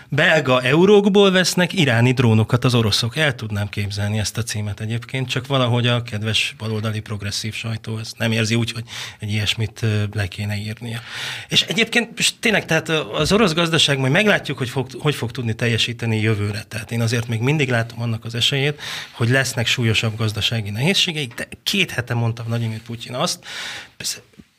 Belga 0.10 0.62
eurókból 0.62 1.32
vesznek 1.32 1.74
iráni 1.74 2.12
drónokat 2.12 2.66
az 2.66 2.76
oroszok. 2.76 3.18
El 3.18 3.36
tudnám 3.36 3.70
képzelni 3.70 4.20
ezt 4.20 4.38
a 4.38 4.44
címet 4.44 4.80
egyébként, 4.80 5.30
csak 5.30 5.48
valahogy 5.48 5.88
a 5.88 6.04
kedves 6.04 6.56
baloldali 6.58 7.00
progresszív 7.00 7.54
sajtó 7.54 7.98
ezt 7.98 8.18
nem 8.18 8.32
érzi 8.32 8.56
úgy, 8.56 8.72
hogy 8.72 8.84
egy 9.20 9.32
ilyesmit 9.32 9.86
le 10.14 10.28
kéne 10.28 10.56
írnia. 10.56 11.00
És 11.48 11.62
egyébként 11.62 12.20
és 12.20 12.32
tényleg, 12.40 12.66
tehát 12.66 12.90
az 12.90 13.32
orosz 13.32 13.54
gazdaság 13.54 13.98
majd 13.98 14.12
meglátjuk, 14.12 14.58
hogy 14.58 14.70
fog, 14.70 14.88
hogy 15.00 15.16
fog 15.16 15.32
tudni 15.32 15.54
teljesíteni 15.54 16.22
jövőre. 16.22 16.64
Tehát 16.64 16.92
én 16.92 17.02
azért 17.02 17.28
még 17.28 17.40
mindig 17.40 17.70
látom 17.70 18.02
annak 18.02 18.26
az 18.26 18.36
esélyét, 18.36 18.82
hogy 19.12 19.30
lesznek 19.30 19.68
súlyosabb 19.68 20.18
gazdasági 20.18 20.70
nehézségeik, 20.70 21.34
de 21.34 21.48
két 21.64 21.92
hete 21.92 22.14
mondta 22.14 22.44
Vladimir 22.44 22.82
Putyin 22.82 23.14
azt, 23.14 23.46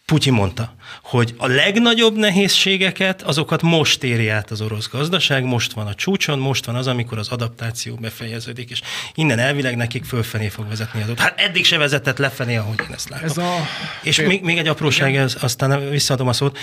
Putyin 0.07 0.35
mondta, 0.35 0.73
hogy 1.03 1.35
a 1.37 1.47
legnagyobb 1.47 2.17
nehézségeket, 2.17 3.23
azokat 3.23 3.63
most 3.63 4.03
éri 4.03 4.29
át 4.29 4.51
az 4.51 4.61
orosz 4.61 4.89
gazdaság, 4.89 5.45
most 5.45 5.73
van 5.73 5.87
a 5.87 5.95
csúcson, 5.95 6.39
most 6.39 6.65
van 6.65 6.75
az, 6.75 6.87
amikor 6.87 7.19
az 7.19 7.29
adaptáció 7.29 7.95
befejeződik, 7.95 8.71
és 8.71 8.81
innen 9.15 9.39
elvileg 9.39 9.77
nekik 9.77 10.05
fölfelé 10.05 10.49
fog 10.49 10.69
vezetni 10.69 11.03
az 11.03 11.09
út. 11.09 11.19
Hát 11.19 11.41
eddig 11.41 11.65
se 11.65 11.79
vezetett 11.79 12.19
lefelé, 12.19 12.57
ahogy 12.57 12.81
én 12.89 12.95
ezt 12.95 13.09
látom. 13.09 13.27
Ez 13.29 13.37
a... 13.37 13.55
És 14.03 14.21
még, 14.21 14.43
még 14.43 14.59
egy 14.59 14.69
apróság, 14.69 15.17
ez, 15.17 15.37
aztán 15.41 15.91
visszaadom 15.91 16.29
a 16.29 16.33
szót. 16.33 16.59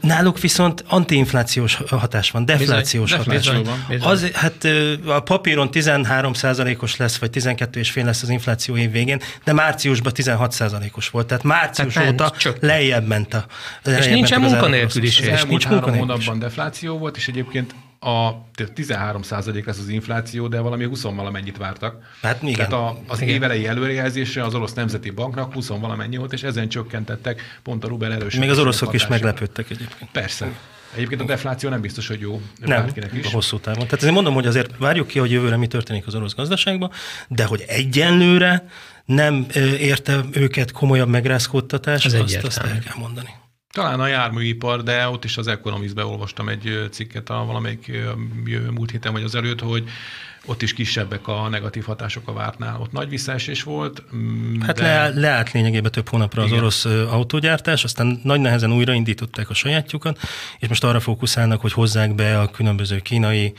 Náluk 0.00 0.40
viszont 0.40 0.84
antiinflációs 0.88 1.78
hatás 1.88 2.30
van, 2.30 2.44
deflációs 2.44 3.10
bizony, 3.10 3.24
hatás 3.24 3.46
bizony, 3.46 3.64
van. 3.64 3.86
Bizony. 3.88 4.10
Az, 4.10 4.30
hát 4.32 4.68
a 5.06 5.20
papíron 5.20 5.68
13% 5.72 6.80
os 6.80 6.96
lesz, 6.96 7.16
vagy 7.16 7.30
12,5 7.32 8.04
lesz 8.04 8.22
az 8.22 8.28
infláció 8.28 8.76
év 8.76 8.90
végén, 8.90 9.20
de 9.44 9.52
márciusban 9.52 10.12
16% 10.16 10.92
os 10.92 11.08
volt. 11.08 11.26
Tehát 11.26 11.42
március 11.42 11.94
tehát 11.94 12.12
óta 12.12 12.34
lejjebb 12.60 13.06
ment 13.06 13.34
a 13.34 13.46
és 13.84 14.06
nincsen 14.06 14.40
munkanélküliség. 14.40 15.32
Az 15.32 15.38
elmúlt 15.38 15.62
három 15.62 15.96
hónapban 15.96 16.38
defláció 16.38 16.98
volt, 16.98 17.16
és 17.16 17.28
egyébként 17.28 17.74
a 18.04 18.44
13% 18.56 19.64
lesz 19.64 19.78
az 19.78 19.88
infláció, 19.88 20.48
de 20.48 20.60
valami 20.60 20.84
20 20.84 21.02
valamennyit 21.02 21.56
vártak. 21.56 22.02
Hát 22.22 22.42
igen. 22.42 22.54
Tehát 22.54 22.72
a, 22.72 22.98
az 23.06 23.20
igen. 23.20 23.34
évelei 23.34 23.66
előrejelzése 23.66 24.44
az 24.44 24.54
orosz 24.54 24.72
nemzeti 24.72 25.10
banknak 25.10 25.52
20 25.52 25.68
valamennyi 25.68 26.16
volt, 26.16 26.32
és 26.32 26.42
ezen 26.42 26.68
csökkentettek 26.68 27.58
pont 27.62 27.84
a 27.84 27.88
rubel 27.88 28.12
erős. 28.12 28.34
Még 28.34 28.50
az 28.50 28.58
oroszok 28.58 28.92
is 28.92 29.06
meglepődtek 29.06 29.70
egyébként. 29.70 30.10
Persze. 30.10 30.52
Egyébként 30.94 31.20
a 31.20 31.24
defláció 31.24 31.68
nem 31.70 31.80
biztos, 31.80 32.08
hogy 32.08 32.20
jó 32.20 32.40
nem, 32.60 32.86
is. 33.12 33.26
a 33.26 33.30
hosszú 33.30 33.58
távon. 33.58 33.84
Tehát 33.84 33.98
ezért 33.98 34.14
mondom, 34.14 34.34
hogy 34.34 34.46
azért 34.46 34.70
várjuk 34.78 35.06
ki, 35.06 35.18
hogy 35.18 35.30
jövőre 35.30 35.56
mi 35.56 35.66
történik 35.66 36.06
az 36.06 36.14
orosz 36.14 36.34
gazdaságban, 36.34 36.90
de 37.28 37.44
hogy 37.44 37.64
egyenlőre 37.66 38.68
nem 39.04 39.46
érte 39.78 40.20
őket 40.32 40.72
komolyabb 40.72 41.08
megrázkódtatás, 41.08 42.04
azt, 42.04 42.44
azt 42.44 42.58
el 42.58 42.78
kell 42.78 42.96
mondani. 42.98 43.28
Talán 43.72 44.00
a 44.00 44.06
járműipar, 44.06 44.82
de 44.82 45.08
ott 45.08 45.24
is 45.24 45.36
az 45.36 45.46
Economist-be 45.46 46.04
olvastam 46.04 46.48
egy 46.48 46.88
cikket 46.90 47.30
a 47.30 47.44
valamelyik 47.44 47.92
múlt 48.70 48.90
héten 48.90 49.12
vagy 49.12 49.22
az 49.22 49.34
előtt, 49.34 49.60
hogy 49.60 49.88
ott 50.46 50.62
is 50.62 50.72
kisebbek 50.72 51.28
a 51.28 51.48
negatív 51.48 51.84
hatások 51.84 52.28
a 52.28 52.32
vártnál. 52.32 52.80
Ott 52.80 52.92
nagy 52.92 53.08
visszaesés 53.08 53.62
volt. 53.62 54.02
Mm, 54.14 54.60
hát 54.60 54.76
de... 54.76 54.82
le, 54.82 55.08
leállt 55.20 55.52
lényegében 55.52 55.90
több 55.90 56.08
hónapra 56.08 56.42
Igen. 56.42 56.54
az 56.54 56.58
orosz 56.58 56.84
autógyártás, 57.10 57.84
aztán 57.84 58.20
nagy 58.22 58.40
nehezen 58.40 58.72
újraindították 58.72 59.50
a 59.50 59.54
sajátjukat, 59.54 60.18
és 60.58 60.68
most 60.68 60.84
arra 60.84 61.00
fókuszálnak, 61.00 61.60
hogy 61.60 61.72
hozzák 61.72 62.14
be 62.14 62.40
a 62.40 62.50
különböző 62.50 62.98
kínai, 62.98 63.52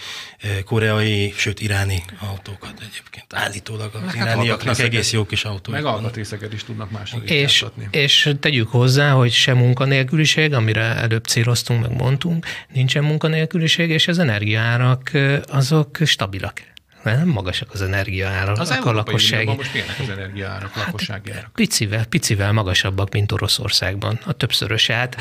koreai, 0.65 1.33
sőt 1.37 1.61
iráni 1.61 2.03
autókat 2.19 2.73
egyébként. 2.79 3.25
Állítólag 3.33 3.91
az 3.93 4.01
hát 4.01 4.15
irániaknak 4.15 4.79
egész 4.79 5.11
jó 5.11 5.25
kis 5.25 5.45
autók. 5.45 5.73
Meg 5.73 5.85
alkatrészeket 5.85 6.53
is 6.53 6.63
tudnak 6.63 6.91
máshogy 6.91 7.29
és, 7.29 7.65
és 7.91 8.33
tegyük 8.39 8.69
hozzá, 8.69 9.11
hogy 9.11 9.31
se 9.31 9.53
munkanélküliség, 9.53 10.53
amire 10.53 10.81
előbb 10.81 11.25
céloztunk, 11.25 11.81
meg 11.81 11.95
mondtunk, 11.97 12.45
nincsen 12.73 13.03
munkanélküliség, 13.03 13.89
és 13.89 14.07
az 14.07 14.19
energiárak 14.19 15.11
azok 15.47 15.97
stabilak 16.05 16.72
nem 17.03 17.27
magasak 17.27 17.73
az 17.73 17.81
energiaárak. 17.81 18.59
Az 18.59 18.69
a 18.69 18.91
lakossági. 18.91 19.53
most 19.55 19.73
milyenek 19.73 19.99
az 19.99 20.09
energiaárak, 20.09 20.73
hát, 20.73 20.85
lakossági 20.85 21.31
árak? 21.31 21.51
Picivel, 21.53 22.05
picivel 22.05 22.51
magasabbak, 22.51 23.13
mint 23.13 23.31
Oroszországban. 23.31 24.19
A 24.25 24.31
többszörös. 24.31 24.87
Hát 24.87 25.15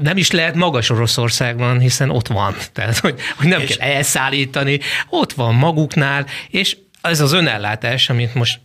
nem 0.00 0.16
is 0.16 0.30
lehet 0.30 0.54
magas 0.54 0.90
Oroszországban, 0.90 1.78
hiszen 1.78 2.10
ott 2.10 2.26
van. 2.26 2.54
Tehát, 2.72 2.98
hogy, 2.98 3.20
hogy 3.36 3.48
nem 3.48 3.60
és... 3.60 3.76
kell 3.76 3.88
elszállítani, 3.88 4.80
ott 5.08 5.32
van 5.32 5.54
maguknál, 5.54 6.26
és 6.48 6.76
ez 7.00 7.20
az 7.20 7.32
önellátás, 7.32 8.10
amit 8.10 8.34
most 8.34 8.60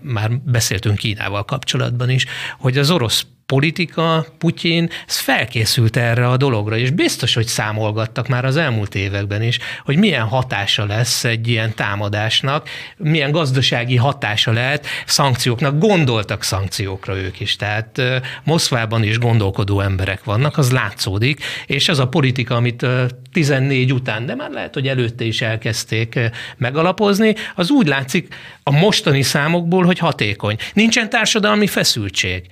már 0.00 0.40
beszéltünk 0.40 0.96
Kínával 0.96 1.44
kapcsolatban 1.44 2.10
is, 2.10 2.26
hogy 2.58 2.78
az 2.78 2.90
orosz 2.90 3.26
politika, 3.52 4.26
Putyin, 4.38 4.90
ez 5.06 5.18
felkészült 5.18 5.96
erre 5.96 6.28
a 6.28 6.36
dologra, 6.36 6.76
és 6.76 6.90
biztos, 6.90 7.34
hogy 7.34 7.46
számolgattak 7.46 8.28
már 8.28 8.44
az 8.44 8.56
elmúlt 8.56 8.94
években 8.94 9.42
is, 9.42 9.58
hogy 9.84 9.96
milyen 9.96 10.26
hatása 10.26 10.86
lesz 10.86 11.24
egy 11.24 11.48
ilyen 11.48 11.74
támadásnak, 11.74 12.68
milyen 12.96 13.30
gazdasági 13.30 13.96
hatása 13.96 14.52
lehet 14.52 14.86
szankcióknak. 15.06 15.78
Gondoltak 15.78 16.42
szankciókra 16.42 17.16
ők 17.16 17.40
is, 17.40 17.56
tehát 17.56 18.02
Moszkvában 18.44 19.02
is 19.02 19.18
gondolkodó 19.18 19.80
emberek 19.80 20.24
vannak, 20.24 20.58
az 20.58 20.70
látszódik, 20.70 21.44
és 21.66 21.88
az 21.88 21.98
a 21.98 22.08
politika, 22.08 22.54
amit 22.54 22.86
14 23.32 23.92
után, 23.92 24.26
de 24.26 24.34
már 24.34 24.50
lehet, 24.50 24.74
hogy 24.74 24.88
előtte 24.88 25.24
is 25.24 25.40
elkezdték 25.40 26.18
megalapozni, 26.56 27.34
az 27.54 27.70
úgy 27.70 27.86
látszik 27.86 28.34
a 28.62 28.70
mostani 28.70 29.22
számokból, 29.22 29.84
hogy 29.84 29.98
hatékony. 29.98 30.56
Nincsen 30.74 31.10
társadalmi 31.10 31.66
feszültség. 31.66 32.42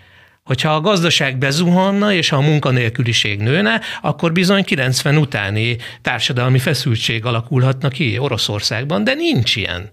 Hogyha 0.51 0.75
a 0.75 0.81
gazdaság 0.81 1.39
bezuhanna, 1.39 2.13
és 2.13 2.29
ha 2.29 2.37
a 2.37 2.41
munkanélküliség 2.41 3.41
nőne, 3.41 3.81
akkor 4.03 4.33
bizony 4.33 4.65
90 4.65 5.17
utáni 5.17 5.77
társadalmi 6.03 6.59
feszültség 6.59 7.25
alakulhatna 7.25 7.89
ki 7.89 8.19
Oroszországban, 8.19 9.05
de 9.05 9.15
nincs 9.15 9.57
ilyen. 9.57 9.91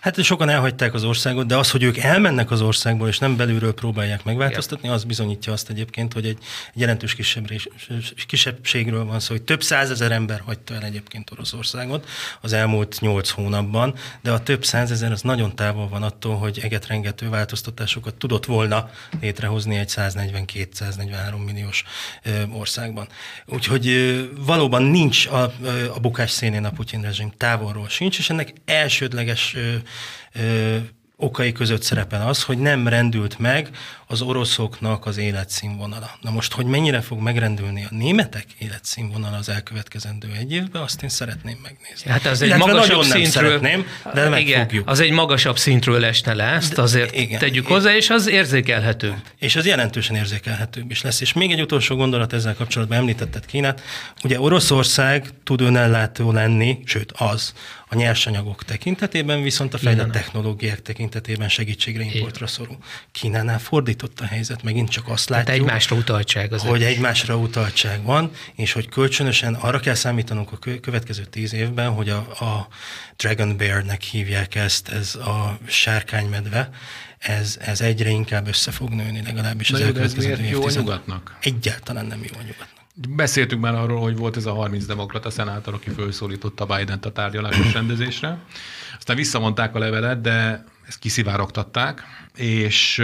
Hát 0.00 0.22
sokan 0.22 0.48
elhagyták 0.48 0.94
az 0.94 1.04
országot, 1.04 1.46
de 1.46 1.56
az, 1.56 1.70
hogy 1.70 1.82
ők 1.82 1.96
elmennek 1.96 2.50
az 2.50 2.60
országból, 2.60 3.08
és 3.08 3.18
nem 3.18 3.36
belülről 3.36 3.74
próbálják 3.74 4.24
megváltoztatni, 4.24 4.88
az 4.88 5.04
bizonyítja 5.04 5.52
azt 5.52 5.70
egyébként, 5.70 6.12
hogy 6.12 6.26
egy, 6.26 6.38
egy 6.74 6.80
jelentős 6.80 7.16
kisebbségről 8.26 9.04
van 9.04 9.20
szó, 9.20 9.34
hogy 9.34 9.42
több 9.42 9.62
százezer 9.62 10.12
ember 10.12 10.42
hagyta 10.44 10.74
el 10.74 10.82
egyébként 10.82 11.30
Oroszországot 11.30 12.08
az 12.40 12.52
elmúlt 12.52 13.00
nyolc 13.00 13.28
hónapban, 13.28 13.94
de 14.22 14.30
a 14.30 14.42
több 14.42 14.64
százezer 14.64 15.12
az 15.12 15.22
nagyon 15.22 15.56
távol 15.56 15.88
van 15.88 16.02
attól, 16.02 16.36
hogy 16.36 16.60
egetrengető 16.62 17.28
változtatásokat 17.28 18.14
tudott 18.14 18.44
volna 18.44 18.90
létrehozni 19.20 19.76
egy 19.76 19.92
142-143 19.96 21.44
milliós 21.44 21.84
országban. 22.52 23.08
Úgyhogy 23.46 23.86
valóban 24.46 24.82
nincs 24.82 25.26
a, 25.26 25.42
a 25.94 26.00
bukás 26.00 26.30
szénén 26.30 26.64
a 26.64 26.70
Putyin 26.70 27.02
rezsim, 27.02 27.32
távolról 27.36 27.88
sincs, 27.88 28.18
és 28.18 28.30
ennek 28.30 28.52
elsődleges 28.64 29.56
ö, 29.66 29.74
ö, 30.42 30.76
okai 31.16 31.52
között 31.52 31.82
szerepel 31.82 32.28
az, 32.28 32.42
hogy 32.42 32.58
nem 32.58 32.88
rendült 32.88 33.38
meg 33.38 33.70
az 34.08 34.20
oroszoknak 34.20 35.06
az 35.06 35.16
életszínvonala. 35.16 36.10
Na 36.20 36.30
most, 36.30 36.52
hogy 36.52 36.66
mennyire 36.66 37.00
fog 37.00 37.20
megrendülni 37.20 37.84
a 37.84 37.94
németek 37.94 38.44
életszínvonala 38.58 39.36
az 39.36 39.48
elkövetkezendő 39.48 40.28
egy 40.38 40.52
évben, 40.52 40.82
azt 40.82 41.02
én 41.02 41.08
szeretném 41.08 41.58
megnézni. 41.62 42.10
Hát 42.10 42.26
az 42.26 42.42
egy 42.42 42.48
Illetve 42.48 42.66
magasabb 42.66 43.02
szintről, 43.02 43.58
szeretném, 43.60 43.86
de 44.14 44.28
meg 44.28 44.40
igen, 44.40 44.62
fogjuk. 44.62 44.88
Az 44.88 45.00
egy 45.00 45.10
magasabb 45.10 45.58
szintről 45.58 46.04
esne 46.04 46.34
le, 46.34 46.44
ezt 46.44 46.78
azért 46.78 47.10
de, 47.10 47.20
igen, 47.20 47.38
tegyük 47.38 47.64
igen. 47.64 47.76
hozzá, 47.76 47.94
és 47.94 48.10
az 48.10 48.26
érzékelhető. 48.26 49.22
És 49.38 49.56
az 49.56 49.66
jelentősen 49.66 50.16
érzékelhetőbb 50.16 50.90
is 50.90 51.02
lesz. 51.02 51.20
És 51.20 51.32
még 51.32 51.52
egy 51.52 51.60
utolsó 51.60 51.96
gondolat 51.96 52.32
ezzel 52.32 52.54
kapcsolatban 52.54 52.98
említetted 52.98 53.46
Kínát. 53.46 53.82
Ugye 54.24 54.40
Oroszország 54.40 55.28
tud 55.44 55.60
önellátó 55.60 56.32
lenni, 56.32 56.78
sőt 56.84 57.12
az, 57.12 57.52
a 57.88 57.94
nyersanyagok 57.94 58.64
tekintetében, 58.64 59.42
viszont 59.42 59.74
a 59.74 59.78
fejlett 59.78 60.10
technológiák 60.10 60.82
tekintetében 60.82 61.48
segítségre 61.48 62.02
importra 62.02 62.46
szorul. 62.46 62.76
Kínánál 63.12 63.58
fordított 63.98 64.20
a 64.20 64.32
helyzet, 64.34 64.62
megint 64.62 64.90
csak 64.90 65.08
azt 65.08 65.28
látjuk, 65.28 65.48
hát 65.48 65.56
egymásra 65.56 65.96
utaltság 65.96 66.52
az 66.52 66.62
hogy 66.62 66.82
egymásra 66.82 67.36
utaltság 67.36 68.02
van, 68.02 68.30
és 68.54 68.72
hogy 68.72 68.88
kölcsönösen 68.88 69.54
arra 69.54 69.80
kell 69.80 69.94
számítanunk 69.94 70.52
a 70.52 70.58
következő 70.80 71.24
tíz 71.24 71.54
évben, 71.54 71.90
hogy 71.90 72.08
a, 72.08 72.16
a 72.16 72.68
Dragon 73.16 73.56
Bear-nek 73.56 74.02
hívják 74.02 74.54
ezt, 74.54 74.88
ez 74.88 75.14
a 75.14 75.58
sárkánymedve, 75.66 76.70
ez, 77.18 77.56
ez 77.60 77.80
egyre 77.80 78.08
inkább 78.08 78.46
össze 78.48 78.70
fog 78.70 78.90
nőni, 78.90 79.22
legalábbis 79.22 79.70
az 79.70 79.80
elkövetkező 79.80 80.44
jó 80.50 80.64
a 80.64 80.70
nyugatnak? 80.70 81.36
Egyáltalán 81.40 82.06
nem 82.06 82.18
jó 82.18 82.38
a 82.38 82.42
nyugatnak. 82.42 82.74
Beszéltünk 83.08 83.62
már 83.62 83.74
arról, 83.74 84.00
hogy 84.00 84.16
volt 84.16 84.36
ez 84.36 84.46
a 84.46 84.52
30 84.52 84.84
demokrata 84.86 85.30
szenátor, 85.30 85.74
aki 85.74 85.90
felszólította 85.90 86.66
Biden-t 86.66 87.04
a 87.04 87.12
tárgyalásos 87.12 87.72
rendezésre. 87.72 88.38
Aztán 88.98 89.16
visszamondták 89.16 89.74
a 89.74 89.78
levelet, 89.78 90.20
de 90.20 90.64
ezt 90.86 90.98
kiszivárogtatták, 90.98 92.02
és 92.36 93.02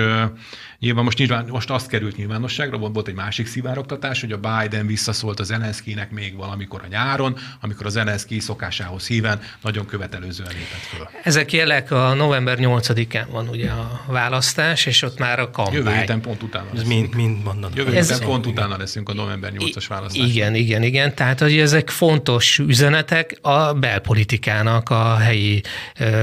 Nyilván 0.82 1.04
most, 1.04 1.18
nyilván, 1.18 1.46
most 1.48 1.70
azt 1.70 1.86
került 1.86 2.16
nyilvánosságra, 2.16 2.78
volt 2.78 3.08
egy 3.08 3.14
másik 3.14 3.46
szivárogtatás, 3.46 4.20
hogy 4.20 4.32
a 4.32 4.38
Biden 4.38 4.86
visszaszólt 4.86 5.40
az 5.40 5.46
Zelenszkinek 5.46 6.10
még 6.10 6.36
valamikor 6.36 6.80
a 6.84 6.86
nyáron, 6.90 7.36
amikor 7.60 7.86
a 7.86 7.88
Zelenszki 7.88 8.40
szokásához 8.40 9.06
híven 9.06 9.40
nagyon 9.62 9.86
követelőzően 9.86 10.48
lépett 10.48 10.80
föl. 10.96 11.08
Ezek 11.22 11.52
jelek 11.52 11.90
a 11.90 12.14
november 12.14 12.58
8-án 12.60 13.26
van 13.30 13.48
ugye 13.48 13.70
a 13.70 14.04
választás, 14.06 14.86
és 14.86 15.02
ott 15.02 15.18
már 15.18 15.38
a 15.40 15.50
kampány. 15.50 15.74
Jövő 15.74 15.90
héten 15.90 16.20
pont 16.20 16.42
utána 16.42 16.64
leszünk. 16.64 16.82
Ez 16.82 16.88
mind, 16.88 17.14
mind 17.14 17.44
mondanak. 17.44 17.76
Jövő 17.76 17.92
héten 17.92 18.20
pont 18.20 18.46
utána 18.46 18.76
leszünk 18.76 19.08
a 19.08 19.14
november 19.14 19.52
8-as 19.54 19.84
választás. 19.88 20.28
Igen, 20.28 20.54
igen, 20.54 20.82
igen. 20.82 21.14
Tehát, 21.14 21.40
hogy 21.40 21.58
ezek 21.58 21.90
fontos 21.90 22.58
üzenetek 22.58 23.38
a 23.40 23.72
belpolitikának 23.72 24.90
a 24.90 25.16
helyi 25.16 25.62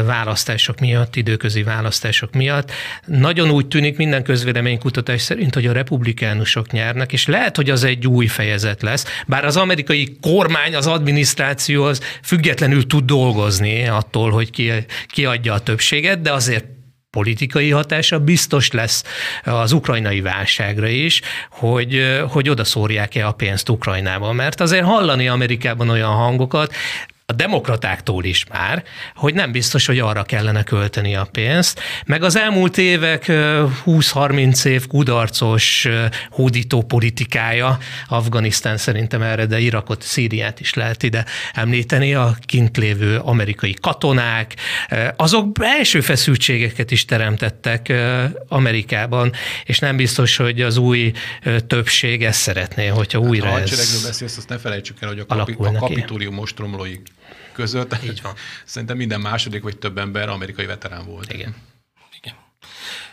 választások 0.05 0.79
miatt, 0.79 1.15
időközi 1.15 1.63
választások 1.63 2.33
miatt. 2.33 2.71
Nagyon 3.05 3.49
úgy 3.49 3.67
tűnik 3.67 3.97
minden 3.97 4.23
közvélemény 4.23 4.47
közvéleménykutatás 4.51 5.21
szerint, 5.21 5.53
hogy 5.53 5.65
a 5.65 5.71
republikánusok 5.71 6.71
nyernek, 6.71 7.13
és 7.13 7.27
lehet, 7.27 7.55
hogy 7.55 7.69
az 7.69 7.83
egy 7.83 8.07
új 8.07 8.27
fejezet 8.27 8.81
lesz, 8.81 9.05
bár 9.27 9.45
az 9.45 9.57
amerikai 9.57 10.17
kormány, 10.21 10.75
az 10.75 10.87
adminisztráció 10.87 11.83
az 11.83 12.01
függetlenül 12.23 12.87
tud 12.87 13.05
dolgozni 13.05 13.87
attól, 13.87 14.31
hogy 14.31 14.51
ki, 14.51 14.71
ki 15.07 15.25
adja 15.25 15.53
a 15.53 15.59
többséget, 15.59 16.21
de 16.21 16.33
azért 16.33 16.65
politikai 17.09 17.69
hatása 17.69 18.19
biztos 18.19 18.71
lesz 18.71 19.03
az 19.43 19.71
ukrajnai 19.71 20.21
válságra 20.21 20.87
is, 20.87 21.21
hogy, 21.49 22.19
hogy 22.29 22.49
oda 22.49 22.63
szórják-e 22.63 23.27
a 23.27 23.31
pénzt 23.31 23.69
Ukrajnába. 23.69 24.31
Mert 24.31 24.61
azért 24.61 24.85
hallani 24.85 25.27
Amerikában 25.27 25.89
olyan 25.89 26.13
hangokat, 26.13 26.73
a 27.29 27.33
demokratáktól 27.33 28.23
is 28.23 28.45
már, 28.45 28.83
hogy 29.15 29.33
nem 29.33 29.51
biztos, 29.51 29.85
hogy 29.85 29.99
arra 29.99 30.23
kellene 30.23 30.63
költeni 30.63 31.15
a 31.15 31.27
pénzt. 31.31 31.79
Meg 32.05 32.23
az 32.23 32.35
elmúlt 32.35 32.77
évek 32.77 33.25
20-30 33.85 34.65
év 34.65 34.87
kudarcos 34.87 35.87
hódító 36.29 36.81
politikája, 36.81 37.77
Afganisztán 38.07 38.77
szerintem 38.77 39.21
erre, 39.21 39.45
de 39.45 39.59
Irakot, 39.59 40.01
Szíriát 40.01 40.59
is 40.59 40.73
lehet 40.73 41.03
ide 41.03 41.25
említeni, 41.53 42.13
a 42.13 42.37
kint 42.45 42.77
lévő 42.77 43.17
amerikai 43.17 43.73
katonák, 43.81 44.55
azok 45.15 45.51
belső 45.51 46.01
feszültségeket 46.01 46.91
is 46.91 47.05
teremtettek 47.05 47.93
Amerikában, 48.47 49.31
és 49.65 49.79
nem 49.79 49.95
biztos, 49.95 50.37
hogy 50.37 50.61
az 50.61 50.77
új 50.77 51.11
többség 51.67 52.23
ezt 52.23 52.39
szeretné, 52.39 52.87
hogyha 52.87 53.19
újra 53.19 53.45
hát, 53.45 53.69
ha 53.69 53.75
ez... 53.75 54.03
beszélsz, 54.05 54.37
azt 54.37 54.49
ne 54.49 54.57
felejtsük 54.57 54.97
el, 55.01 55.09
hogy 55.09 55.19
a, 55.19 55.25
kapi, 55.25 55.55
a 55.59 55.71
kapitórium 55.71 56.33
mostromlóig 56.33 57.01
között. 57.53 58.03
Így 58.03 58.21
van. 58.21 58.33
Szerintem 58.65 58.97
minden 58.97 59.21
második 59.21 59.63
vagy 59.63 59.77
több 59.77 59.97
ember 59.97 60.29
amerikai 60.29 60.65
veterán 60.65 61.05
volt. 61.05 61.33
Igen. 61.33 61.55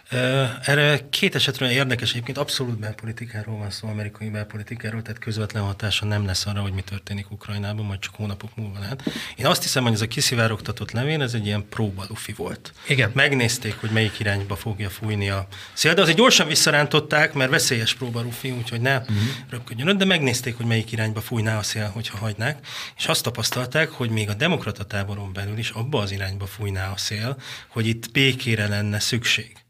Erre 0.09 1.09
két 1.11 1.35
esetről 1.35 1.69
érdekes, 1.69 2.11
egyébként 2.11 2.39
abszolút 2.39 2.79
belpolitikáról 2.79 3.59
van 3.59 3.71
szó, 3.71 3.89
amerikai 3.89 4.29
belpolitikáról, 4.29 5.03
tehát 5.03 5.19
közvetlen 5.19 5.63
hatása 5.63 6.05
nem 6.05 6.27
lesz 6.27 6.47
arra, 6.47 6.61
hogy 6.61 6.73
mi 6.73 6.81
történik 6.81 7.31
Ukrajnában, 7.31 7.85
majd 7.85 7.99
csak 7.99 8.15
hónapok 8.15 8.57
múlva 8.57 8.79
lehet. 8.79 9.03
Én 9.37 9.47
azt 9.47 9.63
hiszem, 9.63 9.83
hogy 9.83 9.93
ez 9.93 10.01
a 10.01 10.07
kiszivárogtatott 10.07 10.91
levél, 10.91 11.23
ez 11.23 11.35
egy 11.35 11.47
ilyen 11.47 11.69
próbalufi 11.69 12.33
volt. 12.33 12.73
Igen. 12.89 13.11
Megnézték, 13.15 13.81
hogy 13.81 13.91
melyik 13.91 14.19
irányba 14.19 14.57
fogja 14.57 14.91
fújni 14.91 15.31
a 15.31 15.47
szél, 15.73 15.95
de 15.95 16.01
azért 16.01 16.17
gyorsan 16.17 16.47
visszarántották, 16.47 17.33
mert 17.33 17.51
veszélyes 17.51 17.95
próbalufi, 17.95 18.51
úgyhogy 18.51 18.81
ne 18.81 18.99
uh-huh. 18.99 19.17
röpködjön 19.51 19.99
de 19.99 20.05
megnézték, 20.05 20.57
hogy 20.57 20.67
melyik 20.67 20.93
irányba 20.93 21.21
fújná 21.21 21.59
a 21.59 21.63
szél, 21.63 21.91
hogyha 21.95 22.19
hagynák, 22.19 22.67
és 22.97 23.07
azt 23.07 23.23
tapasztalták, 23.23 23.89
hogy 23.89 24.11
még 24.11 24.29
a 24.29 24.35
demokrata 24.35 24.85
táboron 24.85 25.33
belül 25.33 25.59
is 25.59 25.71
abba 25.71 26.01
az 26.01 26.11
irányba 26.11 26.47
fújná 26.47 26.91
a 26.91 26.97
szél, 26.97 27.37
hogy 27.69 27.87
itt 27.87 28.11
békére 28.13 28.69
lenne 28.69 28.99
szükség. 28.99 29.66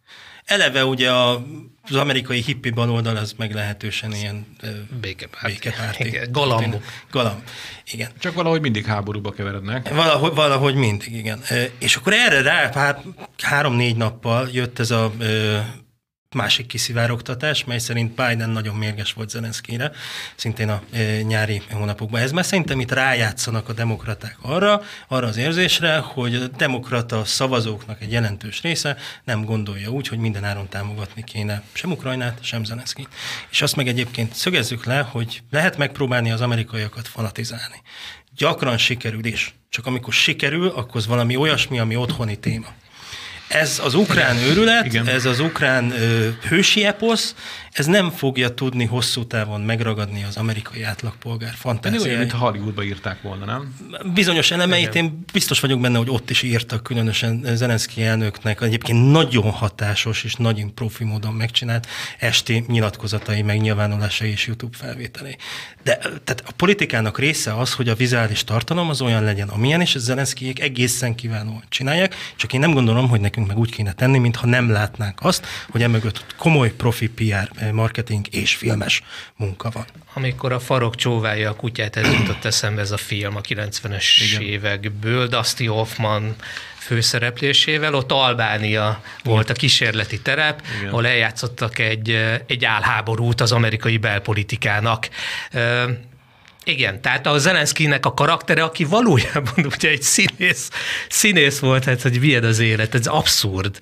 Eleve 0.46 0.84
ugye 0.84 1.10
a, 1.10 1.46
az 1.82 1.94
amerikai 1.94 2.42
hippi 2.42 2.70
baloldal 2.70 3.16
az 3.16 3.32
meglehetősen 3.36 4.12
ilyen 4.12 4.46
békepárti. 5.00 5.46
békepárti. 5.52 6.18
Galambok. 6.30 6.82
Galamb. 7.10 7.42
Igen. 7.92 8.10
Csak 8.18 8.34
valahogy 8.34 8.60
mindig 8.60 8.84
háborúba 8.84 9.30
keverednek. 9.30 9.88
Valahogy, 9.94 10.34
valahogy 10.34 10.74
mindig, 10.74 11.12
igen. 11.12 11.40
És 11.78 11.96
akkor 11.96 12.12
erre 12.12 12.42
rá 12.42 12.72
hát 12.72 13.04
három-négy 13.42 13.96
nappal 13.96 14.48
jött 14.52 14.78
ez 14.78 14.90
a 14.90 15.12
másik 16.36 16.66
kiszivárogtatás, 16.66 17.64
mely 17.64 17.78
szerint 17.78 18.14
Biden 18.14 18.50
nagyon 18.50 18.74
mérges 18.74 19.12
volt 19.12 19.30
Zelenszkére, 19.30 19.92
szintén 20.34 20.68
a 20.68 20.82
e, 20.92 21.22
nyári 21.22 21.62
hónapokban. 21.70 22.20
Ez 22.20 22.32
már 22.32 22.44
szerintem 22.44 22.80
itt 22.80 22.92
rájátszanak 22.92 23.68
a 23.68 23.72
demokraták 23.72 24.36
arra, 24.42 24.82
arra 25.08 25.26
az 25.26 25.36
érzésre, 25.36 25.96
hogy 25.96 26.34
a 26.34 26.46
demokrata 26.46 27.24
szavazóknak 27.24 28.02
egy 28.02 28.12
jelentős 28.12 28.62
része 28.62 28.96
nem 29.24 29.44
gondolja 29.44 29.88
úgy, 29.90 30.08
hogy 30.08 30.18
minden 30.18 30.44
áron 30.44 30.68
támogatni 30.68 31.24
kéne 31.24 31.62
sem 31.72 31.90
Ukrajnát, 31.90 32.38
sem 32.42 32.64
Zelenszkit. 32.64 33.08
És 33.50 33.62
azt 33.62 33.76
meg 33.76 33.88
egyébként 33.88 34.34
szögezzük 34.34 34.84
le, 34.84 35.00
hogy 35.00 35.42
lehet 35.50 35.76
megpróbálni 35.76 36.30
az 36.30 36.40
amerikaiakat 36.40 37.08
fanatizálni. 37.08 37.82
Gyakran 38.36 38.78
sikerül 38.78 39.24
is. 39.24 39.54
Csak 39.68 39.86
amikor 39.86 40.12
sikerül, 40.12 40.68
akkor 40.68 41.02
valami 41.06 41.36
olyasmi, 41.36 41.78
ami 41.78 41.96
otthoni 41.96 42.38
téma. 42.38 42.68
Ez 43.48 43.80
az 43.84 43.94
ukrán 43.94 44.36
őrület, 44.36 44.84
Igen. 44.86 45.08
ez 45.08 45.24
az 45.24 45.40
ukrán 45.40 45.90
ö, 45.90 46.28
hősi 46.48 46.84
eposz, 46.84 47.34
ez 47.76 47.86
nem 47.86 48.10
fogja 48.10 48.54
tudni 48.54 48.84
hosszú 48.84 49.26
távon 49.26 49.60
megragadni 49.60 50.24
az 50.24 50.36
amerikai 50.36 50.82
átlagpolgár 50.82 51.54
fantáziáját. 51.54 52.06
Olyan, 52.06 52.18
mint 52.18 52.32
Hollywoodba 52.32 52.82
írták 52.82 53.22
volna, 53.22 53.44
nem? 53.44 53.74
Bizonyos 54.14 54.50
elemeit 54.50 54.94
Igen. 54.94 55.04
én 55.04 55.24
biztos 55.32 55.60
vagyok 55.60 55.80
benne, 55.80 55.98
hogy 55.98 56.10
ott 56.10 56.30
is 56.30 56.42
írtak, 56.42 56.82
különösen 56.82 57.46
Zelenszky 57.54 58.02
elnöknek 58.02 58.60
egyébként 58.60 59.10
nagyon 59.10 59.50
hatásos 59.50 60.24
és 60.24 60.34
nagyon 60.34 60.74
profi 60.74 61.04
módon 61.04 61.34
megcsinált 61.34 61.86
esti 62.18 62.64
nyilatkozatai, 62.68 63.42
megnyilvánulásai 63.42 64.30
és 64.30 64.46
YouTube 64.46 64.76
felvételei. 64.76 65.36
De 65.82 65.98
tehát 65.98 66.42
a 66.46 66.52
politikának 66.56 67.18
része 67.18 67.54
az, 67.58 67.72
hogy 67.72 67.88
a 67.88 67.94
vizuális 67.94 68.44
tartalom 68.44 68.88
az 68.88 69.00
olyan 69.00 69.24
legyen, 69.24 69.48
amilyen, 69.48 69.80
és 69.80 69.94
Zelenszkijék 69.98 70.60
egészen 70.60 71.14
kiválóan 71.14 71.64
csinálják, 71.68 72.14
csak 72.36 72.52
én 72.52 72.60
nem 72.60 72.72
gondolom, 72.72 73.08
hogy 73.08 73.20
nekünk 73.36 73.46
meg 73.46 73.58
úgy 73.58 73.74
kéne 73.74 73.92
tenni, 73.92 74.18
mintha 74.18 74.46
nem 74.46 74.70
látnánk 74.70 75.18
azt, 75.22 75.46
hogy 75.70 75.82
emögött 75.82 76.24
komoly 76.36 76.72
profi 76.72 77.08
PR 77.08 77.72
marketing 77.72 78.26
és 78.30 78.54
filmes 78.54 79.02
munka 79.36 79.70
van. 79.70 79.84
Amikor 80.12 80.52
a 80.52 80.60
farok 80.60 80.94
csóválja 80.94 81.50
a 81.50 81.54
kutyát, 81.54 81.96
ez 81.96 82.12
jutott 82.12 82.44
eszembe 82.52 82.80
ez 82.80 82.90
a 82.90 82.96
film 82.96 83.36
a 83.36 83.40
90-es 83.40 84.04
Igen. 84.30 84.42
évekből, 84.42 85.26
Dusty 85.26 85.66
Hoffman 85.66 86.34
főszereplésével, 86.78 87.94
ott 87.94 88.12
Albánia 88.12 89.02
volt 89.24 89.50
a 89.50 89.52
kísérleti 89.52 90.20
terep, 90.20 90.62
Igen. 90.78 90.88
ahol 90.88 91.06
eljátszottak 91.06 91.78
egy, 91.78 92.10
egy 92.46 92.64
álháborút 92.64 93.40
az 93.40 93.52
amerikai 93.52 93.98
belpolitikának. 93.98 95.08
Igen, 96.68 97.00
tehát 97.00 97.26
a 97.26 97.38
Zelenszkinek 97.38 98.06
a 98.06 98.14
karaktere, 98.14 98.62
aki 98.62 98.84
valójában 98.84 99.64
ugye 99.74 99.88
egy 99.88 100.02
színész, 100.02 100.70
színész 101.08 101.58
volt, 101.58 101.84
hát 101.84 102.02
hogy 102.02 102.20
milyen 102.20 102.44
az 102.44 102.58
élet, 102.58 102.94
ez 102.94 103.06
abszurd. 103.06 103.78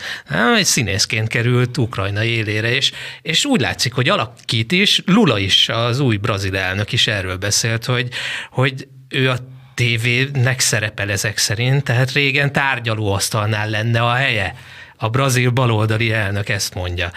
Egy 0.56 0.64
színészként 0.64 1.28
került 1.28 1.78
Ukrajna 1.78 2.24
élére, 2.24 2.74
és, 2.74 2.92
és 3.22 3.44
úgy 3.44 3.60
látszik, 3.60 3.92
hogy 3.92 4.08
alakít 4.08 4.72
is, 4.72 5.02
Lula 5.06 5.38
is, 5.38 5.68
az 5.68 6.00
új 6.00 6.16
brazil 6.16 6.56
elnök 6.56 6.92
is 6.92 7.06
erről 7.06 7.36
beszélt, 7.36 7.84
hogy, 7.84 8.08
hogy 8.50 8.88
ő 9.08 9.30
a 9.30 9.36
tévének 9.74 10.60
szerepel 10.60 11.10
ezek 11.10 11.38
szerint, 11.38 11.84
tehát 11.84 12.12
régen 12.12 12.52
tárgyalóasztalnál 12.52 13.70
lenne 13.70 14.02
a 14.02 14.12
helye 14.12 14.54
a 14.96 15.08
brazil 15.08 15.50
baloldali 15.50 16.12
elnök 16.12 16.48
ezt 16.48 16.74
mondja. 16.74 17.10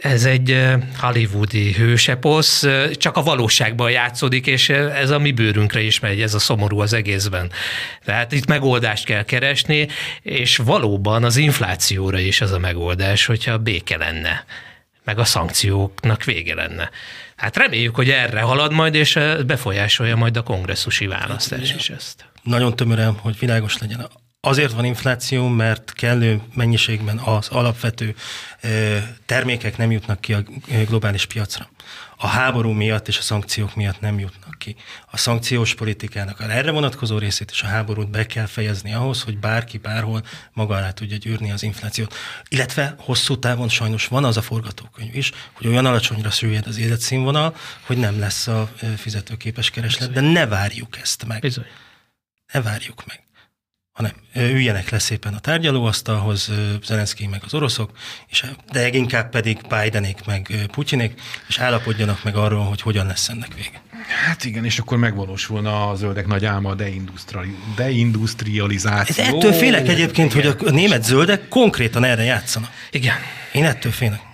Ez 0.00 0.24
egy 0.24 0.64
hollywoodi 0.98 1.72
hőseposz, 1.72 2.66
csak 2.92 3.16
a 3.16 3.22
valóságban 3.22 3.90
játszódik, 3.90 4.46
és 4.46 4.68
ez 4.68 5.10
a 5.10 5.18
mi 5.18 5.32
bőrünkre 5.32 5.80
is 5.80 6.00
megy, 6.00 6.20
ez 6.20 6.34
a 6.34 6.38
szomorú 6.38 6.80
az 6.80 6.92
egészben. 6.92 7.50
Tehát 8.04 8.32
itt 8.32 8.46
megoldást 8.46 9.04
kell 9.04 9.24
keresni, 9.24 9.88
és 10.22 10.56
valóban 10.56 11.24
az 11.24 11.36
inflációra 11.36 12.18
is 12.18 12.40
az 12.40 12.52
a 12.52 12.58
megoldás, 12.58 13.26
hogyha 13.26 13.58
béke 13.58 13.96
lenne 13.96 14.44
meg 15.04 15.18
a 15.18 15.24
szankcióknak 15.24 16.24
vége 16.24 16.54
lenne. 16.54 16.90
Hát 17.36 17.56
reméljük, 17.56 17.94
hogy 17.94 18.10
erre 18.10 18.40
halad 18.40 18.72
majd, 18.72 18.94
és 18.94 19.18
befolyásolja 19.46 20.16
majd 20.16 20.36
a 20.36 20.42
kongresszusi 20.42 21.06
választás 21.06 21.74
is 21.74 21.90
ezt. 21.90 22.24
Nagyon 22.42 22.76
tömörem, 22.76 23.18
hogy 23.20 23.38
világos 23.38 23.78
legyen. 23.78 24.08
Azért 24.48 24.72
van 24.72 24.84
infláció, 24.84 25.48
mert 25.48 25.92
kellő 25.92 26.40
mennyiségben 26.54 27.18
az 27.18 27.48
alapvető 27.48 28.14
termékek 29.26 29.76
nem 29.76 29.90
jutnak 29.90 30.20
ki 30.20 30.32
a 30.32 30.42
globális 30.86 31.26
piacra. 31.26 31.70
A 32.16 32.26
háború 32.26 32.70
miatt 32.70 33.08
és 33.08 33.18
a 33.18 33.22
szankciók 33.22 33.74
miatt 33.74 34.00
nem 34.00 34.18
jutnak 34.18 34.58
ki. 34.58 34.76
A 35.10 35.16
szankciós 35.16 35.74
politikának 35.74 36.40
a 36.40 36.50
erre 36.50 36.70
vonatkozó 36.70 37.18
részét 37.18 37.50
és 37.50 37.62
a 37.62 37.66
háborút 37.66 38.10
be 38.10 38.26
kell 38.26 38.46
fejezni 38.46 38.94
ahhoz, 38.94 39.22
hogy 39.22 39.38
bárki 39.38 39.78
bárhol 39.78 40.22
maga 40.52 40.74
alá 40.74 40.90
tudja 40.90 41.16
gyűrni 41.16 41.50
az 41.50 41.62
inflációt. 41.62 42.14
Illetve 42.48 42.94
hosszú 42.98 43.38
távon 43.38 43.68
sajnos 43.68 44.06
van 44.06 44.24
az 44.24 44.36
a 44.36 44.42
forgatókönyv 44.42 45.16
is, 45.16 45.32
hogy 45.52 45.66
olyan 45.66 45.86
alacsonyra 45.86 46.30
süllyed 46.30 46.66
az 46.66 46.78
életszínvonal, 46.78 47.56
hogy 47.86 47.96
nem 47.96 48.18
lesz 48.18 48.46
a 48.46 48.70
fizetőképes 48.96 49.70
kereslet, 49.70 50.12
de 50.12 50.20
ne 50.20 50.46
várjuk 50.46 50.98
ezt 50.98 51.26
meg. 51.26 51.40
Bizony. 51.40 51.66
Ne 52.52 52.62
várjuk 52.62 53.06
meg 53.06 53.27
hanem 53.98 54.12
üljenek 54.34 54.90
le 54.90 54.98
szépen 54.98 55.34
a 55.34 55.38
tárgyalóasztalhoz, 55.38 56.50
Zelenszky 56.84 57.26
meg 57.26 57.42
az 57.44 57.54
oroszok, 57.54 57.90
és, 58.28 58.44
de 58.72 58.88
inkább 58.88 59.30
pedig 59.30 59.58
Bidenék 59.68 60.24
meg 60.26 60.68
Putyinék, 60.72 61.20
és 61.48 61.58
állapodjanak 61.58 62.24
meg 62.24 62.36
arról, 62.36 62.64
hogy 62.64 62.80
hogyan 62.80 63.06
lesz 63.06 63.28
ennek 63.28 63.54
vége. 63.54 63.82
Hát 64.26 64.44
igen, 64.44 64.64
és 64.64 64.78
akkor 64.78 64.98
megvalósulna 64.98 65.90
a 65.90 65.94
zöldek 65.94 66.26
nagy 66.26 66.44
álma 66.44 66.70
a 66.70 66.76
deindustrializáció. 67.76 69.24
Ez 69.24 69.34
ettől 69.34 69.52
félek 69.52 69.88
egyébként, 69.88 70.34
igen. 70.34 70.56
hogy 70.58 70.68
a 70.68 70.70
német 70.70 71.04
zöldek 71.04 71.48
konkrétan 71.48 72.04
erre 72.04 72.22
játszanak. 72.22 72.70
Igen. 72.90 73.16
Én 73.52 73.64
ettől 73.64 73.92
félek. 73.92 74.27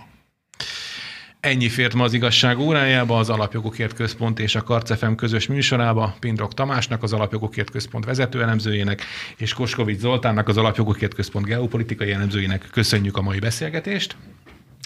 Ennyi 1.45 1.68
fért 1.68 1.95
ma 1.95 2.05
az 2.05 2.12
igazság 2.12 2.59
órájába, 2.59 3.18
az 3.18 3.30
Alapjogokért 3.30 3.95
Központ 3.95 4.38
és 4.38 4.55
a 4.55 4.62
Karcefem 4.62 5.14
közös 5.14 5.47
műsorába, 5.47 6.16
Pindrok 6.20 6.55
Tamásnak, 6.55 7.03
az 7.03 7.12
Alapjogokért 7.12 7.70
Központ 7.70 8.05
vezető 8.05 8.42
elemzőjének, 8.42 9.03
és 9.36 9.53
Koskovics 9.53 9.99
Zoltánnak, 9.99 10.49
az 10.49 10.57
Alapjogokért 10.57 11.14
Központ 11.14 11.47
geopolitikai 11.47 12.12
elemzőjének 12.12 12.68
köszönjük 12.72 13.16
a 13.16 13.22
mai 13.22 13.38
beszélgetést. 13.38 14.16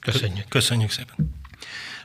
Köszönjük. 0.03 0.49
Köszönjük 0.49 0.91
szépen. 0.91 1.15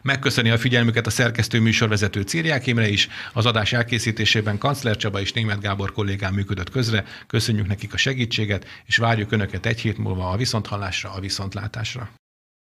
Megköszöni 0.02 0.50
a 0.50 0.58
figyelmüket 0.58 1.08
a 1.08 1.10
szerkesztő 1.10 1.60
műsorvezető 1.60 2.22
Círiák 2.22 2.68
Imre 2.68 2.88
is. 2.90 3.08
Az 3.34 3.46
adás 3.46 3.74
elkészítésében 3.74 4.58
Kancler 4.58 4.96
Csaba 4.96 5.20
és 5.20 5.32
Német 5.32 5.62
Gábor 5.62 5.92
kollégám 5.92 6.34
működött 6.34 6.70
közre. 6.70 7.06
Köszönjük 7.28 7.68
nekik 7.68 7.94
a 7.94 7.98
segítséget, 7.98 8.68
és 8.86 8.98
várjuk 8.98 9.32
Önöket 9.32 9.66
egy 9.66 9.82
hét 9.82 9.98
múlva 9.98 10.30
a 10.30 10.38
viszonthallásra, 10.38 11.12
a 11.12 11.20
viszontlátásra. 11.20 12.10